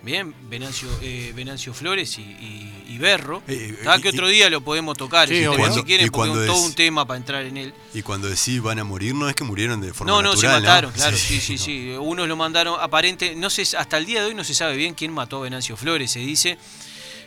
Bien, 0.03 0.35
Venancio, 0.49 0.89
eh, 1.03 1.33
Venancio 1.37 1.75
Flores 1.75 2.17
y, 2.19 2.23
y- 2.23 2.85
y 2.89 2.99
Berro. 2.99 3.43
Eh, 3.47 3.77
y- 3.99 4.01
que 4.01 4.09
otro 4.09 4.29
día 4.29 4.49
lo 4.49 4.63
podemos 4.63 4.97
tocar 4.97 5.29
Sí, 5.29 5.41
si, 5.43 5.47
Cuando- 5.47 5.75
si 5.77 5.83
quieren, 5.83 6.07
y 6.07 6.11
porque 6.11 6.41
es 6.41 6.47
todo 6.47 6.63
un 6.63 6.73
tema 6.75 7.07
para 7.07 7.19
entrar 7.19 7.45
en 7.45 7.59
él. 7.59 7.75
Y 7.93 8.01
cuando 8.01 8.27
decís 8.29 8.63
van 8.63 8.79
a 8.79 8.85
morir, 8.85 9.15
no 9.15 9.29
es 9.29 9.35
que 9.35 9.45
murieron 9.45 9.79
de 9.83 9.93
forma 9.93 10.11
No, 10.13 10.23
no, 10.23 10.37
se 10.37 10.49
mataron, 10.49 10.91
claro, 10.93 11.17
sí, 11.19 11.39
sí, 11.39 11.59
sí. 11.59 11.91
Unos 12.01 12.27
lo 12.29 12.35
mandaron, 12.37 12.79
aparente, 12.81 13.35
no 13.37 13.51
sé, 13.51 13.63
hasta 13.77 13.99
el 13.99 14.07
día 14.07 14.23
de 14.23 14.29
hoy 14.29 14.35
no 14.35 14.43
se 14.45 14.55
sabe 14.55 14.75
bien 14.77 14.95
quién 14.95 15.13
mató 15.13 15.37
a 15.37 15.41
Venancio 15.43 15.77
Flores, 15.77 16.11
se 16.11 16.21
dice, 16.21 16.57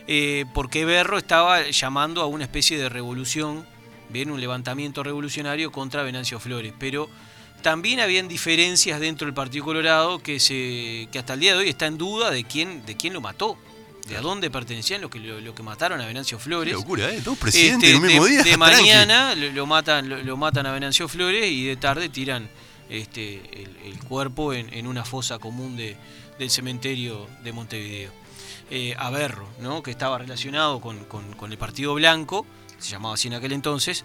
eh, 0.08 0.44
porque 0.52 0.84
Berro 0.84 1.16
estaba 1.16 1.70
llamando 1.70 2.22
a 2.22 2.26
una 2.26 2.42
especie 2.42 2.76
de 2.76 2.88
revolución, 2.88 3.64
bien, 4.08 4.32
un 4.32 4.40
levantamiento 4.40 5.04
revolucionario 5.04 5.70
contra 5.70 6.02
Venancio 6.02 6.40
Flores, 6.40 6.72
pero 6.78 7.08
también 7.64 7.98
habían 7.98 8.28
diferencias 8.28 9.00
dentro 9.00 9.24
del 9.26 9.34
Partido 9.34 9.64
Colorado 9.64 10.20
que 10.20 10.38
se 10.38 11.08
que 11.10 11.18
hasta 11.18 11.32
el 11.34 11.40
día 11.40 11.52
de 11.54 11.58
hoy 11.60 11.68
está 11.70 11.86
en 11.86 11.98
duda 11.98 12.30
de 12.30 12.44
quién 12.44 12.84
de 12.86 12.96
quién 12.96 13.12
lo 13.14 13.20
mató, 13.20 13.56
de 14.06 14.16
a 14.16 14.20
dónde 14.20 14.50
pertenecían 14.50 15.00
los 15.00 15.10
que 15.10 15.18
lo, 15.18 15.40
lo 15.40 15.54
que 15.54 15.62
mataron 15.62 16.00
a 16.00 16.06
Venancio 16.06 16.36
Qué 16.38 16.44
Flores. 16.44 16.74
locura, 16.74 17.10
¿eh? 17.10 17.20
Dos 17.24 17.38
presidentes 17.38 17.88
Este, 17.88 17.96
en 17.96 18.02
un 18.02 18.06
mismo 18.06 18.24
de, 18.26 18.30
día. 18.30 18.42
de 18.44 18.56
mañana 18.68 19.34
lo, 19.34 19.50
lo 19.50 19.66
matan, 19.66 20.08
lo, 20.08 20.22
lo 20.22 20.36
matan 20.36 20.66
a 20.66 20.72
Venancio 20.72 21.08
Flores 21.08 21.50
y 21.50 21.64
de 21.64 21.76
tarde 21.76 22.08
tiran 22.10 22.48
este, 22.90 23.40
el, 23.62 23.76
el 23.86 23.98
cuerpo 24.00 24.52
en, 24.52 24.72
en 24.74 24.86
una 24.86 25.04
fosa 25.04 25.38
común 25.38 25.74
de, 25.76 25.96
del 26.38 26.50
cementerio 26.50 27.26
de 27.42 27.52
Montevideo. 27.52 28.10
Eh, 28.70 28.94
a 28.98 29.10
Berro, 29.10 29.48
¿no? 29.60 29.82
que 29.82 29.90
estaba 29.90 30.16
relacionado 30.18 30.80
con, 30.80 31.04
con- 31.04 31.32
con 31.34 31.50
el 31.52 31.58
Partido 31.58 31.92
Blanco, 31.94 32.46
se 32.78 32.90
llamaba 32.90 33.14
así 33.14 33.28
en 33.28 33.34
aquel 33.34 33.52
entonces. 33.52 34.04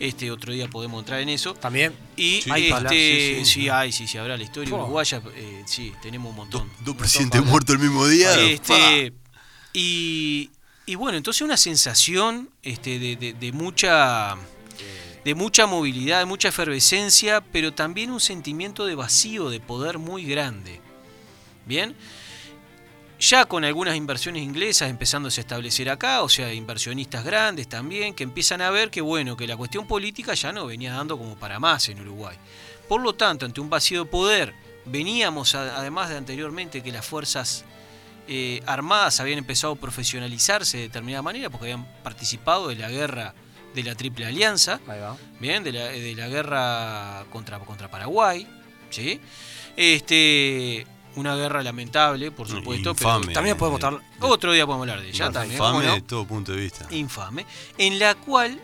Este 0.00 0.30
otro 0.30 0.52
día 0.52 0.68
podemos 0.68 1.00
entrar 1.00 1.20
en 1.20 1.28
eso. 1.28 1.54
También. 1.54 1.92
Y 2.16 2.40
Sí. 2.42 2.50
Hay 2.50 2.68
este, 2.70 3.38
sí, 3.38 3.44
sí, 3.44 3.60
sí. 3.62 3.68
hay, 3.68 3.92
sí, 3.92 4.06
sí, 4.06 4.18
habrá 4.18 4.36
la 4.36 4.42
historia 4.44 4.74
uruguaya, 4.74 5.20
eh, 5.34 5.62
sí, 5.66 5.92
tenemos 6.02 6.30
un 6.30 6.36
montón. 6.36 6.70
Dos 6.84 6.96
presidentes 6.96 7.44
muertos 7.44 7.74
el 7.76 7.80
mismo 7.82 8.06
día. 8.06 8.34
este, 8.40 9.12
y, 9.72 10.50
y 10.86 10.94
bueno, 10.94 11.18
entonces 11.18 11.42
una 11.42 11.56
sensación 11.56 12.50
este, 12.62 12.98
de, 12.98 13.16
de- 13.16 13.32
de 13.34 13.52
mucha 13.52 14.36
de 15.24 15.34
mucha 15.34 15.66
movilidad, 15.66 16.20
de 16.20 16.24
mucha 16.24 16.48
efervescencia, 16.48 17.40
pero 17.40 17.72
también 17.74 18.12
un 18.12 18.20
sentimiento 18.20 18.86
de 18.86 18.94
vacío, 18.94 19.50
de 19.50 19.58
poder 19.58 19.98
muy 19.98 20.24
grande. 20.24 20.80
Bien, 21.66 21.96
ya 23.18 23.46
con 23.46 23.64
algunas 23.64 23.96
inversiones 23.96 24.42
inglesas 24.42 24.90
empezándose 24.90 25.40
a 25.40 25.42
establecer 25.42 25.88
acá, 25.90 26.22
o 26.22 26.28
sea, 26.28 26.52
inversionistas 26.52 27.24
grandes 27.24 27.68
también, 27.68 28.14
que 28.14 28.24
empiezan 28.24 28.60
a 28.60 28.70
ver 28.70 28.90
que 28.90 29.00
bueno, 29.00 29.36
que 29.36 29.46
la 29.46 29.56
cuestión 29.56 29.86
política 29.86 30.34
ya 30.34 30.52
no 30.52 30.66
venía 30.66 30.92
dando 30.92 31.16
como 31.16 31.34
para 31.36 31.58
más 31.58 31.88
en 31.88 32.00
Uruguay. 32.00 32.36
Por 32.88 33.00
lo 33.00 33.14
tanto, 33.14 33.46
ante 33.46 33.60
un 33.60 33.70
vacío 33.70 34.04
de 34.04 34.10
poder, 34.10 34.54
veníamos 34.84 35.54
a- 35.54 35.76
además 35.78 36.10
de 36.10 36.16
anteriormente 36.18 36.82
que 36.82 36.92
las 36.92 37.04
fuerzas 37.06 37.64
eh, 38.28 38.60
armadas 38.66 39.20
habían 39.20 39.38
empezado 39.38 39.72
a 39.74 39.76
profesionalizarse 39.76 40.76
de 40.78 40.82
determinada 40.84 41.22
manera 41.22 41.48
porque 41.48 41.72
habían 41.72 41.86
participado 42.02 42.68
de 42.68 42.74
la 42.76 42.90
guerra 42.90 43.34
de 43.74 43.82
la 43.84 43.94
Triple 43.94 44.26
Alianza, 44.26 44.80
bien, 45.40 45.62
de 45.62 45.72
la, 45.72 45.84
de 45.86 46.14
la 46.14 46.28
guerra 46.28 47.24
contra, 47.30 47.58
contra 47.60 47.88
Paraguay, 47.90 48.46
¿sí? 48.90 49.20
Este, 49.76 50.86
una 51.16 51.34
guerra 51.34 51.62
lamentable, 51.62 52.30
por 52.30 52.48
supuesto, 52.48 52.90
Infame. 52.90 53.20
pero 53.26 53.32
También 53.34 53.56
podemos 53.56 53.78
estar. 53.80 54.00
otro 54.20 54.52
día 54.52 54.64
podemos 54.66 54.84
hablar 54.88 55.02
de 55.02 55.08
ella 55.10 55.30
también. 55.30 55.58
¿cómo 55.58 55.70
Infame 55.80 55.86
no? 55.88 55.94
de 55.94 56.00
todo 56.02 56.24
punto 56.26 56.52
de 56.52 56.60
vista. 56.60 56.86
infame, 56.90 57.44
en 57.78 57.98
la 57.98 58.14
cual 58.14 58.60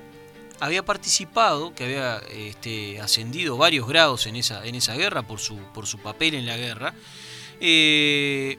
había 0.60 0.84
participado, 0.84 1.74
que 1.74 1.84
había 1.84 2.18
este, 2.30 3.00
ascendido 3.00 3.56
varios 3.56 3.88
grados 3.88 4.26
en 4.26 4.36
esa, 4.36 4.64
en 4.64 4.74
esa 4.76 4.94
guerra 4.94 5.22
por 5.26 5.40
su, 5.40 5.56
por 5.74 5.86
su 5.86 5.98
papel 5.98 6.34
en 6.34 6.46
la 6.46 6.56
guerra, 6.56 6.94
eh, 7.60 8.58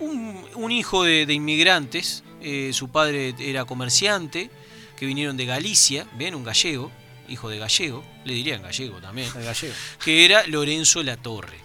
un, 0.00 0.44
un 0.54 0.70
hijo 0.72 1.02
de, 1.02 1.26
de 1.26 1.34
inmigrantes, 1.34 2.22
eh, 2.40 2.70
su 2.72 2.88
padre 2.88 3.34
era 3.38 3.64
comerciante, 3.64 4.50
que 4.96 5.06
vinieron 5.06 5.36
de 5.36 5.46
Galicia, 5.46 6.06
bien, 6.16 6.34
un 6.34 6.44
gallego, 6.44 6.90
hijo 7.28 7.48
de 7.48 7.58
gallego, 7.58 8.04
le 8.24 8.34
dirían 8.34 8.62
gallego 8.62 9.00
también, 9.00 9.28
El 9.36 9.44
gallego. 9.44 9.74
que 10.04 10.24
era 10.24 10.46
Lorenzo 10.46 11.02
Latorre. 11.02 11.58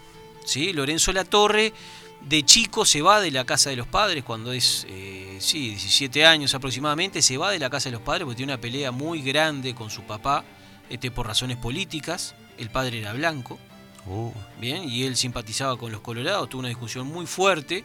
¿Sí? 0.44 0.72
Lorenzo 0.72 1.12
Latorre 1.12 1.72
de 2.20 2.42
chico 2.44 2.84
se 2.84 3.02
va 3.02 3.20
de 3.20 3.30
la 3.30 3.44
casa 3.44 3.70
de 3.70 3.76
los 3.76 3.86
padres 3.86 4.24
cuando 4.24 4.52
es, 4.52 4.86
eh, 4.88 5.36
sí, 5.40 5.70
17 5.70 6.24
años 6.24 6.54
aproximadamente, 6.54 7.20
se 7.20 7.36
va 7.36 7.50
de 7.50 7.58
la 7.58 7.68
casa 7.68 7.90
de 7.90 7.96
los 7.96 8.02
padres 8.02 8.24
porque 8.24 8.36
tiene 8.36 8.52
una 8.52 8.60
pelea 8.60 8.92
muy 8.92 9.20
grande 9.22 9.74
con 9.74 9.90
su 9.90 10.02
papá 10.04 10.44
este, 10.88 11.10
por 11.10 11.26
razones 11.26 11.56
políticas. 11.56 12.34
El 12.56 12.70
padre 12.70 13.00
era 13.00 13.12
blanco, 13.12 13.58
Oh, 14.06 14.32
bien, 14.60 14.88
y 14.88 15.04
él 15.04 15.16
simpatizaba 15.16 15.78
con 15.78 15.90
los 15.90 16.02
colorados, 16.02 16.48
tuvo 16.50 16.60
una 16.60 16.68
discusión 16.68 17.06
muy 17.06 17.26
fuerte 17.26 17.84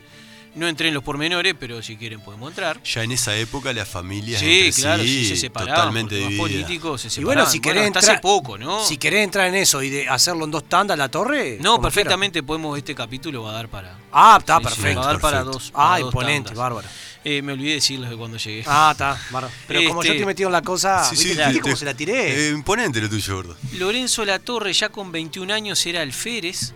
No 0.56 0.68
entré 0.68 0.88
en 0.88 0.94
los 0.96 1.04
pormenores, 1.04 1.54
pero 1.60 1.82
si 1.84 1.96
quieren 1.96 2.22
podemos 2.22 2.50
entrar. 2.50 2.82
Ya 2.84 3.04
en 3.04 3.12
esa 3.12 3.36
época 3.38 3.72
las 3.72 3.88
familias 3.88 4.40
Sí, 4.42 4.62
entre 4.66 4.82
claro, 4.82 5.04
sí, 5.04 5.10
sí 5.10 5.26
se 5.30 5.36
separaban. 5.38 5.76
totalmente 5.76 6.16
divididas. 6.16 6.40
políticos 6.40 7.02
se 7.02 7.08
Y 7.08 7.12
separaban. 7.12 7.36
bueno, 7.38 7.52
si 7.52 7.60
querés 7.60 7.78
hasta 7.88 8.00
entrar, 8.00 8.04
hace 8.16 8.22
poco, 8.22 8.58
¿no? 8.58 8.84
Si 8.86 8.98
querés 8.98 9.24
entrar 9.24 9.48
en 9.48 9.56
eso 9.56 9.82
y 9.84 9.90
de 9.90 10.10
hacerlo 10.10 10.46
en 10.46 10.52
dos 10.52 10.68
tandas 10.68 10.98
la 10.98 11.10
torre. 11.10 11.58
no, 11.62 11.80
perfectamente 11.80 12.42
podemos, 12.44 12.78
este 12.78 12.96
capítulo 12.96 13.44
va 13.44 13.52
a 13.52 13.54
dar 13.54 13.70
para... 13.70 13.96
Ah, 14.12 14.38
está 14.40 14.58
Sí, 14.58 14.64
sí, 14.64 14.70
perfecto. 14.70 15.00
va 15.02 15.06
a 15.06 15.12
dar 15.14 15.22
para 15.22 15.44
dos. 15.44 15.72
para 15.72 15.94
Ah, 15.94 16.00
dos 16.00 16.08
imponente, 16.08 16.48
tandas. 16.50 16.58
bárbaro. 16.64 16.88
Eh, 17.24 17.42
me 17.42 17.52
olvidé 17.54 17.74
decirles 17.76 18.10
de 18.10 18.16
cuando 18.18 18.38
llegué. 18.38 18.64
Ah, 18.66 18.90
está, 18.94 19.20
bárbaro. 19.30 19.54
Pero 19.68 19.82
como 19.88 19.96
yo 20.02 20.08
Este- 20.08 20.12
estoy 20.18 20.26
metido 20.26 20.48
en 20.50 20.54
la 20.54 20.62
cosa, 20.62 21.04
Sí, 21.04 21.16
sí, 21.16 21.28
¿viste, 21.30 21.44
te- 21.54 21.60
cómo 21.60 21.74
te- 21.76 21.80
se 21.80 21.86
la 21.86 21.94
tiré? 21.94 22.48
Eh, 22.48 22.50
imponente 22.52 23.00
lo 23.02 23.10
tuyo, 23.10 23.36
gordo. 23.36 23.56
Lorenzo 23.74 24.26
Latorre, 24.26 24.74
ya 24.74 24.90
con 24.90 25.12
21 25.12 25.52
años, 25.54 25.86
era 25.86 26.02
alférez, 26.02 26.74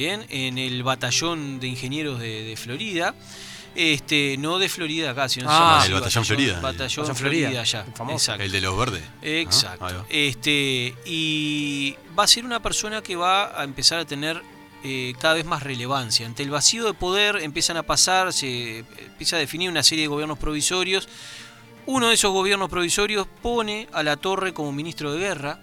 bien, 0.00 0.24
en 0.30 0.56
el 0.58 0.82
batallón 0.82 1.60
de 1.60 1.68
ingenieros 1.68 2.18
de, 2.18 2.42
de 2.42 2.56
Florida. 2.56 3.14
Este, 3.74 4.36
no 4.38 4.58
de 4.58 4.68
Florida 4.68 5.10
acá, 5.12 5.28
sino 5.28 5.46
Ah, 5.48 5.82
el 5.86 5.92
batallón 5.92 6.24
Florida. 6.24 6.60
Batallón 6.60 7.04
Batallón 7.06 7.16
Florida, 7.16 7.48
Florida, 7.50 7.60
allá. 7.60 7.84
el. 7.94 8.42
El 8.42 8.50
de 8.50 8.60
los 8.60 8.76
verdes. 8.76 9.02
Exacto. 9.22 9.84
Ah, 9.86 10.04
este, 10.08 10.94
y 11.06 11.94
va 12.18 12.24
a 12.24 12.26
ser 12.26 12.44
una 12.44 12.60
persona 12.60 13.00
que 13.02 13.14
va 13.14 13.60
a 13.60 13.62
empezar 13.62 14.00
a 14.00 14.04
tener 14.04 14.42
eh, 14.82 15.12
cada 15.20 15.34
vez 15.34 15.44
más 15.44 15.62
relevancia. 15.62 16.26
Ante 16.26 16.42
el 16.42 16.50
vacío 16.50 16.84
de 16.86 16.94
poder 16.94 17.36
empiezan 17.36 17.76
a 17.76 17.82
pasar, 17.84 18.32
se 18.32 18.78
empieza 18.78 19.36
a 19.36 19.38
definir 19.38 19.70
una 19.70 19.82
serie 19.84 20.04
de 20.04 20.08
gobiernos 20.08 20.38
provisorios. 20.38 21.08
Uno 21.86 22.08
de 22.08 22.14
esos 22.14 22.32
gobiernos 22.32 22.68
provisorios 22.70 23.26
pone 23.40 23.86
a 23.92 24.02
la 24.02 24.16
torre 24.16 24.52
como 24.52 24.72
ministro 24.72 25.12
de 25.12 25.20
guerra. 25.20 25.60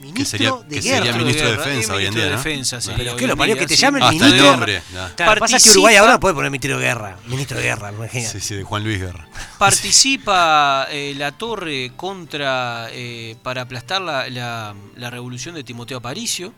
Ministro 0.00 0.24
sería- 0.38 0.52
de 0.52 0.74
que 0.76 0.80
guerra. 0.82 0.96
sería 1.04 1.12
ministro 1.18 1.46
de 1.46 1.50
guerra, 1.56 1.64
Defensa 1.66 1.92
eh, 1.92 1.96
hoy 1.96 2.02
en 2.06 2.10
ministro 2.14 2.20
día, 2.20 2.24
de 2.24 2.30
¿no? 2.30 2.36
Defensa, 2.36 2.80
sí, 2.80 2.90
Pero 2.96 3.12
hoy 3.12 3.18
qué 3.18 3.26
lo 3.26 3.36
parió 3.36 3.56
que 3.56 3.66
te 3.66 3.74
sí. 3.76 3.82
llamen 3.82 4.02
Hasta 4.02 4.14
el 4.14 4.20
ministro. 4.22 4.50
nombre. 4.50 4.82
Claro, 5.16 5.40
pasa 5.40 5.58
que 5.58 5.70
Uruguay 5.70 5.96
ahora 5.96 6.20
puede 6.20 6.34
poner 6.34 6.50
ministro 6.50 6.78
de 6.78 6.84
guerra. 6.84 7.16
Ministro 7.26 7.56
de 7.58 7.62
guerra, 7.64 7.92
imagínate. 7.92 8.40
Sí, 8.40 8.46
sí, 8.46 8.54
de 8.54 8.62
Juan 8.64 8.84
Luis 8.84 9.00
Guerra. 9.00 9.26
Participa 9.58 10.86
eh, 10.90 11.14
la 11.16 11.32
torre 11.32 11.92
contra 11.96 12.88
eh, 12.90 13.36
para 13.42 13.62
aplastar 13.62 14.02
la, 14.02 14.28
la- 14.28 14.74
la 14.96 15.10
revolución 15.10 15.54
de 15.54 15.64
Timoteo 15.64 15.98
Aparicio. 15.98 16.52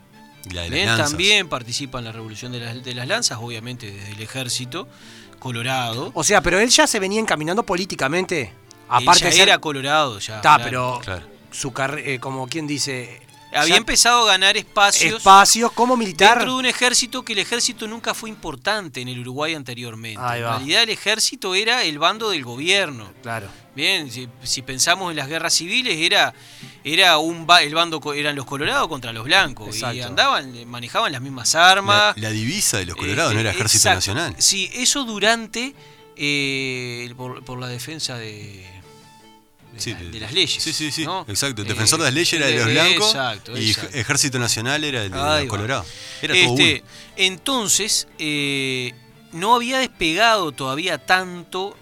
La 0.52 0.62
de 0.62 0.86
las 0.86 0.96
también 1.10 1.48
participa 1.48 1.98
en 1.98 2.06
la 2.06 2.12
revolución 2.12 2.50
de 2.52 2.60
las, 2.60 2.82
de 2.82 2.94
las 2.94 3.06
lanzas, 3.06 3.38
obviamente 3.40 3.90
desde 3.90 4.12
el 4.12 4.22
ejército 4.22 4.88
colorado. 5.38 6.10
O 6.14 6.24
sea, 6.24 6.40
pero 6.42 6.58
él 6.58 6.70
ya 6.70 6.86
se 6.86 6.98
venía 6.98 7.20
encaminando 7.20 7.62
políticamente. 7.64 8.52
Aparte 8.88 9.24
Él 9.24 9.30
de 9.32 9.36
ya 9.36 9.42
ser- 9.42 9.48
era 9.50 9.58
colorado 9.58 10.18
ya. 10.18 10.36
Está, 10.36 10.56
claro. 10.56 10.64
pero 10.64 11.00
Claro. 11.04 11.26
su 11.50 11.72
carrera, 11.72 12.18
como 12.20 12.46
quien 12.48 12.66
dice, 12.66 13.20
había 13.52 13.74
ya- 13.74 13.76
empezado 13.76 14.22
a 14.24 14.26
ganar 14.32 14.56
espacios 14.56 15.14
espacios 15.18 15.72
como 15.72 15.96
militar. 15.96 16.38
dentro 16.38 16.54
de 16.54 16.58
un 16.60 16.66
ejército 16.66 17.24
que 17.24 17.32
el 17.32 17.38
ejército 17.40 17.86
nunca 17.88 18.14
fue 18.14 18.28
importante 18.28 19.00
en 19.00 19.08
el 19.08 19.20
Uruguay 19.20 19.54
anteriormente. 19.54 20.20
Ahí 20.22 20.40
En 20.40 20.46
realidad 20.46 20.82
el 20.82 20.90
ejército 20.90 21.54
era 21.54 21.82
el 21.84 21.98
bando 21.98 22.30
del 22.30 22.44
gobierno. 22.44 23.12
Claro. 23.22 23.48
Bien, 23.74 24.10
si, 24.10 24.28
si 24.42 24.62
pensamos 24.62 25.10
en 25.10 25.16
las 25.16 25.28
guerras 25.28 25.54
civiles, 25.54 25.96
era, 25.98 26.34
era 26.82 27.18
un 27.18 27.46
ba- 27.46 27.62
el 27.62 27.74
bando 27.74 28.00
eran 28.12 28.34
los 28.34 28.44
colorados 28.44 28.88
contra 28.88 29.12
los 29.12 29.24
blancos. 29.24 29.68
Y 29.68 29.78
Exacto. 29.78 30.04
andaban, 30.06 30.54
eh, 30.56 30.66
manejaban 30.66 31.12
las 31.12 31.20
mismas 31.22 31.54
armas. 31.54 32.16
La, 32.16 32.28
la 32.28 32.30
divisa 32.30 32.78
de 32.78 32.86
los 32.86 32.96
colorados 32.96 33.32
no 33.34 33.38
Este, 33.38 33.48
era 33.48 33.56
Ejército 33.56 33.88
exacto. 33.88 34.14
Nacional. 34.14 34.34
Sí, 34.42 34.68
eso 34.74 35.04
durante 35.04 35.74
eh, 36.16 37.12
por, 37.16 37.44
por 37.44 37.58
la 37.60 37.68
defensa 37.68 38.16
de, 38.18 38.66
de, 39.78 39.82
Sí, 39.84 39.92
la- 39.92 39.98
de- 40.00 40.10
de 40.10 40.20
las 40.20 40.32
leyes. 40.32 40.62
Sí, 40.62 40.72
sí, 40.72 40.90
sí. 40.92 41.04
¿no? 41.04 41.24
Exacto. 41.28 41.62
El 41.62 41.66
Eh, 41.68 41.70
defensor 41.70 41.98
de 42.00 42.04
las 42.06 42.14
leyes 42.14 42.32
era 42.34 42.46
de 42.46 42.56
los 42.56 42.66
blancos. 42.66 43.06
Exacto, 43.08 43.56
y 43.58 43.70
exacto. 43.70 43.96
Ejército 43.96 44.38
Nacional 44.38 44.84
era 44.84 45.02
el 45.04 45.10
de 45.10 45.16
los 45.16 45.44
colorados. 45.46 45.86
Era 46.22 46.34
todo 46.34 46.52
Este, 46.58 46.82
uno. 46.82 46.90
entonces, 47.16 48.08
eh, 48.18 48.92
no 49.32 49.54
había 49.54 49.78
despegado 49.78 50.52
todavía 50.52 50.98
tanto 50.98 51.76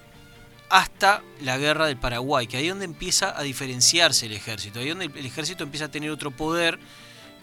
hasta 0.68 1.22
la 1.42 1.58
guerra 1.58 1.86
del 1.86 1.96
Paraguay, 1.96 2.46
que 2.48 2.56
ahí 2.56 2.64
es 2.64 2.70
donde 2.70 2.86
empieza 2.86 3.38
a 3.38 3.42
diferenciarse 3.42 4.26
el 4.26 4.32
ejército, 4.32 4.80
ahí 4.80 4.88
es 4.88 4.96
donde 4.98 5.18
el 5.20 5.26
ejército 5.26 5.62
empieza 5.62 5.84
a 5.84 5.88
tener 5.90 6.10
otro 6.10 6.32
poder 6.32 6.78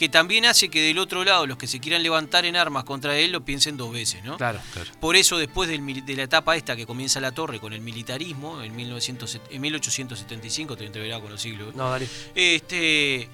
que 0.04 0.10
también 0.10 0.46
hace 0.46 0.68
que 0.68 0.82
del 0.82 1.00
otro 1.00 1.24
lado 1.24 1.48
los 1.48 1.58
que 1.58 1.66
se 1.66 1.80
quieran 1.80 2.04
levantar 2.04 2.44
en 2.44 2.58
armas 2.58 2.84
contra 2.84 3.18
él 3.18 3.32
lo 3.32 3.46
piensen 3.46 3.78
dos 3.78 3.94
veces, 3.94 4.22
¿no? 4.22 4.36
Claro. 4.36 4.60
Por 5.00 5.16
eso 5.16 5.38
después 5.38 5.70
del 5.70 6.06
de 6.06 6.16
la 6.18 6.24
etapa 6.24 6.58
esta 6.58 6.76
que 6.76 6.86
comienza 6.86 7.22
la 7.22 7.32
torre 7.32 7.58
con 7.62 7.72
el 7.72 7.80
militarismo, 7.80 8.62
en, 8.62 8.76
1900 8.76 9.40
en 9.50 9.62
1875, 9.62 10.76
te 10.76 10.86
entreverá 10.86 11.22
con 11.22 11.32
los 11.32 11.42
siglos, 11.42 11.74
No, 11.74 11.90
dale. 11.90 12.10
este, 12.36 13.30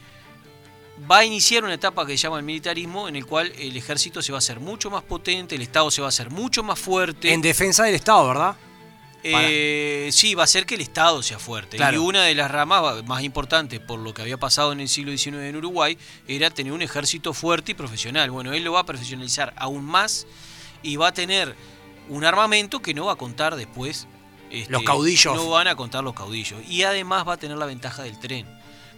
va 1.10 1.18
a 1.18 1.26
iniciar 1.26 1.64
una 1.64 1.74
etapa 1.74 2.06
que 2.06 2.12
se 2.12 2.22
llama 2.22 2.38
el 2.38 2.46
militarismo, 2.46 3.08
en 3.08 3.16
el 3.16 3.26
cual 3.26 3.52
el 3.58 3.76
ejército 3.76 4.22
se 4.22 4.32
va 4.32 4.38
a 4.38 4.46
hacer 4.46 4.60
mucho 4.60 4.92
más 4.92 5.02
potente, 5.02 5.56
el 5.56 5.64
Estado 5.64 5.90
se 5.90 6.02
va 6.02 6.08
a 6.08 6.10
hacer 6.10 6.30
mucho 6.30 6.62
más 6.62 6.78
fuerte. 6.78 7.34
En 7.34 7.42
defensa 7.42 7.84
del 7.86 7.96
Estado, 7.96 8.28
¿verdad? 8.28 8.56
Eh, 9.24 10.10
sí, 10.12 10.34
va 10.34 10.44
a 10.44 10.46
hacer 10.46 10.66
que 10.66 10.76
el 10.76 10.82
Estado 10.82 11.22
sea 11.22 11.40
fuerte. 11.40 11.78
Claro. 11.78 11.98
Y 11.98 12.00
una 12.00 12.24
de 12.24 12.36
las 12.36 12.50
ramas 12.50 13.04
más 13.06 13.24
importantes 13.24 13.80
por 13.80 14.00
lo 14.00 14.14
que 14.14 14.22
había 14.22 14.38
pasado 14.38 14.72
en 14.72 14.80
el 14.80 14.88
siglo 14.88 15.16
XIX 15.16 15.38
en 15.38 15.56
Uruguay 15.56 15.98
era 16.28 16.50
tener 16.50 16.72
un 16.72 16.82
ejército 16.82 17.34
fuerte 17.34 17.72
y 17.72 17.76
profesional. 17.76 18.32
Bueno, 18.32 18.54
él 18.54 18.64
lo 18.64 18.74
va 18.74 18.82
a 18.82 18.86
profesionalizar 18.86 19.54
aún 19.58 19.84
más 19.84 20.26
y 20.84 20.96
va 20.96 21.10
a 21.10 21.14
tener 21.14 21.56
un 22.08 22.26
armamento 22.26 22.82
que 22.82 22.94
no 22.94 23.06
va 23.06 23.14
a 23.14 23.18
contar 23.18 23.56
después. 23.56 24.08
este, 24.52 24.72
Los 24.72 24.84
caudillos. 24.84 25.36
No 25.36 25.50
van 25.50 25.68
a 25.68 25.76
contar 25.76 26.04
los 26.04 26.14
caudillos. 26.14 26.60
Y 26.68 26.84
además 26.84 27.28
va 27.28 27.34
a 27.34 27.38
tener 27.38 27.58
la 27.58 27.66
ventaja 27.66 28.04
del 28.04 28.18
tren. 28.20 28.48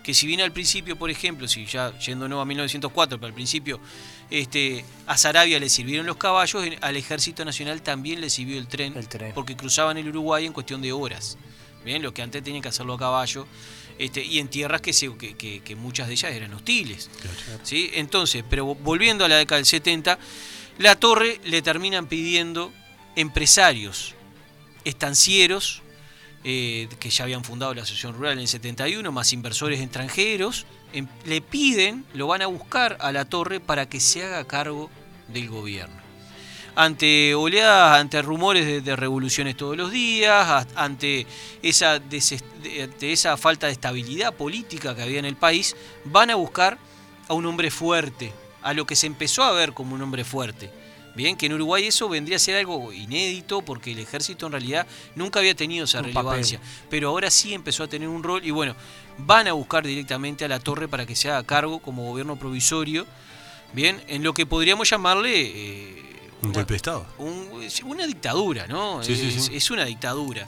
Que 0.03 0.13
si 0.15 0.26
bien 0.26 0.41
al 0.41 0.51
principio, 0.51 0.95
por 0.97 1.11
ejemplo, 1.11 1.47
si 1.47 1.65
ya 1.65 1.97
yéndonos 1.99 2.41
a 2.41 2.45
1904, 2.45 3.19
pero 3.19 3.28
al 3.28 3.34
principio 3.34 3.80
este, 4.32 4.84
a 5.07 5.17
Sarabia 5.17 5.59
le 5.59 5.69
sirvieron 5.69 6.05
los 6.07 6.17
caballos, 6.17 6.65
al 6.82 6.97
Ejército 6.97 7.45
Nacional 7.45 7.82
también 7.82 8.21
le 8.21 8.29
sirvió 8.29 8.57
el 8.57 8.67
tren, 8.67 8.95
El 8.97 9.07
tren. 9.07 9.34
porque 9.34 9.55
cruzaban 9.55 9.97
el 9.97 10.07
Uruguay 10.09 10.45
en 10.45 10.53
cuestión 10.53 10.82
de 10.82 10.91
horas. 10.91 11.38
Bien, 11.86 12.01
lo 12.01 12.13
que 12.13 12.21
antes 12.21 12.43
tenían 12.43 12.61
que 12.61 12.69
hacerlo 12.69 12.93
a 12.93 12.97
caballo, 12.99 13.47
este, 13.97 14.23
y 14.23 14.39
en 14.39 14.47
tierras 14.47 14.82
que, 14.82 14.93
se- 14.93 15.15
que, 15.17 15.36
que- 15.36 15.61
que 15.61 15.75
muchas 15.75 16.07
de 16.07 16.13
ellas 16.13 16.32
eran 16.32 16.53
hostiles. 16.53 17.09
¿sí? 17.63 17.89
Entonces, 17.93 18.43
pero 18.49 18.65
volviendo 18.75 19.25
a 19.25 19.27
la 19.27 19.38
década 19.38 19.57
del 19.57 19.65
70, 19.65 20.17
la 20.79 20.95
torre 20.95 21.39
le 21.43 21.61
terminan 21.61 22.07
pidiendo 22.07 22.71
empresarios, 23.15 24.15
estancieros, 24.86 25.82
eh, 26.43 26.88
que 26.99 27.09
ya 27.09 27.23
habían 27.25 27.43
fundado 27.43 27.73
la 27.73 27.84
Asociación 27.84 28.13
Rural 28.13 28.34
en 28.34 28.39
el 28.39 28.47
71, 28.47 29.11
más 29.11 29.32
inversores 29.34 29.79
extranjeros, 29.79 30.65
le 31.26 31.42
piden, 31.42 32.06
lo 32.14 32.28
van 32.28 32.42
a 32.42 32.48
buscar 32.48 32.98
a 33.00 33.12
la 33.12 33.26
torre 33.26 33.60
para 33.60 33.88
que 33.88 34.00
se 34.00 34.24
haga 34.24 34.46
cargo 34.46 34.89
del 35.28 35.50
gobierno. 35.50 36.02
Ante 36.74 37.36
oleadas, 37.36 38.00
ante 38.00 38.22
rumores 38.22 38.66
de, 38.66 38.82
de 38.82 38.96
revoluciones 38.96 39.58
todos 39.58 39.76
los 39.76 39.92
días, 39.92 40.68
ante 40.76 41.28
esa, 41.62 41.96
ante 41.96 43.12
esa 43.12 43.36
falta 43.36 43.68
de 43.68 43.74
estabilidad 43.74 44.34
política 44.34 44.96
que 44.96 45.02
había 45.02 45.20
en 45.20 45.26
el 45.26 45.36
país, 45.36 45.76
van 46.06 46.30
a 46.30 46.36
buscar 46.36 46.78
a 47.28 47.34
un 47.34 47.46
hombre 47.46 47.72
fuerte, 47.72 48.32
a 48.62 48.74
lo 48.74 48.86
que 48.86 48.96
se 48.96 49.08
empezó 49.08 49.44
a 49.44 49.52
ver 49.52 49.74
como 49.74 49.96
un 49.96 50.02
hombre 50.02 50.24
fuerte. 50.24 50.70
Bien, 51.14 51.36
que 51.36 51.48
en 51.48 51.54
Uruguay 51.54 51.88
eso 51.88 52.08
vendría 52.08 52.38
a 52.38 52.39
ser 52.39 52.56
algo 52.56 52.94
inédito 52.94 53.62
porque 53.62 53.92
el 53.92 54.00
ejército 54.00 54.46
en 54.46 54.54
realidad 54.54 54.88
nunca 55.16 55.39
había 55.39 55.56
tenido 55.56 55.84
esa 55.84 56.00
Un 56.00 56.06
relevancia, 56.06 56.60
pero 56.89 57.10
ahora 57.10 57.30
sí 57.30 57.54
empezó 57.54 57.84
a 57.84 57.88
tener 57.88 58.08
un 58.08 58.24
rol 58.24 58.46
y 58.46 58.52
bueno, 58.52 58.76
van 59.26 59.47
a 59.47 59.53
buscar 59.53 59.86
directamente 59.86 60.45
a 60.45 60.47
la 60.47 60.59
torre 60.59 60.88
para 60.88 61.05
que 61.05 61.15
se 61.15 61.30
haga 61.30 61.43
cargo 61.43 61.80
como 61.80 62.03
gobierno 62.09 62.36
provisorio, 62.38 63.05
bien, 63.74 64.01
en 64.07 64.24
lo 64.24 64.34
que 64.34 64.45
podríamos 64.45 64.89
llamarle 64.89 65.32
eh, 65.41 66.03
Un 66.41 66.49
una- 66.49 66.55
golpe 66.55 66.74
de 66.74 66.78
Estado. 66.78 67.05
un- 67.17 67.49
una 67.86 68.05
dictadura, 68.07 68.67
¿no? 68.67 69.03
Sí, 69.03 69.15
sí, 69.15 69.28
es, 69.36 69.45
sí. 69.45 69.55
es 69.55 69.72
una 69.72 69.86
dictadura. 69.86 70.47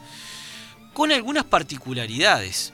Con 0.94 1.12
algunas 1.12 1.44
particularidades. 1.46 2.74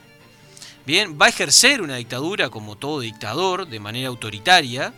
Bien, 0.86 1.18
va 1.20 1.26
a 1.26 1.28
ejercer 1.28 1.82
una 1.82 1.96
dictadura 1.96 2.48
como 2.50 2.76
todo 2.76 3.00
dictador, 3.00 3.66
de 3.68 3.80
manera 3.80 4.08
autoritaria. 4.08 4.92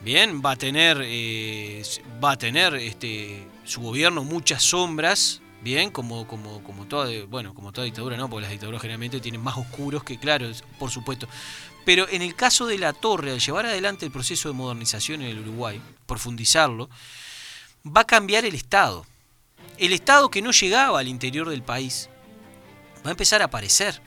Bien, 0.00 0.40
va 0.44 0.52
a 0.52 0.56
tener, 0.56 1.00
eh, 1.02 1.82
va 2.22 2.32
a 2.32 2.38
tener 2.38 2.74
este, 2.76 3.46
su 3.64 3.80
gobierno 3.80 4.22
muchas 4.24 4.62
sombras. 4.62 5.40
Bien, 5.64 5.90
como, 5.90 6.26
como, 6.28 6.62
como 6.62 6.86
toda, 6.86 7.08
bueno, 7.26 7.54
como 7.54 7.72
toda 7.72 7.86
dictadura, 7.86 8.18
¿no? 8.18 8.28
Porque 8.28 8.42
las 8.42 8.50
dictaduras 8.50 8.82
generalmente 8.82 9.18
tienen 9.18 9.40
más 9.40 9.56
oscuros 9.56 10.04
que, 10.04 10.18
claro, 10.18 10.46
es- 10.46 10.62
por 10.78 10.90
supuesto. 10.90 11.26
Pero 11.86 12.06
en 12.10 12.20
el 12.20 12.34
caso 12.34 12.66
de 12.66 12.76
la 12.78 12.92
torre, 12.92 13.30
al 13.32 13.40
llevar 13.40 13.64
adelante 13.64 14.04
el 14.04 14.12
proceso 14.12 14.48
de 14.50 14.54
modernización 14.54 15.22
en 15.22 15.28
el 15.28 15.38
Uruguay, 15.38 15.80
profundizarlo, 16.06 16.90
va 17.84 18.02
a 18.02 18.06
cambiar 18.06 18.44
el 18.44 18.54
Estado. 18.54 19.06
El 19.78 19.94
Estado 19.94 20.30
que 20.30 20.42
no 20.42 20.50
llegaba 20.50 21.00
al 21.00 21.08
interior 21.08 21.48
del 21.48 21.62
país 21.62 22.10
va 23.04 23.08
a 23.08 23.12
empezar 23.12 23.40
a 23.40 23.46
aparecer. 23.46 24.02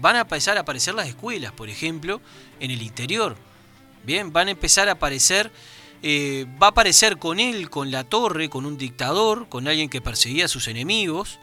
Van 0.00 0.14
a 0.14 0.20
empezar 0.20 0.56
a 0.56 0.60
aparecer 0.60 0.94
las 0.94 1.08
escuelas, 1.08 1.50
por 1.52 1.68
ejemplo, 1.68 2.20
en 2.60 2.70
el 2.70 2.80
interior. 2.82 3.36
Bien, 4.04 4.32
van 4.32 4.46
a 4.48 4.52
empezar 4.52 4.88
a 4.88 4.92
aparecer, 4.92 5.50
eh, 6.02 6.46
va 6.62 6.68
a 6.68 6.70
aparecer 6.70 7.18
con 7.18 7.40
él, 7.40 7.70
con 7.70 7.90
la 7.90 8.04
torre, 8.04 8.48
con 8.48 8.66
un 8.66 8.76
dictador, 8.78 9.48
con 9.48 9.66
alguien 9.68 9.88
que 9.88 10.00
perseguía 10.00 10.44
a 10.44 10.48
sus 10.48 10.68
enemigos. 10.68 11.38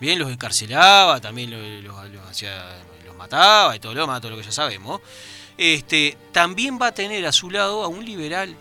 Bien, 0.00 0.18
los 0.18 0.30
encarcelaba, 0.30 1.20
también 1.20 1.50
los, 1.82 1.94
hacía- 2.28 2.78
los 3.06 3.16
mataba 3.16 3.74
y 3.76 3.80
todo 3.80 3.94
lo 3.94 4.02
demás, 4.02 4.20
todo 4.20 4.30
lo 4.32 4.36
que 4.36 4.44
ya 4.44 4.52
sabemos. 4.52 5.00
Este, 5.56 6.16
también 6.32 6.78
va 6.80 6.88
a 6.88 6.94
tener 6.94 7.26
a 7.26 7.32
su 7.32 7.50
lado 7.50 7.82
a 7.84 7.88
un 7.88 8.04
liberal 8.04 8.54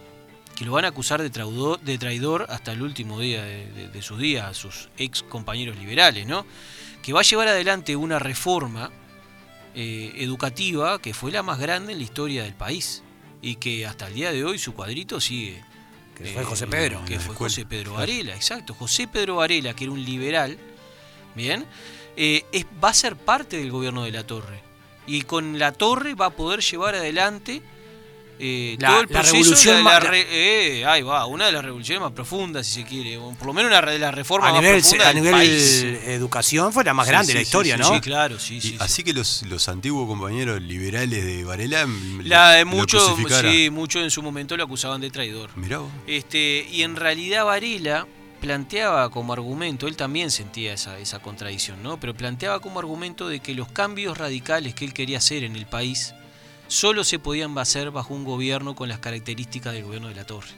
que 0.55 0.65
lo 0.65 0.71
van 0.71 0.85
a 0.85 0.87
acusar 0.87 1.21
de 1.21 1.29
traidor, 1.29 1.79
de 1.81 1.97
traidor 1.99 2.47
hasta 2.49 2.71
el 2.71 2.81
último 2.81 3.19
día 3.19 3.43
de, 3.43 3.71
de- 3.71 3.87
de 3.89 4.01
sus 4.01 4.17
días 4.17 4.45
a 4.47 4.53
sus 4.55 4.89
ex 4.97 5.21
compañeros 5.21 5.77
liberales, 5.77 6.25
¿no? 6.25 6.45
Que 7.03 7.13
va 7.13 7.19
a 7.19 7.23
llevar 7.23 7.47
adelante 7.47 7.95
una 7.95 8.17
reforma 8.17 8.89
eh, 9.75 10.13
educativa 10.17 10.99
que 10.99 11.13
fue 11.13 11.31
la 11.31 11.43
más 11.43 11.59
grande 11.59 11.93
en 11.93 11.99
la 11.99 12.03
historia 12.03 12.41
del 12.43 12.55
país 12.55 13.03
y 13.41 13.55
que 13.55 13.85
hasta 13.85 14.07
el 14.07 14.13
día 14.13 14.31
de 14.31 14.43
hoy 14.43 14.57
su 14.57 14.73
cuadrito 14.73 15.19
sigue. 15.19 15.63
Que 16.15 16.25
fue 16.25 16.41
eh, 16.41 16.45
José 16.45 16.67
Pedro. 16.67 17.03
Que 17.05 17.19
fue. 17.19 17.35
José 17.35 17.65
Pedro 17.65 17.93
Varela, 17.93 18.35
exacto. 18.35 18.73
José 18.73 19.07
Pedro 19.07 19.37
Varela, 19.37 19.73
que 19.75 19.83
era 19.83 19.93
un 19.93 20.03
liberal, 20.03 20.57
¿bien? 21.35 21.65
Eh, 22.15 22.43
es, 22.51 22.65
va 22.83 22.89
a 22.89 22.93
ser 22.93 23.15
parte 23.15 23.57
del 23.57 23.71
gobierno 23.71 24.03
de 24.03 24.11
la 24.11 24.25
Torre. 24.25 24.61
Y 25.05 25.21
con 25.21 25.59
la 25.59 25.71
Torre 25.71 26.15
va 26.15 26.27
a 26.27 26.29
poder 26.31 26.61
llevar 26.61 26.95
adelante 26.95 27.61
eh, 28.39 28.77
La- 28.79 28.87
todo 28.89 28.99
el 29.01 29.07
la 29.09 29.13
proceso 29.21 29.33
revolución 29.33 29.77
de 29.77 29.83
la 29.83 29.89
la- 29.91 29.99
re- 29.99 30.27
eh, 30.79 30.85
ahí 30.85 31.01
va, 31.01 31.25
una 31.25 31.45
de 31.47 31.51
las 31.51 31.63
revoluciones 31.65 32.01
más 32.01 32.11
profundas, 32.11 32.67
si 32.67 32.81
se 32.81 32.87
quiere, 32.87 33.17
o 33.17 33.31
por 33.33 33.47
lo 33.47 33.53
menos 33.53 33.71
una 33.71 33.81
de 33.81 33.99
las 33.99 34.13
reformas 34.13 34.49
A 34.49 34.53
más 34.53 34.61
nivel, 34.61 34.81
profundas 34.81 35.07
a 35.07 35.13
del 35.13 35.23
nivel 35.23 35.33
país. 35.33 35.83
educación 36.07 36.73
fue 36.73 36.83
la 36.83 36.93
más 36.93 37.05
Sí, 37.07 37.11
grande 37.11 37.27
de 37.27 37.31
sí, 37.33 37.37
la 37.37 37.41
historia, 37.41 37.75
sí, 37.77 37.81
¿no? 37.81 37.93
Sí, 37.95 38.01
claro, 38.01 38.39
sí, 38.39 38.55
Y 38.57 38.61
sí. 38.61 38.69
sí. 38.69 38.77
así 38.79 39.03
que 39.03 39.13
los, 39.13 39.43
los 39.43 39.67
antiguos 39.69 40.07
compañeros 40.07 40.61
liberales 40.61 41.25
de 41.25 41.43
Varela 41.43 41.87
La 42.23 42.63
muchos, 42.65 43.17
muchos 43.71 44.03
en 44.03 44.11
su 44.11 44.21
momento 44.21 44.55
lo 44.57 44.63
acusaban 44.63 45.01
de 45.01 45.09
traidor. 45.09 45.49
Mirá 45.55 45.79
vos. 45.79 45.89
Este, 46.05 46.67
y 46.71 46.83
en 46.83 46.95
realidad 46.95 47.45
Varela 47.45 48.07
planteaba 48.41 49.09
como 49.09 49.33
argumento, 49.33 49.87
él 49.87 49.95
también 49.97 50.29
sentía 50.29 50.73
esa, 50.73 50.99
esa 50.99 51.19
contradicción, 51.19 51.81
¿no? 51.81 51.99
Pero 51.99 52.13
planteaba 52.13 52.59
como 52.59 52.79
argumento 52.79 53.27
de 53.27 53.39
que 53.39 53.55
los 53.55 53.67
cambios 53.69 54.17
radicales 54.17 54.75
que 54.75 54.85
él 54.85 54.93
quería 54.93 55.17
hacer 55.17 55.43
en 55.43 55.55
el 55.55 55.65
país 55.65 56.13
solo 56.67 57.03
se 57.03 57.19
podían 57.19 57.57
hacer 57.57 57.91
bajo 57.91 58.13
un 58.13 58.23
gobierno 58.23 58.75
con 58.75 58.89
las 58.89 58.99
características 58.99 59.73
del 59.73 59.83
gobierno 59.83 60.07
de 60.09 60.15
la 60.15 60.25
Torre. 60.25 60.49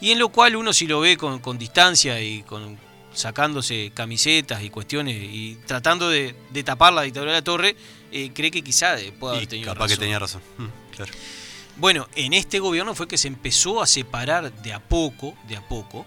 Y 0.00 0.12
en 0.12 0.18
lo 0.18 0.28
cual 0.30 0.56
uno 0.56 0.72
si 0.72 0.86
lo 0.86 1.00
ve 1.00 1.16
con, 1.16 1.40
con 1.40 1.58
distancia 1.58 2.20
y 2.20 2.42
con 2.42 2.78
sacándose 3.12 3.90
camisetas 3.92 4.62
y 4.62 4.70
cuestiones 4.70 5.16
y 5.20 5.58
tratando 5.66 6.08
de, 6.08 6.34
de 6.50 6.62
tapar 6.62 6.92
la 6.92 7.02
dictadura 7.02 7.32
de 7.32 7.38
la 7.38 7.44
Torre, 7.44 7.76
eh, 8.12 8.30
cree 8.32 8.50
que 8.50 8.62
quizá 8.62 8.96
pueda 9.18 9.34
haber 9.34 9.44
Y 9.44 9.46
tenido 9.48 9.72
capaz 9.72 9.86
que 9.86 9.94
razón. 9.94 10.00
tenía 10.00 10.18
razón. 10.18 10.42
Mm, 10.58 10.94
claro. 10.94 11.12
Bueno, 11.76 12.08
en 12.14 12.32
este 12.34 12.58
gobierno 12.58 12.94
fue 12.94 13.08
que 13.08 13.18
se 13.18 13.28
empezó 13.28 13.82
a 13.82 13.86
separar 13.86 14.52
de 14.62 14.72
a 14.72 14.80
poco, 14.80 15.34
de 15.48 15.56
a 15.56 15.66
poco, 15.66 16.06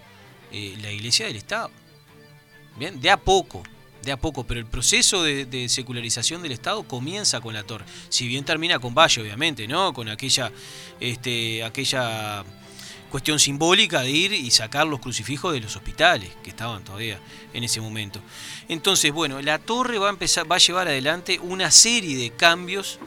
eh, 0.52 0.78
la 0.82 0.92
iglesia 0.92 1.26
del 1.26 1.36
Estado. 1.36 1.72
Bien, 2.78 3.00
de 3.02 3.10
a 3.10 3.18
poco, 3.18 3.64
de 4.04 4.12
a 4.12 4.18
poco, 4.18 4.44
pero 4.44 4.60
el 4.60 4.66
proceso 4.66 5.24
de, 5.24 5.46
de 5.46 5.70
secularización 5.70 6.42
del 6.42 6.52
Estado 6.52 6.84
comienza 6.84 7.40
con 7.42 7.54
la 7.54 7.64
torre. 7.64 7.86
Si 8.10 8.28
bien 8.28 8.44
termina 8.46 8.80
con 8.80 8.94
Valle, 8.94 9.22
obviamente, 9.22 9.68
¿no? 9.68 9.94
Con 9.94 10.10
aquella, 10.10 10.52
este, 11.00 11.64
aquella 11.64 12.44
cuestión 13.10 13.40
simbólica 13.40 14.02
de 14.02 14.10
ir 14.10 14.34
y 14.34 14.50
sacar 14.52 14.88
los 14.88 15.00
crucifijos 15.00 15.54
de 15.54 15.60
los 15.62 15.76
hospitales 15.76 16.32
que 16.44 16.50
estaban 16.50 16.84
todavía 16.84 17.20
en 17.54 17.64
ese 17.64 17.80
momento. 17.80 18.20
Entonces, 18.68 19.12
bueno, 19.12 19.40
la 19.42 19.60
torre 19.60 20.00
va 20.00 20.08
a 20.08 20.10
empezar, 20.10 20.52
va 20.52 20.56
a 20.56 20.60
llevar 20.60 20.88
adelante 20.88 21.40
una 21.40 21.70
serie 21.72 22.18
de 22.18 22.32
cambios 22.32 23.00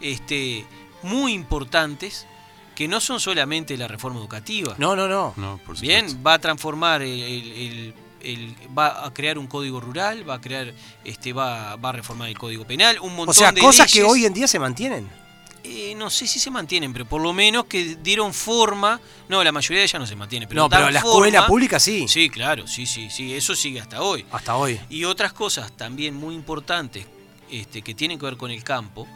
este, 0.00 0.64
muy 1.02 1.32
importantes 1.34 2.26
que 2.74 2.88
no 2.88 3.00
son 3.00 3.20
solamente 3.20 3.76
la 3.76 3.86
reforma 3.86 4.18
educativa. 4.18 4.74
No, 4.78 4.96
no, 4.96 5.06
no. 5.06 5.34
No, 5.36 5.60
por. 5.66 5.78
Bien, 5.78 6.22
va 6.26 6.34
a 6.34 6.38
transformar 6.38 7.02
el, 7.02 7.20
el- 7.22 7.52
el- 7.52 7.94
el- 8.22 8.54
va 8.76 9.04
a 9.06 9.12
crear 9.14 9.38
un 9.38 9.46
código 9.46 9.80
rural, 9.80 10.28
va 10.28 10.34
a 10.34 10.40
crear, 10.40 10.72
este, 11.04 11.32
va, 11.32 11.76
va 11.76 11.88
a 11.90 11.92
reformar 11.92 12.28
el 12.28 12.38
código 12.38 12.64
penal, 12.66 12.98
un 13.00 13.14
montón 13.16 13.30
O 13.30 13.34
sea, 13.34 13.52
de 13.52 13.60
cosas 13.60 13.90
que 13.92 14.02
hoy 14.02 14.24
en 14.26 14.32
día 14.34 14.46
se 14.48 14.58
mantienen. 14.58 15.08
Eh, 15.62 15.94
no 15.94 16.08
sé 16.08 16.26
si 16.26 16.38
se 16.38 16.50
mantienen, 16.50 16.90
pero 16.92 17.04
por 17.04 17.20
lo 17.20 17.34
menos 17.34 17.66
que 17.66 17.96
dieron 17.96 18.32
forma. 18.32 18.98
No, 19.28 19.44
la 19.44 19.52
mayoría 19.52 19.80
de 19.80 19.84
ellas 19.84 20.00
no 20.00 20.06
se 20.06 20.16
mantiene, 20.16 20.46
pero 20.46 20.62
no, 20.62 20.68
pero 20.70 20.90
la 20.90 21.00
forma- 21.02 21.26
escuela 21.28 21.46
pública 21.46 21.78
sí. 21.78 22.08
Sí, 22.08 22.30
claro, 22.30 22.66
sí, 22.66 22.86
sí, 22.86 23.10
sí, 23.10 23.34
eso 23.34 23.54
sigue 23.54 23.78
hasta 23.80 24.00
hoy. 24.02 24.24
Hasta 24.32 24.56
hoy. 24.56 24.80
Y 24.88 25.04
otras 25.04 25.34
cosas 25.34 25.70
también 25.76 26.14
muy 26.14 26.34
importantes 26.34 27.04
este, 27.50 27.82
que 27.82 27.94
tienen 27.94 28.18
que 28.18 28.24
ver 28.24 28.36
con 28.38 28.50
el 28.50 28.64
campo, 28.64 29.06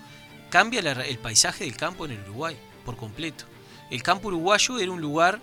cambia 0.50 0.82
la- 0.82 1.06
el 1.06 1.18
paisaje 1.18 1.64
del 1.64 1.76
campo 1.76 2.04
en 2.04 2.10
el 2.12 2.20
Uruguay 2.20 2.56
por 2.84 2.96
completo. 2.96 3.44
El 3.90 4.02
campo 4.02 4.28
uruguayo 4.28 4.78
era 4.78 4.90
un 4.92 5.00
lugar 5.00 5.40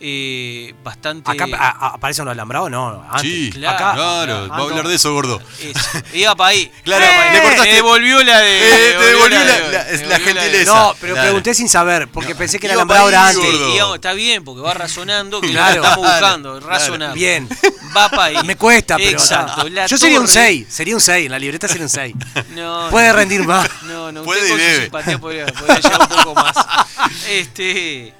eh, 0.00 0.74
bastante... 0.84 1.30
Acá 1.30 1.46
a- 1.58 1.68
a- 1.70 1.94
aparecen 1.94 2.24
los 2.24 2.32
alambrados, 2.32 2.70
no. 2.70 3.04
Antes. 3.10 3.22
Sí, 3.22 3.50
Claro, 3.52 3.76
claro, 3.78 3.94
claro. 4.26 4.48
va 4.48 4.56
a 4.56 4.60
hablar 4.62 4.88
de 4.88 4.94
eso, 4.94 5.12
gordo. 5.12 5.40
Eso, 5.60 5.80
iba 6.14 6.34
para 6.36 6.50
ahí. 6.50 6.70
Claro, 6.84 7.04
Eh, 7.04 7.32
le 7.32 7.42
cortaste. 7.42 7.68
Me 7.68 7.74
devolvió 7.74 8.22
la 8.24 8.38
de... 8.38 8.58
Eh, 8.58 8.94
te 8.98 9.04
devolvió 9.06 9.38
la- 9.38 9.44
de- 9.44 9.60
la- 9.72 9.78
la 9.78 9.84
devolvió 9.84 10.08
de- 10.08 10.20
gentileza. 10.20 10.72
No, 10.74 10.94
pero 11.00 11.14
Dale. 11.14 11.26
pregunté 11.28 11.54
sin 11.54 11.68
saber, 11.68 12.08
porque 12.08 12.34
pensé 12.34 12.58
que 12.58 12.66
el 12.66 12.72
Iba 12.72 12.82
alambrado 12.82 13.08
era 13.08 13.28
antes. 13.28 13.52
Digamos, 13.72 13.94
está 13.96 14.12
bien, 14.12 14.44
porque 14.44 14.62
va 14.62 14.74
razonando 14.74 15.40
que 15.40 15.50
Claro. 15.50 15.80
lo 15.80 15.82
estamos 15.84 16.06
Claro, 16.06 16.20
buscando, 16.20 16.50
claro. 16.60 16.66
razonando. 16.68 17.14
Bien. 17.14 17.48
Va 17.96 18.08
para 18.08 18.24
ahí. 18.24 18.36
Me 18.44 18.56
cuesta, 18.56 18.96
pero. 18.96 19.10
Exacto. 19.10 19.68
la 19.68 19.86
Yo 19.86 19.96
sería 19.98 20.20
un 20.20 20.26
torre- 20.26 20.32
6, 20.34 20.66
sería 20.70 20.94
un 20.94 21.00
6, 21.00 21.26
en 21.26 21.32
la 21.32 21.38
libreta 21.38 21.66
sería 21.68 21.82
un 21.84 21.88
6. 21.88 22.14
No, 22.54 22.88
Puede 22.90 23.08
no. 23.08 23.14
rendir 23.14 23.44
más. 23.44 23.68
No, 23.82 24.12
no, 24.12 24.22
Puede 24.22 24.40
usted 24.42 24.52
con 24.52 24.60
y 24.60 24.62
su 24.62 24.68
debe. 24.70 24.82
simpatía 24.82 25.18
podría, 25.18 25.46
podría 25.46 25.80
llegar 25.80 26.00
un 26.02 26.08
poco 26.08 26.34
más. 26.34 26.54
Este, 27.28 28.12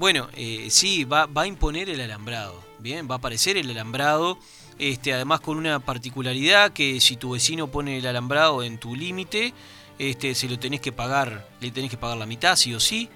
bueno, 0.00 0.28
eh, 0.34 0.68
sí, 0.70 1.04
va, 1.04 1.26
va 1.26 1.42
a 1.42 1.46
imponer 1.46 1.88
el 1.90 2.00
alambrado. 2.00 2.60
Bien, 2.78 3.06
va 3.08 3.16
a 3.16 3.18
aparecer 3.18 3.56
el 3.58 3.70
alambrado. 3.70 4.38
Este, 4.78 5.12
además 5.12 5.40
con 5.40 5.58
una 5.58 5.78
particularidad 5.80 6.72
que 6.72 7.00
si 7.00 7.16
tu 7.16 7.32
vecino 7.32 7.66
pone 7.68 7.98
el 7.98 8.06
alambrado 8.06 8.62
en 8.62 8.78
tu 8.78 8.96
límite, 8.96 9.52
este, 9.98 10.34
se 10.34 10.48
lo 10.48 10.58
tenés 10.58 10.80
que 10.80 10.90
pagar, 10.90 11.46
le 11.60 11.70
tenés 11.70 11.90
que 11.90 11.98
pagar 11.98 12.16
la 12.16 12.24
mitad, 12.24 12.56
sí 12.56 12.72
o 12.74 12.80
sí, 12.80 13.10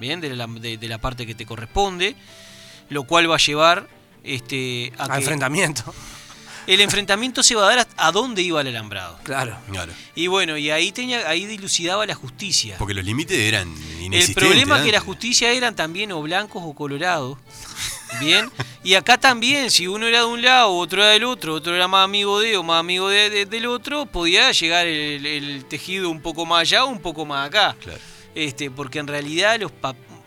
bien, 0.00 0.20
de 0.20 0.34
la, 0.34 0.48
de- 0.48 0.76
de 0.76 0.88
la 0.88 0.98
parte 0.98 1.24
que 1.24 1.36
te 1.36 1.46
corresponde, 1.46 2.16
lo 2.88 3.04
cual 3.04 3.30
va 3.30 3.36
a 3.36 3.38
llevar 3.38 3.88
este, 4.24 4.92
a 4.98 5.04
A 5.04 5.08
que 5.10 5.18
enfrentamiento. 5.18 5.94
El 6.66 6.80
enfrentamiento 6.80 7.42
se 7.42 7.54
va 7.54 7.70
a 7.70 7.76
dar 7.76 7.88
a, 7.96 8.12
dónde 8.12 8.42
iba 8.42 8.60
el 8.60 8.68
alambrado. 8.68 9.18
Claro. 9.22 9.56
Claro. 9.70 9.92
Y 10.14 10.26
bueno, 10.28 10.56
y 10.56 10.70
ahí 10.70 10.92
tenía, 10.92 11.28
ahí 11.28 11.46
dilucidaba 11.46 12.06
la 12.06 12.14
justicia. 12.14 12.76
Porque 12.78 12.94
los 12.94 13.04
límites 13.04 13.36
eran 13.38 13.68
El 13.98 14.02
inexistentes. 14.02 14.34
problema 14.44 14.78
es 14.78 14.84
que 14.84 14.92
la 14.92 15.00
justicia 15.00 15.50
eran 15.52 15.74
también 15.76 16.12
o 16.12 16.22
blancos 16.22 16.62
o 16.64 16.72
colorados. 16.74 17.38
Bien. 18.20 18.48
Y 18.84 18.94
acá 18.94 19.18
también, 19.18 19.70
si 19.70 19.88
uno 19.88 20.06
era 20.06 20.20
de 20.20 20.24
un 20.26 20.40
lado, 20.42 20.70
otro 20.72 21.02
era 21.02 21.10
del 21.12 21.24
otro, 21.24 21.54
otro 21.54 21.74
era 21.74 21.88
más 21.88 22.04
amigo 22.04 22.38
de 22.38 22.56
o 22.56 22.62
más 22.62 22.78
amigo 22.78 23.08
de- 23.08 23.28
de- 23.30 23.46
del 23.46 23.66
otro, 23.66 24.06
podía 24.06 24.52
llegar 24.52 24.86
el, 24.86 25.26
el 25.26 25.64
tejido 25.64 26.10
un 26.10 26.20
poco 26.20 26.46
más 26.46 26.60
allá 26.60 26.84
o 26.84 26.88
un 26.88 27.00
poco 27.00 27.24
más 27.26 27.48
acá. 27.48 27.74
Claro. 27.80 27.98
Este, 28.34 28.70
porque 28.70 28.98
en 29.00 29.08
realidad 29.08 29.58
los 29.58 29.72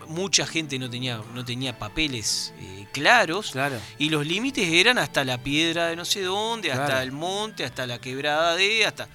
mucha 0.08 0.46
gente 0.48 0.80
no 0.80 0.90
tenía, 0.90 1.22
no 1.34 1.44
tenía 1.46 1.78
papeles 1.78 2.54
eh, 2.60 2.77
claros. 3.00 3.52
Claro. 3.52 3.78
Y 3.98 4.10
los 4.10 4.26
límites 4.26 4.68
eran 4.68 4.98
hasta 4.98 5.24
la 5.24 5.38
piedra 5.38 5.88
de 5.88 5.96
no 5.96 6.06
sé 6.06 6.22
dónde, 6.22 6.72
hasta 6.72 6.86
Claro. 6.86 7.02
el 7.02 7.12
monte, 7.12 7.64
hasta 7.66 7.86
la 7.88 8.00
quebrada 8.00 8.56
de, 8.56 8.86
hasta. 8.86 9.08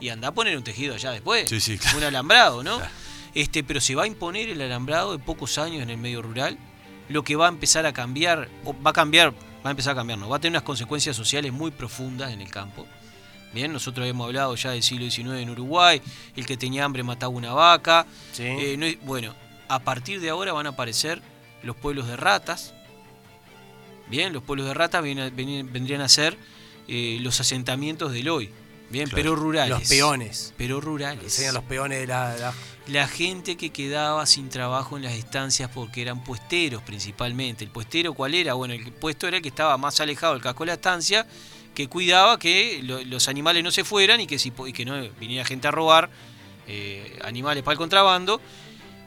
Y 0.00 0.08
anda 0.08 0.28
a 0.28 0.32
poner 0.32 0.56
un 0.56 0.64
tejido 0.64 0.94
allá 0.94 1.10
después. 1.10 1.48
Sí, 1.48 1.60
sí, 1.60 1.76
claro. 1.78 1.98
Un 1.98 2.04
alambrado, 2.04 2.62
¿no? 2.62 2.80
Este, 3.34 3.62
pero 3.62 3.80
se 3.80 3.94
va 3.94 4.04
a 4.04 4.06
imponer 4.06 4.48
el 4.48 4.60
alambrado 4.60 5.12
de 5.12 5.18
pocos 5.22 5.58
años 5.58 5.82
en 5.82 5.90
el 5.90 5.98
medio 5.98 6.22
rural, 6.22 6.58
lo 7.08 7.22
que 7.22 7.36
va 7.36 7.46
a 7.46 7.48
empezar 7.48 7.86
a 7.86 7.92
cambiar, 7.92 8.48
o 8.64 8.74
va 8.82 8.90
a 8.90 8.92
cambiar, 8.94 9.32
va 9.32 9.68
a 9.68 9.70
empezar 9.70 9.92
a 9.92 9.96
cambiar, 9.96 10.18
no, 10.18 10.28
va 10.28 10.36
a 10.38 10.40
tener 10.40 10.52
unas 10.52 10.62
consecuencias 10.64 11.14
sociales 11.16 11.52
muy 11.52 11.70
profundas 11.70 12.32
en 12.32 12.40
el 12.40 12.50
campo. 12.50 12.86
Bien, 13.52 13.72
nosotros 13.72 14.02
habíamos 14.04 14.26
hablado 14.26 14.54
ya 14.54 14.70
del 14.70 14.82
siglo 14.82 15.10
XIX 15.10 15.40
en 15.40 15.50
Uruguay, 15.50 16.00
el 16.36 16.46
que 16.46 16.56
tenía 16.56 16.84
hambre 16.84 17.02
mataba 17.02 17.32
una 17.32 17.52
vaca. 17.52 18.06
Sí. 18.32 18.44
Eh, 18.44 18.76
no 18.76 18.86
bueno, 19.06 19.34
a 19.68 19.80
partir 19.80 20.20
de 20.20 20.30
ahora 20.30 20.52
van 20.52 20.66
a 20.66 20.70
aparecer 20.70 21.20
los 21.62 21.76
pueblos 21.76 22.06
de 22.06 22.16
ratas. 22.16 22.74
Bien, 24.10 24.32
los 24.32 24.42
pueblos 24.42 24.66
de 24.66 24.74
ratas 24.74 25.02
vendrían 25.02 26.00
a 26.00 26.08
ser 26.08 26.36
eh, 26.88 27.18
los 27.20 27.40
asentamientos 27.40 28.12
del 28.12 28.28
hoy. 28.28 28.50
Bien, 28.90 29.04
Claro. 29.08 29.16
pero 29.22 29.36
rurales. 29.36 29.78
Los 29.78 29.88
peones. 29.88 30.52
Pero 30.56 30.80
rurales. 30.80 31.22
Enseñan 31.22 31.54
los 31.54 31.64
peones 31.64 32.00
de 32.00 32.06
la. 32.08 32.36
la- 32.36 32.54
La 32.88 33.06
gente 33.06 33.56
que 33.56 33.70
quedaba 33.70 34.26
sin 34.26 34.48
trabajo 34.48 34.96
en 34.96 35.04
las 35.04 35.12
estancias 35.12 35.70
porque 35.72 36.02
eran 36.02 36.24
puesteros 36.24 36.82
principalmente. 36.82 37.62
¿El 37.62 37.70
puestero 37.70 38.14
cuál 38.14 38.34
era? 38.34 38.54
Bueno, 38.54 38.74
el 38.74 38.90
puesto 38.90 39.28
era 39.28 39.36
el 39.36 39.42
que 39.44 39.48
estaba 39.50 39.76
más 39.78 40.00
alejado 40.00 40.32
del 40.32 40.42
casco 40.42 40.64
de 40.64 40.68
la 40.68 40.72
estancia, 40.74 41.24
que 41.72 41.86
cuidaba 41.86 42.36
que 42.40 42.80
lo- 42.82 43.00
los 43.04 43.28
animales 43.28 43.62
no 43.62 43.70
se 43.70 43.84
fueran 43.84 44.20
y 44.20 44.26
que, 44.26 44.40
si, 44.40 44.52
y 44.66 44.72
que 44.72 44.84
no 44.84 45.00
viniera 45.20 45.44
gente 45.44 45.68
a 45.68 45.70
robar 45.70 46.10
eh, 46.66 47.16
animales 47.22 47.62
para 47.62 47.74
el 47.74 47.78
contrabando. 47.78 48.40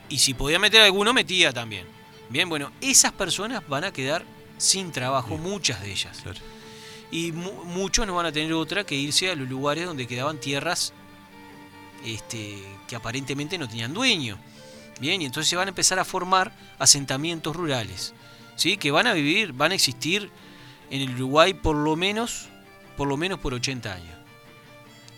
Y 0.08 0.20
si 0.20 0.34
podía 0.34 0.60
meter 0.60 0.80
alguno, 0.82 1.12
metía 1.12 1.51
también. 1.51 1.86
Bien, 2.30 2.47
bueno, 2.47 2.72
esas 2.80 3.12
personas 3.12 3.68
van 3.68 3.84
a 3.84 3.91
quedar 3.91 4.24
sin 4.64 4.91
trabajo, 4.91 5.38
muchas 5.38 5.82
de 5.82 5.91
ellas. 5.91 6.20
Claro. 6.24 6.39
Y 7.11 7.32
mu- 7.32 7.64
muchos 7.66 8.07
no 8.07 8.16
van 8.16 8.26
a 8.28 8.32
tener 8.32 8.53
otra 8.53 8.84
que 8.86 8.95
irse 8.95 9.30
a 9.30 9.36
los 9.36 9.47
lugares 9.47 9.86
donde 9.86 10.07
quedaban 10.07 10.39
tierras 10.39 10.93
este, 12.05 12.61
que 12.88 12.95
aparentemente 12.95 13.57
no 13.57 13.68
tenían 13.68 13.93
dueño. 13.93 14.38
Bien, 14.99 15.22
y 15.22 15.26
entonces 15.26 15.49
se 15.49 15.55
van 15.55 15.68
a 15.68 15.70
empezar 15.70 15.99
a 15.99 16.05
formar 16.05 16.51
asentamientos 16.80 17.55
rurales, 17.55 18.14
¿sí? 18.55 18.78
que 18.78 18.91
van 18.91 19.07
a 19.07 19.14
vivir, 19.14 19.53
van 19.53 19.72
a 19.72 19.76
existir 19.76 20.30
en 20.89 21.01
el 21.01 21.09
Uruguay 21.16 21.53
por 21.53 21.76
lo 21.76 21.95
menos, 21.95 22.47
por 22.97 23.07
lo 23.07 23.18
menos 23.18 23.39
por 23.39 23.53
80 23.53 23.91
años. 23.93 24.16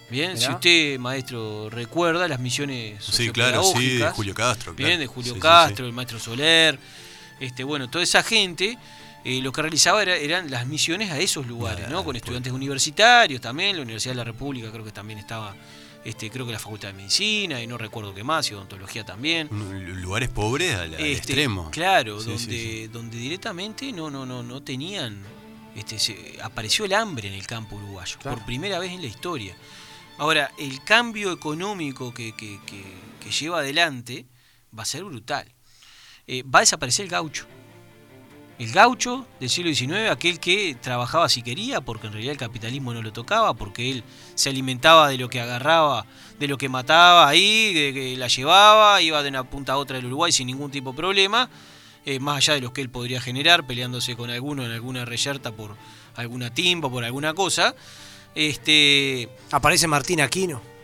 Bien, 0.10 0.34
Mirá. 0.34 0.46
si 0.48 0.54
usted, 0.54 1.00
maestro, 1.00 1.70
recuerda 1.70 2.28
las 2.28 2.39
misiones 2.39 3.04
Sí, 3.04 3.32
claro, 3.32 3.64
sí, 3.64 3.98
de 3.98 4.10
Julio 4.12 4.34
Castro. 4.36 4.74
Bien, 4.74 4.89
claro. 4.89 5.00
de 5.02 5.08
Julio 5.08 5.34
Sí, 5.34 5.36
sí, 5.36 5.41
Castro, 5.41 5.86
sí. 5.86 5.89
el 5.89 5.93
maestro 5.93 6.20
Soler, 6.20 6.80
Este, 7.39 7.64
bueno, 7.64 7.89
toda 7.89 8.04
esa 8.04 8.22
gente 8.24 8.78
eh, 9.26 9.41
lo 9.41 9.51
que 9.51 9.61
realizaba 9.61 10.01
era- 10.03 10.15
eran 10.15 10.49
las 10.51 10.67
misiones 10.67 11.11
a 11.11 11.19
esos 11.19 11.45
lugares, 11.47 11.89
¿no? 11.89 12.03
Con 12.05 12.15
estudiantes 12.15 12.53
universitarios 12.53 13.41
también, 13.41 13.76
la 13.76 13.82
Universidad 13.82 14.13
de 14.13 14.17
la 14.17 14.23
República 14.23 14.71
creo 14.71 14.86
que 14.86 14.91
también 14.91 15.17
estaba, 15.19 15.55
este, 16.05 16.30
creo 16.30 16.45
que 16.45 16.51
la 16.53 16.59
Facultad 16.59 16.89
de 16.89 16.93
Medicina 16.93 17.59
y 17.61 17.65
no 17.67 17.78
recuerdo 17.78 18.13
qué 18.13 18.23
más, 18.23 18.49
y 18.51 18.53
odontología 18.53 19.03
también. 19.03 19.49
Lugares 20.01 20.30
pobres 20.30 20.76
al, 20.76 20.82
al 20.82 20.93
Este, 20.93 21.11
extremo. 21.13 21.71
Claro, 21.71 22.19
Sí, 22.19 22.26
donde, 22.30 22.43
sí, 22.43 22.82
sí. 22.84 22.88
donde 22.88 23.17
directamente 23.17 23.91
no, 23.91 24.09
no, 24.11 24.26
no, 24.26 24.43
no 24.43 24.61
tenían. 24.61 25.23
Este, 25.76 25.99
se- 25.99 26.38
apareció 26.41 26.86
el 26.86 26.93
hambre 26.93 27.28
en 27.28 27.34
el 27.34 27.45
campo 27.47 27.76
uruguayo, 27.76 28.17
Claro. 28.19 28.38
por 28.38 28.45
primera 28.45 28.80
vez 28.80 28.91
en 28.93 29.01
la 29.01 29.07
historia. 29.07 29.57
Ahora, 30.17 30.51
el 30.57 30.82
cambio 30.86 31.34
económico 31.34 32.13
que, 32.13 32.32
que- 32.34 32.59
que- 32.65 32.93
que 33.19 33.32
lleva 33.32 33.59
adelante 33.59 34.26
va 34.78 34.84
a 34.84 34.86
ser 34.86 35.03
brutal. 35.03 35.51
Eh, 36.28 36.43
va 36.43 36.59
a 36.59 36.61
desaparecer 36.61 37.03
el 37.05 37.11
gaucho. 37.11 37.45
El 38.58 38.72
gaucho 38.72 39.26
del 39.41 39.49
siglo 39.49 39.74
XIX, 39.74 40.10
aquel 40.10 40.39
que 40.39 40.78
trabajaba 40.80 41.28
si 41.28 41.41
quería, 41.41 41.82
porque 41.82 42.08
en 42.08 42.14
realidad 42.14 42.32
el 42.32 42.38
capitalismo 42.38 42.93
no 42.93 43.01
lo 43.01 43.12
tocaba, 43.12 43.53
porque 43.53 43.91
él 43.91 44.03
se 44.34 44.49
alimentaba 44.49 45.10
de 45.10 45.18
lo 45.18 45.28
que 45.28 45.41
agarraba, 45.41 46.06
de 46.39 46.47
lo 46.47 46.58
que 46.58 46.70
mataba 46.70 47.28
ahí, 47.28 47.74
de 47.74 47.93
que 47.93 48.16
la 48.16 48.28
llevaba, 48.28 49.01
iba 49.01 49.22
de 49.24 49.30
una 49.30 49.43
punta 49.43 49.74
a 49.74 49.78
otra 49.78 49.97
del 49.97 50.06
Uruguay 50.06 50.32
sin 50.32 50.47
ningún 50.47 50.72
tipo 50.72 50.91
de 50.91 50.97
problema, 50.97 51.49
eh, 52.06 52.20
más 52.20 52.38
allá 52.38 52.53
de 52.53 52.62
los 52.62 52.72
que 52.72 52.80
él 52.80 52.89
podría 52.89 53.20
generar, 53.20 53.68
peleándose 53.68 54.16
con 54.16 54.30
alguno 54.30 54.66
en 54.66 54.72
alguna 54.72 55.03
reyerta 55.03 55.51
por 55.51 55.76
alguna 56.16 56.53
timba, 56.53 56.89
por 56.89 57.03
alguna 57.03 57.34
cosa. 57.34 57.76
Este, 58.36 59.28
Aparece 59.51 59.88
Martín 59.88 60.22
Aquino. 60.22 60.74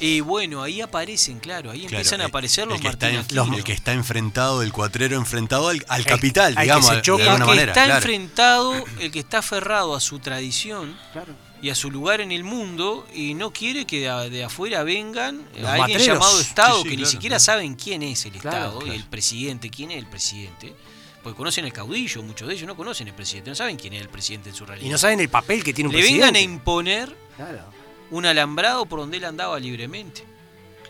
Y 0.00 0.20
bueno, 0.20 0.62
ahí 0.62 0.80
aparecen, 0.80 1.38
claro, 1.40 1.70
ahí 1.70 1.80
Claro, 1.80 1.96
empiezan 1.96 2.20
a 2.22 2.26
aparecer 2.26 2.66
los 2.66 2.76
el 2.76 2.82
que, 2.82 2.88
está, 2.88 3.06
Martín 3.10 3.20
en- 3.36 3.38
Aquino. 3.42 3.56
el 3.58 3.64
que 3.64 3.72
está 3.72 3.92
enfrentado, 3.92 4.62
el 4.62 4.72
cuatrero 4.72 5.16
enfrentado 5.16 5.68
al, 5.68 5.84
al 5.88 6.00
El- 6.00 6.06
capital, 6.06 6.46
al 6.48 6.54
que 6.56 6.62
digamos, 6.62 6.90
de 6.90 7.02
choca. 7.02 7.22
el 7.22 7.28
alguna 7.28 7.44
que 7.44 7.50
manera. 7.50 7.72
está 7.72 7.84
claro. 7.84 7.96
enfrentado, 7.98 8.84
el 8.98 9.10
que 9.10 9.18
está 9.18 9.38
aferrado 9.38 9.94
a 9.94 10.00
su 10.00 10.18
tradición 10.18 10.96
Claro. 11.12 11.34
y 11.62 11.70
a 11.70 11.74
su 11.74 11.90
lugar 11.90 12.20
en 12.20 12.32
el 12.32 12.44
mundo 12.44 13.06
y 13.14 13.34
no 13.34 13.52
quiere 13.52 13.84
que 13.86 14.00
de, 14.00 14.08
a- 14.08 14.28
de 14.28 14.44
afuera 14.44 14.82
vengan 14.82 15.38
Los 15.54 15.64
alguien 15.68 15.78
matreros. 15.78 16.06
llamado 16.06 16.40
Estado 16.40 16.76
Sí, 16.78 16.82
sí, 16.84 16.88
que 16.88 16.96
ni 16.96 17.06
siquiera 17.06 17.34
claro. 17.36 17.44
saben 17.44 17.74
quién 17.74 18.02
es 18.02 18.24
el 18.24 18.36
Estado 18.36 18.78
claro. 18.78 18.92
y 18.92 18.96
el 18.96 19.04
presidente, 19.04 19.68
quién 19.70 19.90
es 19.90 19.98
el 19.98 20.06
presidente. 20.06 20.74
Porque 21.22 21.36
conocen 21.36 21.66
el 21.66 21.72
caudillo, 21.74 22.22
muchos 22.22 22.48
de 22.48 22.54
ellos 22.54 22.66
no 22.66 22.74
conocen 22.74 23.06
el 23.08 23.12
presidente, 23.14 23.50
no 23.50 23.54
saben 23.54 23.76
quién 23.76 23.92
es 23.92 24.00
el 24.00 24.08
presidente 24.08 24.48
en 24.48 24.54
su 24.54 24.64
realidad. 24.64 24.86
Y 24.86 24.90
no 24.90 24.96
saben 24.96 25.20
el 25.20 25.28
papel 25.28 25.62
que 25.62 25.74
tiene 25.74 25.90
un 25.90 25.94
Le 25.94 26.00
vengan 26.00 26.30
a 26.30 26.32
presidente. 26.32 26.40
imponer 26.54 27.14
Claro. 27.36 27.64
Un 28.10 28.26
alambrado 28.26 28.86
por 28.86 29.00
donde 29.00 29.18
él 29.18 29.24
andaba 29.24 29.58
libremente. 29.58 30.24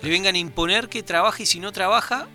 Le 0.03 0.11
vengan 0.11 0.35
a 0.35 0.39
imponer 0.39 0.89
que 0.89 1.03
trabaje 1.03 1.43
y 1.43 1.47
si 1.47 1.61
no 1.61 1.73
trabaja, 1.73 2.29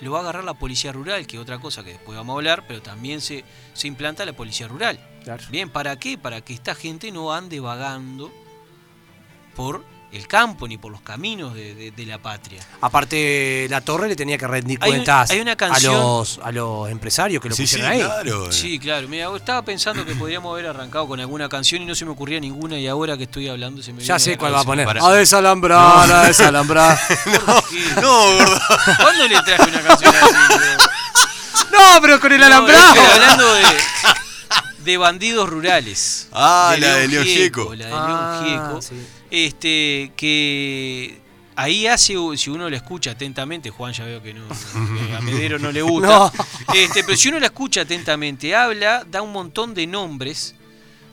lo 0.00 0.12
va 0.12 0.18
a 0.18 0.22
agarrar 0.22 0.44
la 0.44 0.54
policía 0.54 0.92
rural, 0.92 1.26
que 1.26 1.36
es 1.36 1.42
otra 1.42 1.58
cosa 1.58 1.84
que 1.84 1.90
después 1.90 2.16
vamos 2.16 2.34
a 2.34 2.36
hablar, 2.36 2.64
pero 2.66 2.82
también 2.82 3.20
se, 3.20 3.44
se 3.74 3.88
implanta 3.88 4.24
la 4.24 4.32
policía 4.32 4.68
rural. 4.68 4.98
Claro. 5.24 5.44
Bien, 5.50 5.70
¿para 5.70 5.98
qué? 5.98 6.18
Para 6.18 6.40
que 6.40 6.54
esta 6.54 6.74
gente 6.74 7.10
no 7.10 7.32
ande 7.32 7.60
vagando 7.60 8.32
por 9.54 9.84
el 10.10 10.26
campo 10.26 10.66
ni 10.66 10.78
por 10.78 10.90
los 10.90 11.02
caminos 11.02 11.52
de, 11.54 11.74
de- 11.74 11.90
de 11.90 12.06
la 12.06 12.16
patria. 12.18 12.62
Aparte, 12.80 13.66
la 13.68 13.82
torre 13.82 14.08
le 14.08 14.16
tenía 14.16 14.38
que 14.38 14.46
rendir 14.46 14.78
Hay 14.80 14.90
un- 14.90 14.96
cuentas 14.96 15.30
hay 15.30 15.40
una 15.40 15.54
canción- 15.54 15.94
a, 15.94 15.98
los, 15.98 16.40
a 16.42 16.50
los 16.50 16.88
empresarios 16.90 17.42
que 17.42 17.50
lo 17.50 17.54
Sí, 17.54 17.66
sí, 17.66 17.76
pusieron 17.76 17.92
ahí. 17.92 18.00
claro. 18.00 18.50
Sí, 18.52 18.78
claro. 18.78 19.06
Mira, 19.06 19.28
estaba 19.36 19.62
pensando 19.62 20.06
que 20.06 20.14
podríamos 20.14 20.50
haber 20.52 20.66
arrancado 20.68 21.06
con 21.06 21.20
alguna 21.20 21.48
canción 21.50 21.82
y 21.82 21.84
no 21.84 21.94
se 21.94 22.06
me 22.06 22.12
ocurría 22.12 22.40
ninguna 22.40 22.78
y 22.78 22.86
ahora 22.86 23.18
que 23.18 23.24
estoy 23.24 23.48
hablando 23.48 23.82
se 23.82 23.92
me 23.92 24.02
Ya 24.02 24.18
sé 24.18 24.30
la 24.32 24.38
cuál 24.38 24.54
va 24.54 24.60
a 24.60 24.64
poner. 24.64 24.86
Para- 24.86 25.04
A 25.06 25.12
desalambrar, 25.12 26.10
a 26.10 26.22
desalambrar. 26.24 26.98
No, 28.00 28.32
gordo. 28.34 28.60
¿Cuándo 28.96 29.28
le 29.28 29.42
traje 29.42 29.68
una 29.70 29.82
canción 29.82 30.14
así? 30.16 30.86
no, 31.72 32.00
pero 32.00 32.18
con 32.20 32.32
el 32.32 32.40
No, 32.40 32.46
alambrado. 32.46 32.94
estoy 32.94 33.06
hablando 33.12 33.54
de, 33.54 33.64
de 34.84 34.96
bandidos 34.96 35.48
rurales. 35.48 36.28
Ah, 36.32 36.74
la 36.78 36.94
de 36.96 37.08
León 37.08 37.24
Gieco. 37.24 37.60
Gieco. 37.70 37.74
La 37.74 37.86
de 37.86 37.92
Ah, 37.94 38.40
León 38.42 38.44
Gieco. 38.70 38.82
sí. 38.82 39.06
Este, 39.30 40.12
que 40.16 41.20
ahí 41.56 41.86
hace, 41.86 42.14
si 42.36 42.50
uno 42.50 42.68
la 42.70 42.76
escucha 42.76 43.10
atentamente, 43.12 43.70
Juan 43.70 43.92
ya 43.92 44.04
veo 44.04 44.22
que 44.22 44.32
no, 44.34 44.42
que 44.48 45.16
a 45.16 45.20
Medero 45.20 45.58
no 45.58 45.70
le 45.72 45.82
gusta. 45.82 46.08
No. 46.68 46.74
Este, 46.74 47.02
pero 47.04 47.16
si 47.16 47.28
uno 47.28 47.38
la 47.40 47.46
escucha 47.46 47.82
atentamente, 47.82 48.54
habla, 48.54 49.04
da 49.08 49.22
un 49.22 49.32
montón 49.32 49.74
de 49.74 49.86
nombres 49.86 50.54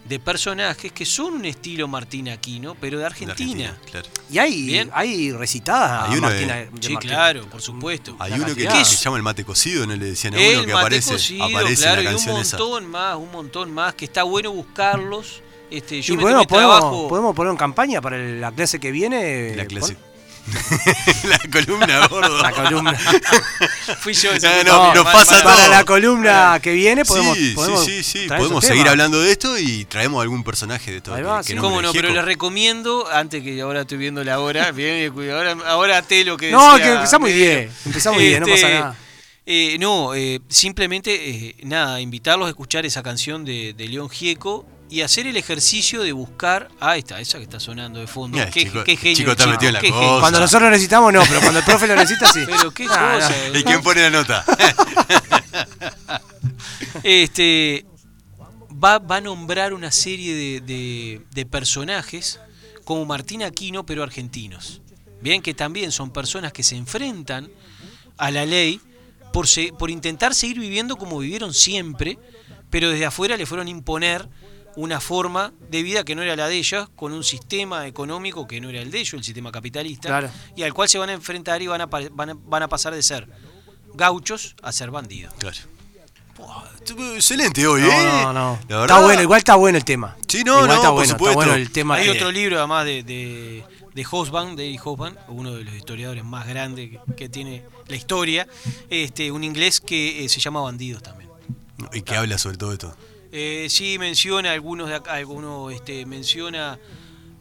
de 0.08 0.20
personajes 0.20 0.92
que 0.92 1.04
son 1.04 1.34
un 1.34 1.46
estilo 1.46 1.88
Martín 1.88 2.30
Aquino, 2.30 2.76
pero 2.80 2.98
de 2.98 3.02
De 3.02 3.08
Argentina. 3.08 3.76
claro. 3.90 4.08
Y 4.30 4.38
hay, 4.38 4.62
Bien. 4.68 4.92
hay 4.94 5.32
recitadas 5.32 6.10
Hay 6.10 6.18
uno 6.20 6.28
Martina. 6.28 6.56
de- 6.58 6.66
de 6.68 6.88
Sí, 6.88 6.94
Martín. 6.94 7.10
claro, 7.10 7.46
por 7.50 7.62
supuesto. 7.62 8.16
Hay 8.20 8.34
uno 8.34 8.54
que, 8.54 8.86
se 8.86 8.98
llama 9.04 9.18
el 9.18 9.24
mate 9.24 9.44
cocido, 9.44 9.88
¿no 9.88 9.96
le 9.96 10.06
decían 10.06 10.36
a 10.36 10.38
El 10.42 10.58
uno 10.58 10.66
que 10.68 10.74
mate 10.74 10.80
aparece, 10.86 11.12
cocido, 11.14 11.44
aparece 11.46 11.82
claro, 11.82 12.00
en 12.02 12.06
la 12.06 12.12
y 12.12 12.16
un 12.16 12.20
esa? 12.22 12.58
montón 12.58 12.86
más, 12.92 13.16
un 13.18 13.32
montón 13.32 13.72
más, 13.74 13.96
que 13.96 14.06
está 14.06 14.22
bueno 14.24 14.52
buscarlos. 14.52 15.42
Este, 15.72 16.02
yo 16.02 16.14
Y 16.14 16.18
me 16.18 16.24
podemos, 16.24 16.48
trabajo. 16.48 16.90
podemos, 16.90 17.10
podemos 17.10 17.36
poner 17.36 17.52
en 17.52 17.58
campaña 17.58 18.02
para 18.02 18.18
el- 18.18 18.40
la 18.42 18.52
clase 18.52 18.80
que 18.80 18.92
viene. 18.92 19.56
La 19.56 19.66
clase. 19.66 19.98
la 21.28 21.40
columna, 21.52 22.08
gordo. 22.10 22.42
La 22.42 22.52
columna. 22.52 22.94
Fui 24.00 24.14
yo 24.14 24.32
ese 24.32 24.64
No, 24.64 24.94
no, 24.94 24.94
nos 24.96 25.06
pasa 25.06 25.42
todo. 25.42 25.44
para 25.56 25.68
la 25.68 25.84
columna 25.84 26.60
que 26.62 26.72
viene 26.74 27.04
podemos. 27.04 27.36
sí, 27.36 27.54
podemos 27.56 27.84
sí, 27.84 28.04
sí, 28.04 28.22
sí. 28.22 28.28
Podemos 28.28 28.64
seguir 28.64 28.84
temas. 28.84 28.92
hablando 28.92 29.22
de 29.22 29.32
esto 29.32 29.58
y 29.58 29.86
traemos 29.86 30.22
algún 30.22 30.44
personaje 30.44 30.92
de 30.92 31.02
todo. 31.02 31.16
Ahí 31.16 31.24
va, 31.24 31.40
que- 31.42 31.54
sí. 31.54 31.56
¿Cómo 31.56 31.82
no? 31.82 31.92
Pero 31.94 32.10
les 32.10 32.24
recomiendo, 32.24 33.08
antes 33.12 33.42
que 33.44 33.60
ahora 33.62 33.82
estoy 33.82 33.98
viendo 33.98 34.24
la 34.24 34.40
hora, 34.40 34.72
bien, 34.72 35.12
cuidado, 35.14 35.40
ahora, 35.40 35.70
ahora 35.70 36.02
te 36.04 36.24
lo 36.24 36.38
que 36.38 36.52
No, 36.52 36.74
decía 36.74 36.86
que 36.86 36.94
empezamos 36.94 37.34
bien. 37.34 37.72
Empezamos 37.86 38.20
muy 38.20 38.28
bien, 38.28 38.40
no 38.42 38.48
Este, 38.48 38.62
pasa 38.62 38.74
nada. 38.80 38.96
eh, 39.48 39.78
no, 39.80 40.14
eh, 40.14 40.42
simplemente, 40.48 41.30
eh, 41.30 41.56
nada, 41.64 42.00
invitarlos 42.00 42.46
a 42.46 42.50
escuchar 42.50 42.86
esa 42.86 43.02
canción 43.02 43.44
de, 43.46 43.74
de 43.74 43.88
León 43.88 44.10
Gieco 44.12 44.68
y 44.90 45.02
hacer 45.02 45.26
el 45.28 45.38
ejercicio 45.38 46.02
de 46.04 46.12
buscar. 46.12 46.70
Ah, 46.80 46.98
esta, 46.98 47.20
esa 47.20 47.38
que 47.38 47.44
está 47.46 47.60
sonando 47.60 48.00
de 48.00 48.08
fondo. 48.08 48.38
Mira, 48.38 48.50
qué, 48.52 48.64
chico- 48.66 48.84
qué 48.84 48.96
genio. 48.98 49.16
chico 49.18 49.32
está 49.32 49.48
metido 49.48 49.70
en 49.70 49.74
la 49.74 49.80
cosa. 49.82 49.94
genio. 49.94 50.20
Cuando 50.20 50.40
nosotros 50.40 50.64
lo 50.64 50.70
necesitamos, 50.70 51.14
no, 51.14 51.24
pero 51.28 51.40
cuando 51.42 51.60
el 51.60 51.66
profe 51.66 51.88
lo 51.88 51.96
necesita, 51.96 52.32
sí. 52.32 52.42
Pero 52.46 52.72
qué 52.72 52.86
Ah, 52.90 53.14
cosa. 53.16 53.34
no. 53.54 53.54
¿Y 53.60 53.64
quién 53.64 53.82
pone 53.82 54.02
la 54.02 54.10
nota? 54.12 54.46
este 57.04 57.86
va, 58.72 59.00
va 59.00 59.18
a 59.18 59.22
nombrar 59.22 59.74
una 59.74 59.92
serie 59.92 60.34
de, 60.34 60.62
de- 60.62 61.22
de 61.32 61.46
personajes 61.46 62.40
como 62.84 63.06
Martín 63.06 63.44
Aquino, 63.44 63.86
pero 63.86 64.04
argentinos. 64.04 64.82
Bien, 65.22 65.42
que 65.42 65.54
también 65.54 65.92
son 65.92 66.12
personas 66.12 66.54
que 66.54 66.62
se 66.64 66.76
enfrentan 66.76 67.50
a 68.18 68.32
la 68.32 68.46
ley 68.46 68.80
por, 69.34 69.48
se- 69.48 69.74
por 69.74 69.90
intentar 69.90 70.34
seguir 70.36 70.60
viviendo 70.60 70.96
como 70.98 71.20
vivieron 71.20 71.54
siempre, 71.54 72.20
pero 72.70 72.90
desde 72.90 73.06
afuera 73.06 73.38
le 73.38 73.46
fueron 73.46 73.68
a 73.68 73.72
imponer 73.72 74.28
una 74.78 75.00
forma 75.00 75.54
de 75.70 75.84
vida 75.84 76.04
que 76.04 76.16
no 76.16 76.22
era 76.22 76.36
la 76.36 76.48
de 76.48 76.56
ellas, 76.58 76.90
con 76.96 77.14
un 77.14 77.24
sistema 77.24 77.88
económico 77.88 78.46
que 78.48 78.60
no 78.60 78.70
era 78.70 78.82
el 78.82 78.92
de 78.92 79.00
ellos, 79.00 79.14
el 79.14 79.24
sistema 79.24 79.52
capitalista, 79.52 80.10
Claro. 80.10 80.30
y 80.56 80.64
al 80.64 80.74
cual 80.74 80.90
se 80.90 80.98
van 80.98 81.10
a 81.10 81.14
enfrentar 81.14 81.62
y 81.62 81.68
van 81.68 81.82
a, 81.82 81.86
van 81.86 82.30
a- 82.30 82.34
van 82.36 82.64
a 82.64 82.68
pasar 82.68 82.94
de 82.94 83.02
ser 83.04 83.28
gauchos 83.94 84.56
a 84.62 84.72
ser 84.72 84.92
bandidos. 84.92 85.34
Claro. 85.38 85.58
Excelente 87.16 87.66
hoy, 87.66 87.82
No, 87.82 87.88
¿eh? 87.88 88.04
no, 88.24 88.34
no. 88.34 88.60
La 88.68 88.78
verdad- 88.80 88.84
Está 88.98 89.00
bueno, 89.06 89.22
igual 89.22 89.38
está 89.40 89.56
bueno 89.56 89.78
el 89.78 89.86
tema. 89.86 90.16
Sí, 90.28 90.44
no, 90.44 90.54
igual 90.56 90.68
no, 90.68 90.74
está 90.76 90.88
por 90.90 90.94
bueno, 90.96 91.12
supuesto. 91.12 91.40
Está 91.40 91.50
bueno 91.52 91.64
el 91.64 91.72
tema. 91.72 91.96
Hay 91.96 92.10
otro 92.10 92.32
libro 92.32 92.58
además 92.60 92.86
de, 92.86 93.04
de, 93.04 93.64
de 93.94 94.04
Hobsbawm, 94.04 94.56
de 94.56 94.68
Eric 94.68 94.86
uno 95.30 95.56
de 95.56 95.64
los 95.64 95.74
historiadores 95.74 96.24
más 96.24 96.46
grandes 96.48 96.92
que, 96.92 97.00
que 97.16 97.30
tiene 97.30 97.64
la 97.88 97.96
historia, 97.96 98.48
este, 98.90 99.32
un 99.32 99.44
inglés 99.44 99.80
que 99.80 100.26
eh, 100.26 100.30
se 100.30 100.40
llama 100.40 100.62
Bandidos 100.62 101.02
también. 101.02 101.30
Y 101.94 102.02
que 102.02 102.16
habla 102.16 102.38
sobre 102.38 102.58
todo 102.58 102.74
esto. 102.74 102.96
Eh, 103.38 103.68
sí 103.70 104.00
menciona 104.00 104.54
algunos 104.54 104.88
de 104.88 104.96
acá, 104.96 105.16
algunos 105.16 105.74
este, 105.74 106.06
menciona 106.06 106.80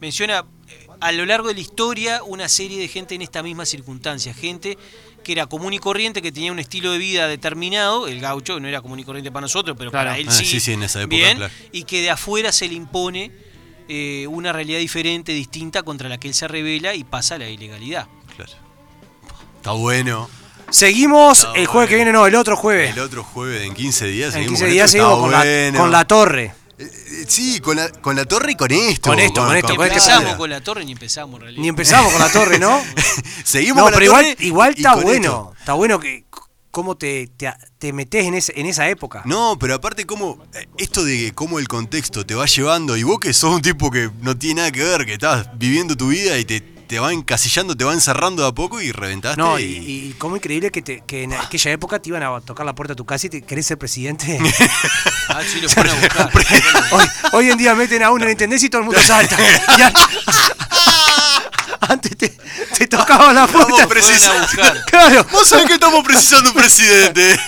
menciona 0.01 0.43
eh, 0.67 0.87
a 0.99 1.13
lo 1.13 1.25
largo 1.25 1.47
de 1.47 1.53
la 1.53 1.61
historia 1.61 2.21
una 2.23 2.49
serie 2.49 2.77
de 2.77 2.89
gente 2.89 3.15
en 3.15 3.21
esta 3.21 3.41
misma 3.41 3.65
circunstancia, 3.65 4.33
gente 4.33 4.77
que 5.23 5.31
era 5.31 5.45
común 5.45 5.71
y 5.71 5.79
corriente, 5.79 6.21
que 6.21 6.33
tenía 6.33 6.51
un 6.51 6.59
estilo 6.59 6.91
de 6.91 6.97
vida 6.97 7.29
determinado, 7.29 8.07
el 8.07 8.19
gaucho 8.19 8.59
no 8.59 8.67
era 8.67 8.81
común 8.81 8.99
y 8.99 9.05
corriente 9.05 9.31
para 9.31 9.41
nosotros, 9.45 9.77
pero 9.77 9.89
Claro. 9.89 10.09
para 10.09 10.19
él 10.19 10.27
Ah, 10.27 10.31
sí, 10.33 10.43
sí, 10.43 10.59
sí, 10.59 10.73
en 10.73 10.83
esa 10.83 10.99
época, 11.01 11.15
bien, 11.15 11.37
claro. 11.37 11.53
y 11.71 11.83
que 11.85 12.01
de 12.01 12.09
afuera 12.09 12.51
se 12.51 12.67
le 12.67 12.73
impone 12.75 13.31
eh, 13.87 14.27
una 14.29 14.51
realidad 14.51 14.79
diferente, 14.79 15.31
distinta, 15.31 15.81
contra 15.83 16.09
la 16.09 16.17
que 16.19 16.27
él 16.27 16.33
se 16.33 16.47
revela 16.49 16.93
y 16.93 17.05
pasa 17.05 17.35
a 17.35 17.37
la 17.37 17.49
ilegalidad. 17.49 18.07
Claro. 18.35 18.51
Está 19.57 19.71
bueno. 19.71 20.29
Seguimos 20.69 21.39
Está 21.39 21.53
el 21.53 21.67
jueves 21.67 21.89
que 21.89 21.95
viene, 21.95 22.11
no, 22.11 22.25
el 22.25 22.35
otro 22.35 22.55
jueves. 22.55 22.91
El 22.91 22.99
otro 22.99 23.23
jueves, 23.23 23.63
en 23.63 23.73
15 23.73 24.07
días, 24.07 24.27
en 24.35 24.43
seguimos 24.43 24.59
15 24.59 24.65
con 24.65 24.73
esto, 24.73 24.87
seguimos 24.87 25.19
con, 25.19 25.31
la, 25.31 25.37
bueno. 25.39 25.79
con 25.79 25.91
la 25.91 26.05
torre. 26.05 26.53
Eh, 26.77 26.83
eh, 26.83 27.25
sí, 27.27 27.59
con 27.61 27.77
la, 27.77 27.89
con 27.89 28.15
la 28.15 28.25
torre 28.25 28.51
y 28.51 28.55
con 28.55 28.71
esto. 28.71 29.09
Con 29.09 29.19
esto, 29.19 29.45
con 29.45 29.55
esto, 29.55 29.69
Ni 29.69 29.75
con 29.77 29.85
este 29.85 29.97
empezamos 29.97 30.35
con 30.35 30.49
la 30.49 30.61
torre 30.61 30.85
ni 30.85 30.91
empezamos 30.91 31.35
en 31.35 31.41
realidad. 31.41 31.61
Ni 31.61 31.67
empezamos 31.69 32.11
con 32.11 32.21
la 32.21 32.29
torre, 32.29 32.59
¿no? 32.59 32.81
Seguimos 33.43 33.77
No, 33.77 33.83
con 33.83 33.91
la 33.91 33.97
pero 33.97 34.05
igual, 34.05 34.25
torre 34.25 34.45
igual 34.45 34.73
y 34.75 34.79
está 34.79 34.95
bueno. 34.95 35.13
esto. 35.13 35.55
Está 35.59 35.73
bueno 35.73 35.99
que 35.99 36.25
cómo 36.71 36.97
te, 36.97 37.27
te, 37.37 37.53
te 37.77 37.93
metes 37.93 38.25
en, 38.25 38.59
en 38.59 38.65
esa 38.65 38.89
época. 38.89 39.21
No, 39.23 39.57
pero 39.57 39.75
aparte 39.75 40.05
cómo 40.05 40.43
eh, 40.53 40.67
esto 40.77 41.05
de 41.05 41.31
cómo 41.33 41.59
el 41.59 41.69
contexto 41.69 42.25
te 42.25 42.35
va 42.35 42.45
llevando 42.47 42.97
y 42.97 43.03
vos 43.03 43.19
que 43.21 43.31
sos 43.31 43.55
un 43.55 43.61
tipo 43.61 43.89
que 43.89 44.09
no 44.21 44.37
tiene 44.37 44.55
nada 44.59 44.71
que 44.73 44.83
ver, 44.83 45.05
que 45.05 45.13
estás 45.13 45.47
viviendo 45.57 45.95
tu 45.95 46.09
vida 46.09 46.37
y 46.37 46.43
te, 46.43 46.74
te 46.87 46.99
va 46.99 47.11
encasillando, 47.13 47.75
te 47.75 47.83
va 47.83 47.93
encerrando 47.93 48.43
de 48.43 48.49
a 48.49 48.51
poco 48.51 48.81
y 48.81 48.91
reventaste. 48.91 49.41
No, 49.41 49.57
y, 49.59 49.63
y- 49.63 50.09
y 50.09 50.13
cómo 50.17 50.35
increíble 50.35 50.71
que, 50.71 50.81
te- 50.81 51.03
que 51.05 51.23
en 51.23 51.33
aquella 51.33 51.71
época 51.71 51.99
te 52.01 52.09
iban 52.09 52.23
a 52.23 52.39
tocar 52.41 52.65
la 52.65 52.73
puerta 52.75 52.93
de 52.93 52.95
tu 52.97 53.05
casa 53.05 53.27
y 53.27 53.29
te 53.29 53.41
querés 53.41 53.65
ser 53.67 53.77
presidente. 53.77 54.39
Ah, 55.27 55.41
sí, 55.43 55.59
lo 55.59 55.67
a 55.67 55.95
buscar. 55.99 56.31
hoy, 56.91 57.05
hoy 57.33 57.49
en 57.51 57.57
día 57.57 57.73
meten 57.75 58.03
a 58.03 58.11
uno 58.11 58.21
en 58.23 58.25
la 58.27 58.31
intendencia 58.33 58.67
y 58.67 58.69
todo 58.69 58.81
el 58.81 58.85
mundo 58.85 59.01
salta. 59.05 59.35
Y 59.77 59.81
an- 59.81 59.93
antes 61.81 62.15
te, 62.17 62.29
te 62.77 62.87
tocaba 62.87 63.33
la 63.33 63.45
Estamos 63.45 63.67
puerta. 63.67 63.87
precisando. 63.87 64.41
buscar. 64.41 64.85
Claro. 64.85 65.25
Vos 65.31 65.47
sabés 65.47 65.65
que 65.65 65.73
estamos 65.73 66.03
precisando 66.05 66.49
un 66.51 66.55
presidente. 66.55 67.39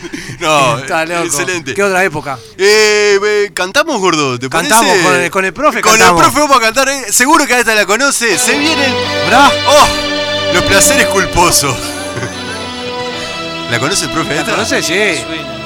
No, 0.40 0.78
Está 0.80 1.04
loco. 1.06 1.24
excelente. 1.24 1.74
¿Qué 1.74 1.82
otra 1.82 2.04
época? 2.04 2.38
Eh, 2.58 3.18
eh, 3.24 3.50
cantamos, 3.54 3.98
gordo. 4.00 4.38
¿Te 4.38 4.48
Cantamos, 4.48 4.86
parece? 4.86 5.02
con 5.04 5.14
el- 5.20 5.30
con 5.30 5.44
el 5.44 5.52
profe 5.52 5.80
Con 5.80 5.92
cantamos. 5.92 6.20
el 6.20 6.24
profe 6.30 6.40
vamos 6.40 6.56
a 6.56 6.60
cantar. 6.60 6.88
eh. 6.88 7.04
Seguro 7.12 7.46
que 7.46 7.54
a 7.54 7.58
esta 7.60 7.74
la 7.74 7.86
conoce. 7.86 8.38
Se 8.38 8.58
vienen. 8.58 8.94
¿Verdad? 9.24 9.50
¡Oh! 9.68 10.54
Los 10.54 10.62
placeres 10.64 11.06
culposos. 11.06 11.74
¿La 13.70 13.78
conoce 13.80 14.04
el 14.04 14.10
profe 14.12 14.34
¿La 14.34 14.40
esta? 14.40 14.52
conoces? 14.52 14.86
Sí. 14.86 14.94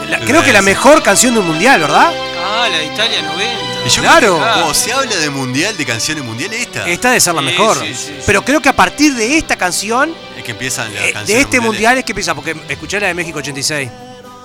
La- 0.08 0.20
creo 0.20 0.42
que 0.42 0.52
la 0.52 0.62
mejor 0.62 1.02
canción 1.02 1.34
de 1.34 1.40
un 1.40 1.46
mundial, 1.46 1.80
¿verdad? 1.80 2.12
Ah, 2.42 2.68
la 2.70 2.78
de 2.78 2.86
Italia 2.86 3.22
90. 3.22 3.60
Y 3.86 3.88
yo 3.88 4.02
Claro. 4.02 4.40
Como 4.54 4.74
se 4.74 4.92
habla 4.92 5.16
de 5.16 5.30
mundial, 5.30 5.76
de 5.76 5.86
canciones 5.86 6.24
mundiales, 6.24 6.60
esta. 6.60 6.88
Esta 6.88 7.08
debe 7.08 7.20
ser 7.20 7.34
la 7.34 7.40
Sí, 7.40 7.46
mejor. 7.46 7.78
sí, 7.78 7.94
sí, 7.94 8.04
sí. 8.06 8.12
Pero 8.26 8.44
creo 8.44 8.60
que 8.60 8.68
a 8.68 8.76
partir 8.76 9.14
de 9.14 9.36
esta 9.38 9.56
canción, 9.56 10.14
Es 10.36 10.44
que 10.44 10.50
empiezan 10.52 10.92
las 10.94 11.04
eh, 11.04 11.12
canciones. 11.12 11.26
de 11.28 11.40
este 11.40 11.60
mundiales. 11.60 11.66
mundial 11.66 11.98
es 11.98 12.04
que 12.04 12.12
empieza, 12.12 12.34
porque 12.34 12.56
escuché 12.68 13.00
la 13.00 13.06
de 13.08 13.14
México 13.14 13.38
86. 13.38 13.90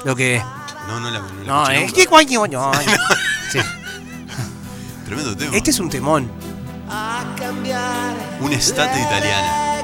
Lo 0.05 0.15
que. 0.15 0.41
No, 0.87 0.99
no 0.99 1.09
la, 1.09 1.19
no 1.19 1.43
la 1.43 1.45
No, 1.45 1.69
es 1.71 1.91
que 1.91 2.05
coño, 2.05 2.45
no. 2.47 2.71
Sí. 3.51 3.59
Tremendo 5.05 5.35
tema. 5.35 5.55
Este 5.57 5.71
es 5.71 5.79
un 5.79 5.89
temón. 5.89 6.31
Una 8.39 8.55
estate 8.55 9.01
italiana. 9.01 9.83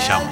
Se 0.00 0.08
llama. 0.08 0.30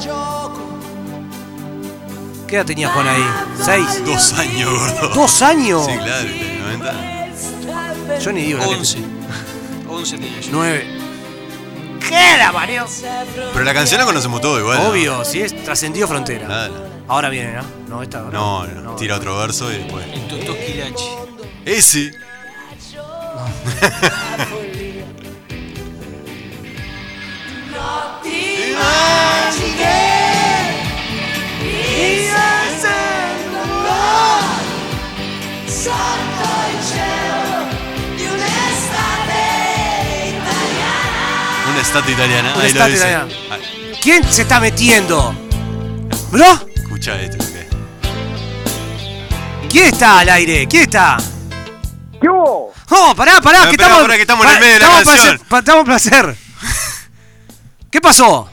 ¿Qué 2.47 2.57
edad 2.57 2.64
tenía 2.64 2.89
Juan 2.89 3.09
ahí? 3.09 3.26
¿Seis? 3.62 4.05
Dos 4.05 4.32
años, 4.34 4.70
gordo. 4.70 5.09
¿Dos 5.14 5.43
años? 5.43 5.84
Sí, 5.84 5.93
claro, 5.99 6.22
del 6.22 6.62
90. 6.62 8.18
Yo 8.20 8.32
ni 8.32 8.43
digo 8.43 8.59
la 8.61 8.68
11. 8.68 8.99
11 9.89 10.18
tenía 10.18 10.41
yo. 10.41 10.49
Nueve. 10.53 10.87
¿Qué 12.09 12.37
la 12.39 12.53
Mario? 12.53 12.87
Pero 13.53 13.64
la 13.64 13.74
canción 13.74 14.01
la 14.01 14.07
conocemos 14.07 14.41
todo 14.41 14.61
igual. 14.61 14.78
¿no? 14.78 14.89
Obvio, 14.91 15.24
sí, 15.24 15.41
es 15.41 15.64
trascendido 15.64 16.07
frontera. 16.07 16.47
Claro. 16.47 16.86
Ahora 17.09 17.28
viene, 17.28 17.54
¿no? 17.54 17.62
No, 17.88 18.02
esta 18.02 18.20
No, 18.22 18.66
no, 18.66 18.96
tira 18.96 19.16
otro 19.16 19.36
verso 19.38 19.72
y 19.72 19.76
después. 19.76 20.07
El 20.12 20.26
Totó 20.26 20.57
Quilachi. 20.59 21.04
Ese. 21.64 22.12
Una 41.70 41.80
estatua 41.82 42.12
italiana. 42.12 42.52
Una 42.54 42.64
Ahí 42.64 42.72
lo 42.72 42.84
estatua 42.84 42.86
dice. 42.86 43.09
italiana. 43.09 43.28
¿Quién 44.02 44.24
se 44.32 44.42
está 44.42 44.61
metiendo? 44.61 45.34
¿Bro? 46.30 46.68
Escucha 46.99 47.20
esto. 47.20 47.36
¿qué? 47.53 47.68
¿Quién 49.68 49.84
está 49.88 50.20
al 50.20 50.28
aire? 50.30 50.66
¿Quién 50.66 50.84
está? 50.84 51.18
¿Qué 52.18 52.26
hubo? 52.26 52.72
No, 52.90 53.14
pará, 53.14 53.38
pará, 53.42 53.59
No, 53.59 53.64
que 53.66 53.70
estamos. 53.72 54.01
pará, 54.01 54.14
que 54.14 54.22
estamos 54.22 54.47
en 54.47 54.53
el 54.53 54.61
medio 54.61 54.74
de 54.74 54.80
la 54.80 55.05
canción. 55.05 55.38
pa- 55.47 55.59
Estamos 55.59 55.84
para 55.84 55.97
hacer. 55.97 56.34
¿Qué 57.90 58.01
pasó? 58.01 58.49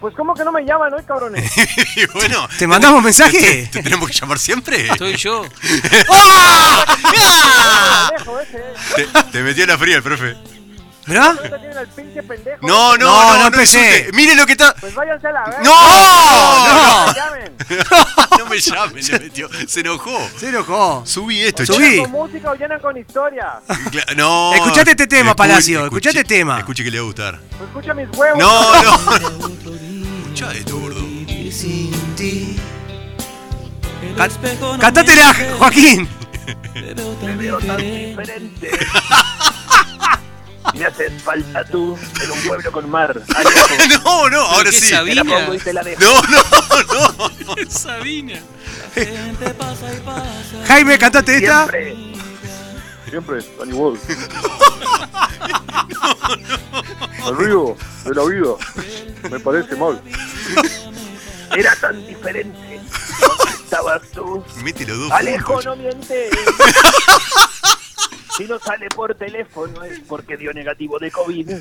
Pues 0.00 0.12
¿cómo 0.16 0.34
que 0.34 0.42
no 0.44 0.50
me 0.50 0.62
llaman 0.64 0.92
hoy, 0.92 1.04
cabrones? 1.04 1.52
y 1.96 2.06
bueno. 2.06 2.48
¿Te 2.58 2.66
mandamos 2.66 3.00
mensaje? 3.00 3.68
¿Te 3.70 3.80
tenemos 3.80 4.10
que 4.10 4.16
llamar 4.18 4.40
siempre? 4.40 4.88
Soy 4.98 5.14
yo. 5.16 5.44
Eh. 8.52 8.66
Te, 8.96 9.06
te 9.30 9.42
metió 9.42 9.64
en 9.64 9.70
la 9.70 9.78
fría 9.78 9.96
el 9.96 10.02
profe. 10.02 10.36
Pendejo. 12.26 12.66
No, 12.66 12.96
no, 12.96 13.04
No, 13.06 13.22
no, 13.22 13.32
no 13.32 13.38
no, 13.40 13.46
empecé. 13.48 13.78
insulte. 13.98 14.12
Mire 14.16 14.34
lo 14.34 14.46
que 14.46 14.52
está. 14.52 14.74
Pues 14.80 14.94
váyanse 14.94 15.26
a 15.26 15.32
la 15.32 15.44
verga. 15.44 15.62
¡No! 15.62 15.74
no. 16.66 17.06
me 17.06 17.14
llamen. 17.14 17.56
No 18.38 18.46
me 18.46 18.58
llamen, 18.60 19.06
le 19.12 19.18
metió. 19.18 19.48
Se 19.66 19.80
enojó. 19.80 20.18
Se 20.38 20.48
enojó. 20.48 21.02
Subí 21.06 21.42
esto, 21.42 21.66
Subí. 21.66 21.90
chico. 21.90 22.02
¿Con 22.04 22.12
música 22.12 22.50
o 22.50 22.54
llenan 22.54 22.80
con 22.80 22.96
historia? 22.96 23.60
Cla- 23.90 24.14
No. 24.16 24.52
Escuchate 24.54 24.92
este 24.92 25.06
tema, 25.06 25.34
Palacio, 25.34 25.80
escuche- 25.80 25.86
escuchate 26.10 26.18
este 26.20 26.34
tema. 26.36 26.58
Escuche 26.58 26.84
que 26.84 26.90
le 26.90 26.98
va 26.98 27.02
a 27.02 27.06
gustar. 27.06 27.38
Pues 27.50 27.62
escucha 27.68 27.94
mis 27.94 28.08
huevos. 28.16 28.38
No, 28.38 28.82
no. 28.82 28.94
Escucha 30.22 30.52
esto, 30.52 30.78
gordo. 30.78 31.00
Can- 34.16 34.78
Cantátela, 34.80 35.34
Joaquín. 35.58 36.08
Te 36.72 36.94
veo 37.36 37.58
tan 37.58 37.76
diferente. 37.80 38.70
Me 40.80 40.86
haces 40.86 41.12
falta 41.22 41.62
tú 41.66 41.98
en 42.22 42.30
un 42.30 42.40
pueblo 42.40 42.72
con 42.72 42.88
mar. 42.88 43.22
Alejo, 43.36 44.00
No, 44.04 44.30
no, 44.30 44.40
ahora 44.40 44.72
sí. 44.72 44.88
sabía? 44.88 45.22
te 45.22 45.28
la 45.28 45.36
pongo 45.36 45.54
y 45.54 45.58
te 45.58 45.72
la 45.74 45.82
dejo. 45.82 46.00
No, 46.02 46.22
no, 46.22 46.42
no. 47.44 47.70
Sabina. 47.70 48.40
Jaime, 50.66 50.98
cantate 50.98 51.36
esta. 51.36 51.68
Siempre. 51.68 51.96
Siempre, 53.10 53.44
Danny 53.58 53.72
Wolf. 53.72 54.00
El 57.28 57.36
río 57.36 57.76
de 58.04 58.14
la 58.14 58.24
vida 58.24 58.48
me 59.30 59.38
parece 59.38 59.76
mal. 59.76 60.00
Era 61.54 61.76
tan 61.76 62.06
diferente. 62.06 62.80
¿Dónde 63.20 63.52
estabas 63.64 64.00
tú? 64.14 64.42
Mételo 64.64 64.96
dos. 64.96 65.12
Alejo, 65.12 65.52
puntos. 65.54 65.66
no 65.66 65.76
mientes. 65.76 66.30
Si 68.40 68.46
no 68.46 68.58
sale 68.58 68.88
por 68.88 69.14
teléfono 69.14 69.84
es 69.84 70.00
porque 70.08 70.38
dio 70.38 70.50
negativo 70.54 70.98
de 70.98 71.10
COVID. 71.10 71.50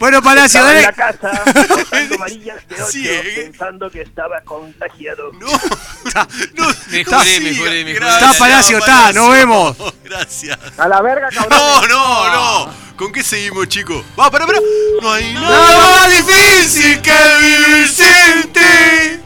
Bueno, 0.00 0.20
Palacio, 0.20 0.58
Estaba 0.58 0.78
en 0.80 0.82
dale. 0.82 0.86
la 0.86 0.92
casa 0.92 1.44
cortando 1.68 2.18
varillas 2.18 2.68
de 2.68 2.74
ocho 2.82 2.86
Sí, 2.90 3.08
eh. 3.08 3.32
pensando 3.36 3.88
que 3.88 4.00
estaba 4.02 4.40
contagiado. 4.40 5.30
No, 5.34 5.46
no. 6.54 6.74
Mejoré, 6.90 7.04
no 7.04 7.44
mejoré, 7.44 7.44
siga. 7.44 7.70
mejoré. 7.70 7.94
Gracias, 7.94 8.22
Está, 8.32 8.38
Palacio, 8.38 8.78
está, 8.78 9.12
nos 9.12 9.30
vemos. 9.30 9.76
Gracias. 10.02 10.58
A 10.76 10.88
la 10.88 11.02
verga, 11.02 11.28
cabrón. 11.32 11.56
No, 11.56 11.86
no, 11.86 12.32
no. 12.66 12.74
¿Con 12.96 13.12
qué 13.12 13.22
seguimos, 13.22 13.68
chicos? 13.68 14.04
Va, 14.18 14.28
para, 14.28 14.44
para. 14.44 14.58
No 15.00 15.12
hay 15.12 15.34
nada 15.34 15.48
Nada 15.50 16.08
más 16.08 16.08
difícil 16.26 17.00
que 17.00 17.12
vivir 17.40 17.88
sin 17.88 18.52
ti. 18.52 19.20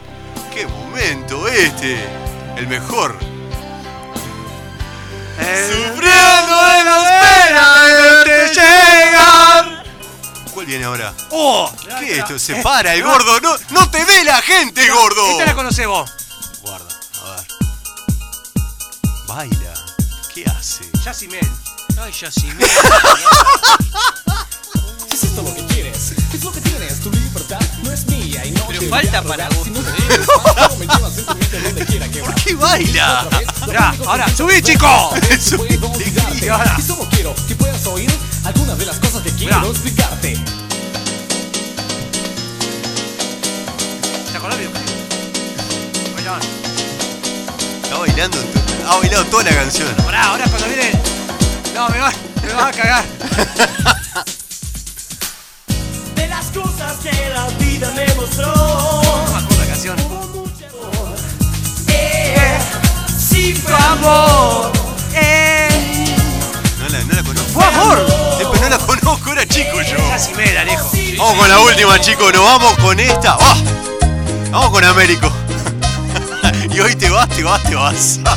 Qué 0.53 0.67
momento 0.67 1.47
este. 1.47 1.97
El 2.55 2.67
mejor. 2.67 3.15
Sufriendo 5.37 6.55
de 6.67 6.83
la 6.83 6.97
espera 7.03 7.83
de 7.83 7.93
verte 8.01 8.53
llegar. 8.53 9.83
¿Cuál 10.53 10.65
viene 10.65 10.85
ahora? 10.85 11.13
Oh, 11.31 11.71
¿Qué 11.99 12.13
es 12.13 12.17
esto? 12.19 12.39
Se 12.39 12.55
para 12.63 12.93
el 12.95 13.03
gordo. 13.03 13.39
No, 13.41 13.55
no 13.69 13.89
te 13.91 14.03
ve 14.03 14.23
la 14.23 14.41
gente, 14.41 14.89
gordo. 14.89 15.31
Esta 15.31 15.45
la 15.45 15.53
conocés 15.55 15.85
vos. 15.87 16.09
Guarda, 16.61 16.87
a 17.23 17.35
ver. 17.35 17.47
Baila. 19.27 19.73
¿Qué 20.33 20.45
hace? 20.45 20.89
Yacimel. 21.03 21.47
Ay, 21.99 22.11
ya 22.11 22.31
sí. 22.31 22.47
me- 22.47 22.65
Pero 28.67 28.81
falta 28.89 29.21
para 29.23 29.49
vos. 29.49 29.67
¿Por 32.21 32.35
qué 32.35 32.55
baila? 32.55 33.27
Ahora, 34.05 34.27
subí, 34.35 34.61
chico. 34.61 34.87
Alegría. 35.13 36.29
Y 36.41 36.47
ahora, 36.49 36.75
Y 36.77 36.81
solo 36.81 37.07
quiero 37.11 37.33
que 37.47 37.55
puedas 37.55 37.85
oír 37.87 38.09
algunas 38.43 38.77
de 38.77 38.85
las 38.85 38.99
cosas 38.99 39.21
que 39.23 39.31
quiero 39.31 39.59
Mirá. 39.59 39.71
explicarte. 39.71 40.37
¿te 44.31 44.37
acordás, 44.37 44.57
viejo? 44.59 44.73
Bailón. 46.15 46.39
Está 47.83 47.97
bailando. 47.97 48.37
Ha 48.89 48.97
bailado 48.97 49.25
toda 49.25 49.43
la 49.43 49.55
canción. 49.55 49.87
Pará, 50.05 50.23
ahora 50.27 50.45
cuando 50.47 50.67
viene. 50.67 50.91
No, 51.73 51.89
me 51.89 51.99
va, 51.99 52.11
me 52.41 52.53
va 52.53 52.67
a 52.67 52.71
cagar. 52.71 53.03
Amor. 63.75 64.71
Eh, 65.13 66.15
No 66.79 66.87
la, 66.89 66.99
no 67.03 67.13
la 67.13 67.23
conozco. 67.23 67.49
fue 67.51 67.65
amor. 67.65 68.05
Pero 68.37 68.53
no 68.61 68.69
la 68.69 68.77
conozco, 68.77 69.31
era 69.31 69.45
chico 69.47 69.81
yo. 69.81 69.97
Yacimel, 70.09 70.57
Alejo. 70.57 70.89
Vamos 71.17 71.35
con 71.37 71.49
la 71.49 71.59
última, 71.59 71.99
chicos. 71.99 72.33
Nos 72.33 72.43
vamos 72.43 72.73
con 72.77 72.99
esta. 72.99 73.37
¡Ah! 73.39 73.57
Vamos 74.51 74.69
con 74.71 74.83
Américo. 74.83 75.31
y 76.73 76.79
hoy 76.79 76.95
te 76.95 77.09
vas, 77.09 77.27
te 77.29 77.43
vas, 77.43 77.61
te 77.63 77.75
vas. 77.75 78.19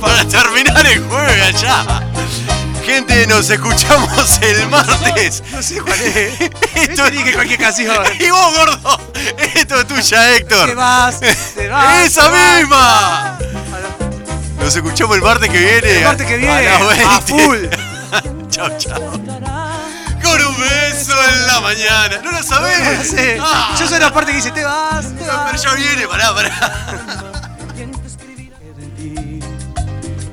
Para 0.00 0.24
terminar 0.26 0.86
el 0.86 1.02
jueves 1.08 1.54
allá. 1.54 1.84
Gente, 2.84 3.26
nos 3.26 3.48
escuchamos 3.48 4.38
el 4.42 4.68
martes. 4.68 5.42
No 5.52 5.62
sé 5.62 5.80
cuál 5.80 6.00
es. 6.02 6.40
Esto 6.40 6.58
Esto 6.74 7.10
dije 7.10 7.32
cualquier 7.32 7.58
canción. 7.58 7.96
Y 8.20 8.28
vos, 8.30 8.54
gordo, 8.54 9.00
esto 9.54 9.80
es 9.80 9.86
tuya, 9.86 10.36
Héctor. 10.36 10.68
Te 10.70 10.74
vas, 10.74 11.20
te 11.20 11.68
vas. 11.68 12.00
¡Esa 12.06 12.22
te 12.24 12.28
vas. 12.30 12.58
misma! 12.60 13.38
Nos 14.58 14.74
escuchamos 14.76 15.16
el 15.16 15.22
martes 15.22 15.50
que 15.50 15.58
viene. 15.58 15.98
El 15.98 16.04
martes 16.04 16.26
que 16.26 16.36
viene, 16.36 16.68
A 16.68 16.76
a 16.76 17.20
20. 17.20 17.32
full. 17.32 17.58
chao, 18.50 18.68
chao. 18.78 19.00
Con 20.22 20.40
un 20.46 20.58
beso 20.60 21.12
en 21.28 21.46
la 21.46 21.60
mañana. 21.60 22.18
¿No 22.22 22.30
lo 22.32 22.42
sabés? 22.42 22.98
No 22.98 23.04
sé. 23.04 23.38
Ah. 23.40 23.74
Yo 23.78 23.86
soy 23.86 23.98
la 24.00 24.12
parte 24.12 24.30
que 24.30 24.36
dice, 24.36 24.50
te 24.52 24.64
vas, 24.64 25.04
te 25.16 25.26
vas. 25.26 25.50
pero 25.50 25.62
ya 25.62 25.74
viene, 25.74 26.08
pará, 26.08 26.34
pará. 26.34 26.50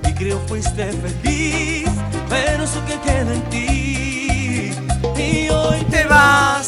Y 0.08 0.14
creo 0.14 0.40
fuiste 0.48 0.92
feliz, 0.94 1.90
pero 2.30 2.64
eso 2.64 2.84
que 2.86 3.00
queda 3.02 3.34
en 3.34 3.50
ti. 3.50 4.74
Y 5.18 5.50
hoy 5.50 5.84
Te 5.92 6.06
vas, 6.06 6.68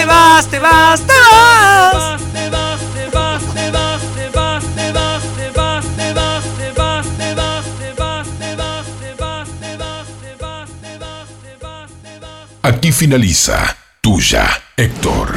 te 0.00 0.06
vas, 0.06 0.46
te 0.46 0.58
vas, 0.58 1.00
te 1.00 1.12
vas. 1.30 2.22
te 2.32 2.50
vas, 2.50 2.80
te 2.94 3.08
vas, 3.10 3.42
te 3.54 3.70
vas, 3.70 4.02
te 4.04 4.30
vas, 4.32 4.62
te 4.74 4.92
vas, 4.92 5.14
te 5.34 5.52
vas, 5.52 5.84
te 5.96 6.12
vas, 6.12 6.44
te 6.56 6.72
vas, 6.72 7.06
te 7.16 7.32
vas, 7.34 7.66
te 7.78 7.94
vas, 7.94 8.26
te 8.38 8.54
vas, 8.54 8.86
te 8.98 9.14
vas, 9.18 9.48
te 9.60 9.76
vas, 9.76 9.98
te 10.00 10.16
vas, 10.16 10.68
te 10.70 10.96
vas, 10.96 11.28
te 11.42 11.56
vas, 11.60 11.90
te 12.02 12.18
vas. 12.18 12.48
Aquí 12.62 12.92
finaliza 12.92 13.76
Tuya, 14.00 14.48
Héctor. 14.76 15.34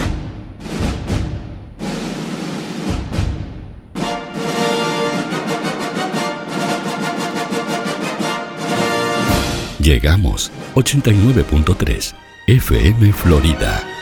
Llegamos 9.79 10.51
89.3 10.75 12.13
FM 12.47 13.11
Florida. 13.11 13.92